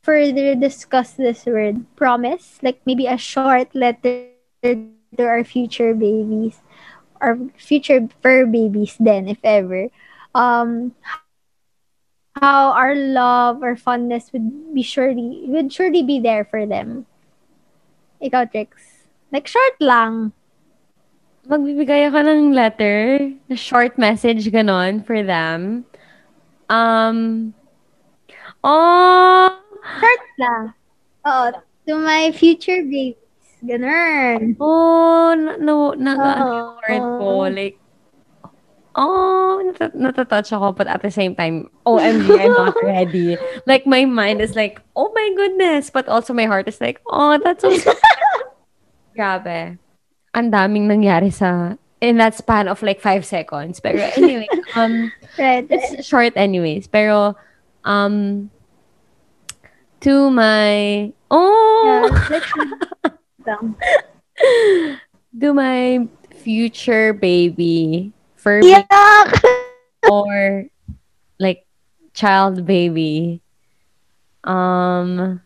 further 0.02 0.54
discuss 0.54 1.12
this 1.12 1.44
word, 1.44 1.84
promise, 1.96 2.58
like 2.62 2.80
maybe 2.86 3.06
a 3.06 3.18
short 3.18 3.74
letter 3.74 4.32
to 4.62 5.22
our 5.22 5.44
future 5.44 5.92
babies, 5.94 6.60
our 7.20 7.38
future 7.58 8.08
fur 8.22 8.46
babies 8.46 8.96
then, 8.98 9.28
if 9.28 9.38
ever. 9.44 9.88
Um, 10.34 10.94
how 12.40 12.70
our 12.72 12.94
love 12.94 13.62
or 13.62 13.76
fondness 13.76 14.32
would 14.32 14.74
be 14.74 14.82
surely 14.82 15.44
would 15.46 15.72
surely 15.72 16.02
be 16.02 16.20
there 16.20 16.44
for 16.44 16.64
them. 16.66 17.06
Ikaw, 18.22 18.50
Trix. 18.50 19.04
Like, 19.32 19.46
short 19.46 19.76
lang. 19.80 20.32
Magbibigay 21.48 22.12
ako 22.12 22.18
ng 22.28 22.52
letter, 22.52 23.24
na 23.48 23.56
short 23.56 23.96
message 23.96 24.52
ganon 24.52 25.00
for 25.00 25.24
them. 25.24 25.88
Um, 26.68 27.56
oh, 28.60 29.48
Short 29.80 30.24
lang. 30.36 30.64
Oo. 31.24 31.46
To 31.88 31.92
my 31.96 32.28
future 32.36 32.84
babies. 32.84 33.16
Ganun. 33.64 34.54
oh, 34.60 35.34
na, 35.34 35.56
no, 35.56 35.96
na, 35.96 36.12
Oo. 36.14 36.78
heart 36.78 37.06
ko, 37.18 37.30
like, 37.50 37.76
oh, 38.94 39.58
nat- 39.64 39.96
natatouch 39.96 40.52
ako, 40.52 40.76
but 40.76 40.86
at 40.86 41.02
the 41.02 41.10
same 41.10 41.34
time, 41.34 41.66
OMG, 41.82 42.28
I'm 42.38 42.52
not 42.54 42.76
ready. 42.84 43.34
Like, 43.66 43.82
my 43.88 44.04
mind 44.04 44.44
is 44.44 44.54
like, 44.54 44.78
oh 44.94 45.10
my 45.10 45.26
goodness, 45.34 45.90
but 45.90 46.06
also 46.06 46.30
my 46.36 46.44
heart 46.44 46.68
is 46.68 46.78
like, 46.78 47.00
oh, 47.10 47.40
that's 47.42 47.64
so. 47.64 47.72
Grabe. 49.16 49.80
Ang 50.38 50.54
daming 50.54 50.86
nangyari 50.86 51.34
sa, 51.34 51.74
in 51.98 52.22
that 52.22 52.38
span 52.38 52.70
of 52.70 52.78
like 52.86 53.02
five 53.02 53.26
seconds. 53.26 53.82
Pero 53.82 53.98
anyway, 54.14 54.46
um, 54.78 55.10
Right. 55.34 55.66
it's 55.66 56.06
short 56.06 56.38
anyways. 56.38 56.86
Pero, 56.86 57.34
um, 57.82 58.46
to 60.06 60.30
my, 60.30 61.10
oh, 61.30 62.06
Yeah, 63.42 63.58
to 65.42 65.48
my 65.50 66.06
future 66.38 67.10
baby, 67.12 68.14
for 68.38 68.62
Yak! 68.62 69.42
or 70.10 70.70
like 71.42 71.66
child 72.14 72.62
baby. 72.62 73.42
Um, 74.46 75.42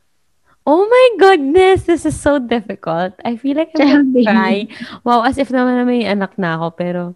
oh 0.66 0.86
my 0.86 1.06
goodness, 1.18 1.84
this 1.84 2.06
is 2.06 2.18
so 2.18 2.38
difficult. 2.38 3.14
I 3.24 3.36
feel 3.36 3.56
like 3.56 3.70
I'm 3.78 4.12
gonna 4.12 4.24
cry. 4.24 4.68
Wow, 5.04 5.22
as 5.22 5.38
if 5.38 5.48
naman 5.50 5.78
na 5.78 5.84
may 5.84 6.04
anak 6.06 6.38
na 6.38 6.56
ako, 6.58 6.70
pero, 6.76 7.14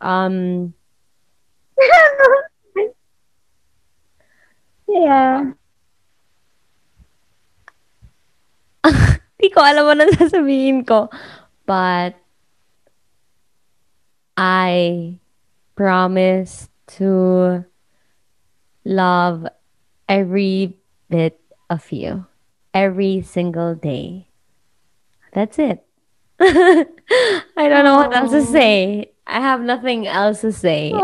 um, 0.00 0.72
yeah. 4.88 5.52
Di 9.42 9.50
ko 9.50 9.58
alam 9.62 9.86
ano 9.90 10.06
sasabihin 10.14 10.86
ko. 10.86 11.10
But, 11.66 12.14
I 14.36 15.18
promise 15.74 16.68
to 16.98 17.64
love 18.84 19.46
every 20.08 20.76
bit 21.08 21.38
of 21.70 21.84
you. 21.92 22.26
Every 22.72 23.20
single 23.20 23.74
day. 23.74 24.32
That's 25.32 25.58
it. 25.58 25.84
I 26.40 27.68
don't 27.68 27.84
know 27.84 27.96
what 27.96 28.16
else 28.16 28.32
to 28.32 28.42
say. 28.42 29.12
I 29.26 29.40
have 29.40 29.60
nothing 29.60 30.06
else 30.08 30.40
to 30.40 30.52
say. 30.52 30.92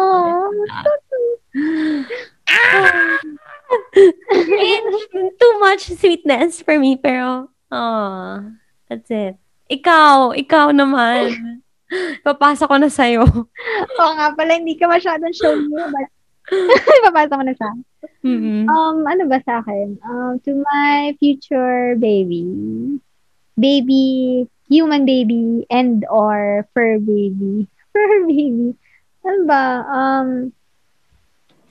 Too 5.38 5.54
much 5.60 5.92
sweetness 5.92 6.62
for 6.62 6.78
me, 6.78 6.96
pero, 6.96 7.48
oh, 7.70 8.52
that's 8.88 9.10
it. 9.10 9.36
Ikaw, 9.68 10.32
ikaw 10.40 10.72
naman. 10.72 11.62
Papasa 12.24 12.68
ko 12.68 12.76
na 12.76 12.88
sa'yo. 12.88 13.24
Oo 13.24 14.12
nga 14.16 14.32
pala, 14.36 14.56
hindi 14.56 14.76
ka 14.76 14.88
masyadong 14.88 15.32
show 15.36 15.56
mo. 15.56 15.88
But... 15.88 16.08
Papasa 17.04 17.36
mo 17.36 17.44
na 17.44 17.52
sa 17.56 17.68
Mm-mm. 18.24 18.68
Um, 18.68 19.06
ano 19.06 19.26
ba 19.26 19.38
sa 19.42 19.62
akin? 19.62 19.98
Um, 20.02 20.38
to 20.44 20.62
my 20.70 21.16
future 21.18 21.94
baby. 21.98 22.46
Baby, 23.58 24.46
human 24.70 25.02
baby, 25.06 25.66
and 25.70 26.06
or 26.06 26.66
fur 26.74 26.98
baby. 26.98 27.66
Fur 27.92 28.26
baby. 28.28 28.76
Ano 29.26 29.40
ba? 29.48 29.64
Um, 29.88 30.28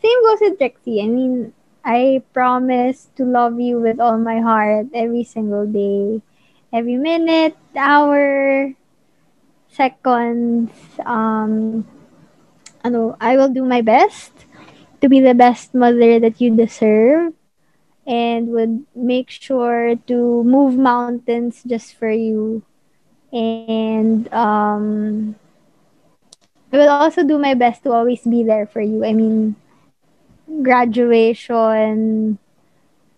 same 0.02 0.20
goes 0.26 0.42
with 0.42 0.58
Trixie. 0.60 1.00
I 1.02 1.08
mean, 1.08 1.54
I 1.86 2.22
promise 2.34 3.08
to 3.16 3.24
love 3.24 3.60
you 3.60 3.80
with 3.80 4.00
all 4.00 4.18
my 4.18 4.40
heart 4.44 4.92
every 4.94 5.24
single 5.24 5.66
day. 5.66 6.20
Every 6.74 6.98
minute, 7.00 7.56
hour, 7.78 8.74
seconds. 9.72 10.72
Um, 11.06 11.88
ano, 12.84 13.16
I 13.22 13.38
will 13.38 13.50
do 13.50 13.64
my 13.64 13.80
best 13.82 14.48
to 15.02 15.10
be 15.10 15.20
the 15.20 15.34
best 15.34 15.74
mother 15.74 16.20
that 16.20 16.40
you 16.42 16.56
deserve 16.56 17.34
and 18.08 18.50
would 18.50 18.86
make 18.96 19.30
sure 19.30 19.96
to 20.08 20.44
move 20.44 20.78
mountains 20.78 21.64
just 21.66 21.96
for 21.96 22.12
you 22.12 22.64
and 23.34 24.32
um 24.34 25.36
I 26.72 26.78
will 26.78 26.90
also 26.90 27.24
do 27.24 27.38
my 27.38 27.54
best 27.54 27.84
to 27.84 27.92
always 27.92 28.24
be 28.24 28.44
there 28.44 28.66
for 28.66 28.82
you. 28.82 29.04
I 29.04 29.14
mean 29.14 29.56
graduation 30.64 32.38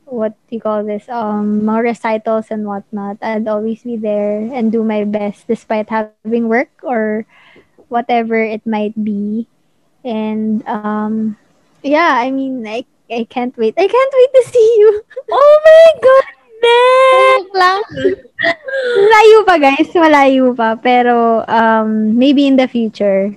what 0.05 0.33
do 0.49 0.55
you 0.55 0.61
call 0.61 0.83
this 0.83 1.07
um 1.09 1.61
mga 1.61 1.93
recitals 1.93 2.49
and 2.49 2.65
whatnot 2.65 3.17
i'd 3.21 3.47
always 3.47 3.83
be 3.83 3.95
there 3.97 4.41
and 4.53 4.71
do 4.71 4.83
my 4.83 5.03
best 5.05 5.47
despite 5.47 5.89
having 5.89 6.29
work 6.33 6.69
or 6.83 7.25
whatever 7.89 8.41
it 8.41 8.65
might 8.65 8.95
be 9.03 9.47
and 10.03 10.65
um 10.67 11.37
yeah 11.83 12.15
i 12.17 12.31
mean 12.31 12.65
i 12.67 12.83
i 13.11 13.25
can't 13.29 13.55
wait 13.57 13.73
i 13.77 13.87
can't 13.87 14.13
wait 14.13 14.31
to 14.33 14.43
see 14.51 14.75
you 14.79 15.03
Oh 15.31 15.53
my 15.65 15.85
goodness! 16.01 16.39
Lang. 17.53 17.81
Malayo 18.97 19.39
pa, 19.45 19.55
guys. 19.57 19.89
Malayo 19.93 20.45
pa. 20.55 20.75
Pero, 20.75 21.45
um, 21.47 22.17
maybe 22.17 22.47
in 22.47 22.57
the 22.57 22.67
future. 22.67 23.35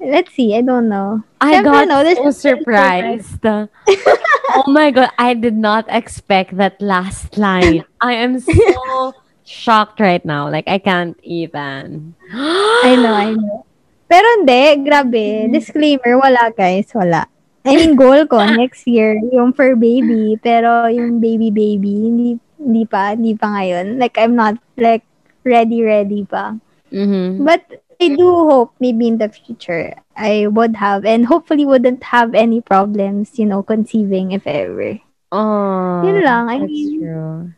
Let's 0.00 0.32
see. 0.32 0.56
I 0.56 0.62
don't 0.62 0.88
know. 0.88 1.22
I 1.40 1.60
Siyempre, 1.60 1.86
got 1.86 1.88
no, 1.88 2.14
so 2.14 2.28
a 2.28 2.32
surprised. 2.32 3.44
oh 3.44 4.64
my 4.68 4.90
god, 4.90 5.12
I 5.18 5.34
did 5.34 5.56
not 5.56 5.84
expect 5.88 6.56
that 6.56 6.80
last 6.80 7.36
line. 7.36 7.84
I 8.00 8.14
am 8.14 8.40
so 8.40 9.12
shocked 9.44 10.00
right 10.00 10.24
now. 10.24 10.48
Like 10.48 10.68
I 10.68 10.78
can't 10.78 11.20
even. 11.22 12.14
I 12.32 12.96
know, 12.96 13.12
I 13.12 13.34
know. 13.36 13.66
Pero 14.10 14.26
hindi, 14.42 14.82
grabe. 14.82 15.46
Disclaimer, 15.54 16.18
wala 16.18 16.50
guys, 16.50 16.90
wala. 16.90 17.30
I 17.62 17.78
mean, 17.78 17.94
goal 17.94 18.26
ko 18.26 18.42
next 18.58 18.82
year, 18.90 19.14
yung 19.30 19.54
for 19.54 19.78
baby. 19.78 20.34
Pero 20.42 20.90
yung 20.90 21.22
baby 21.22 21.54
baby, 21.54 22.10
hindi, 22.10 22.28
hindi 22.58 22.82
pa, 22.90 23.14
hindi 23.14 23.38
pa 23.38 23.46
ngayon. 23.54 24.02
Like, 24.02 24.18
I'm 24.18 24.34
not, 24.34 24.58
like, 24.74 25.06
ready, 25.46 25.86
ready 25.86 26.26
pa. 26.26 26.58
Mm-hmm. 26.90 27.46
But 27.46 27.62
I 28.02 28.16
do 28.16 28.26
hope 28.50 28.74
maybe 28.80 29.06
in 29.06 29.20
the 29.20 29.28
future 29.28 29.92
I 30.16 30.48
would 30.48 30.74
have 30.80 31.04
and 31.04 31.28
hopefully 31.28 31.68
wouldn't 31.68 32.02
have 32.10 32.34
any 32.34 32.60
problems, 32.64 33.38
you 33.38 33.44
know, 33.46 33.62
conceiving 33.62 34.32
if 34.32 34.42
ever. 34.48 34.98
Oh, 35.30 36.02
Yun 36.02 36.24
lang, 36.24 36.48
I 36.50 36.58
that's 36.58 36.72
mean- 36.72 36.98
true. 36.98 37.52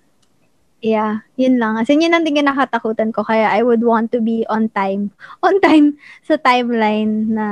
Yeah, 0.83 1.23
yun 1.39 1.63
lang. 1.63 1.79
As 1.79 1.87
in, 1.87 2.03
yun 2.03 2.11
ang 2.11 2.27
din 2.27 2.43
nakatakutan 2.43 3.15
ko. 3.15 3.23
Kaya 3.23 3.47
I 3.47 3.63
would 3.63 3.87
want 3.87 4.11
to 4.13 4.21
be 4.21 4.43
on 4.51 4.67
time. 4.75 5.15
On 5.47 5.55
time 5.63 5.95
sa 6.27 6.35
timeline 6.35 7.31
na 7.39 7.47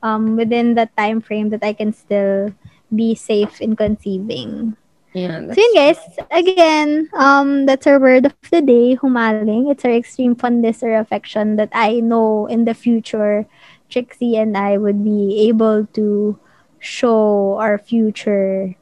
um, 0.00 0.34
within 0.40 0.72
the 0.72 0.88
time 0.96 1.20
frame 1.20 1.52
that 1.52 1.60
I 1.60 1.76
can 1.76 1.92
still 1.92 2.56
be 2.88 3.14
safe 3.14 3.60
in 3.60 3.76
conceiving. 3.76 4.80
Yeah. 5.12 5.44
So 5.52 5.60
yun 5.60 5.72
guys, 5.76 6.00
again, 6.32 7.12
um, 7.12 7.68
that's 7.68 7.84
our 7.84 8.00
word 8.00 8.24
of 8.24 8.34
the 8.48 8.64
day, 8.64 8.96
humaling. 8.96 9.68
It's 9.68 9.84
our 9.84 9.92
extreme 9.92 10.32
fondness 10.32 10.82
or 10.82 10.96
affection 10.96 11.56
that 11.60 11.68
I 11.76 12.00
know 12.00 12.48
in 12.48 12.64
the 12.64 12.72
future, 12.72 13.44
Trixie 13.92 14.40
and 14.40 14.56
I 14.56 14.80
would 14.80 15.04
be 15.04 15.48
able 15.52 15.84
to 15.92 16.40
show 16.80 17.60
our 17.60 17.76
future 17.76 18.72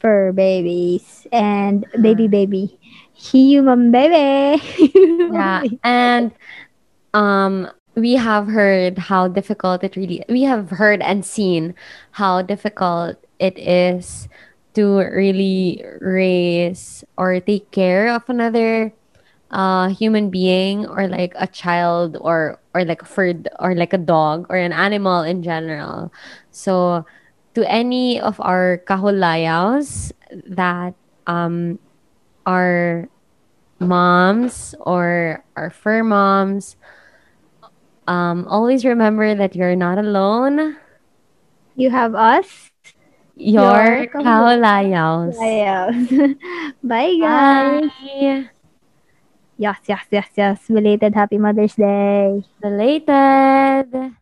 for 0.00 0.32
babies 0.32 1.26
and 1.32 1.86
baby 2.00 2.28
baby. 2.28 2.78
Human 3.14 3.90
baby. 3.90 4.62
yeah 5.32 5.62
and 5.84 6.32
um 7.14 7.68
we 7.94 8.14
have 8.14 8.46
heard 8.46 8.98
how 8.98 9.28
difficult 9.28 9.82
it 9.82 9.96
really 9.96 10.24
we 10.28 10.42
have 10.42 10.70
heard 10.70 11.02
and 11.02 11.24
seen 11.24 11.74
how 12.12 12.42
difficult 12.42 13.16
it 13.38 13.58
is 13.58 14.28
to 14.74 14.98
really 14.98 15.82
raise 16.00 17.04
or 17.16 17.40
take 17.40 17.70
care 17.72 18.08
of 18.14 18.22
another 18.28 18.92
uh 19.50 19.88
human 19.88 20.30
being 20.30 20.86
or 20.86 21.08
like 21.08 21.32
a 21.36 21.46
child 21.46 22.16
or 22.20 22.60
or 22.74 22.84
like 22.84 23.02
a 23.02 23.06
bird 23.06 23.48
or 23.58 23.74
like 23.74 23.92
a 23.92 23.98
dog 23.98 24.46
or 24.50 24.56
an 24.56 24.72
animal 24.72 25.22
in 25.22 25.42
general 25.42 26.12
so 26.50 27.04
to 27.58 27.66
any 27.66 28.22
of 28.22 28.38
our 28.38 28.78
kahulayas 28.86 30.14
that 30.46 30.94
um 31.26 31.74
are 32.46 33.10
moms 33.82 34.78
or 34.78 35.42
our 35.58 35.70
fur 35.74 36.06
moms, 36.06 36.78
um, 38.06 38.46
always 38.46 38.86
remember 38.86 39.34
that 39.34 39.58
you're 39.58 39.74
not 39.74 39.98
alone. 39.98 40.78
You 41.74 41.90
have 41.90 42.14
us. 42.14 42.70
Your 43.34 44.06
Your 44.06 44.06
kahulayas. 44.14 45.34
Bye 46.82 47.18
guys. 47.18 47.90
Bye. 47.90 48.50
Yes, 49.58 49.82
yes, 49.90 50.06
yes, 50.14 50.30
yes. 50.38 50.58
Belated 50.70 51.14
Happy 51.18 51.38
Mother's 51.38 51.74
Day. 51.74 52.46
Belated. 52.62 54.14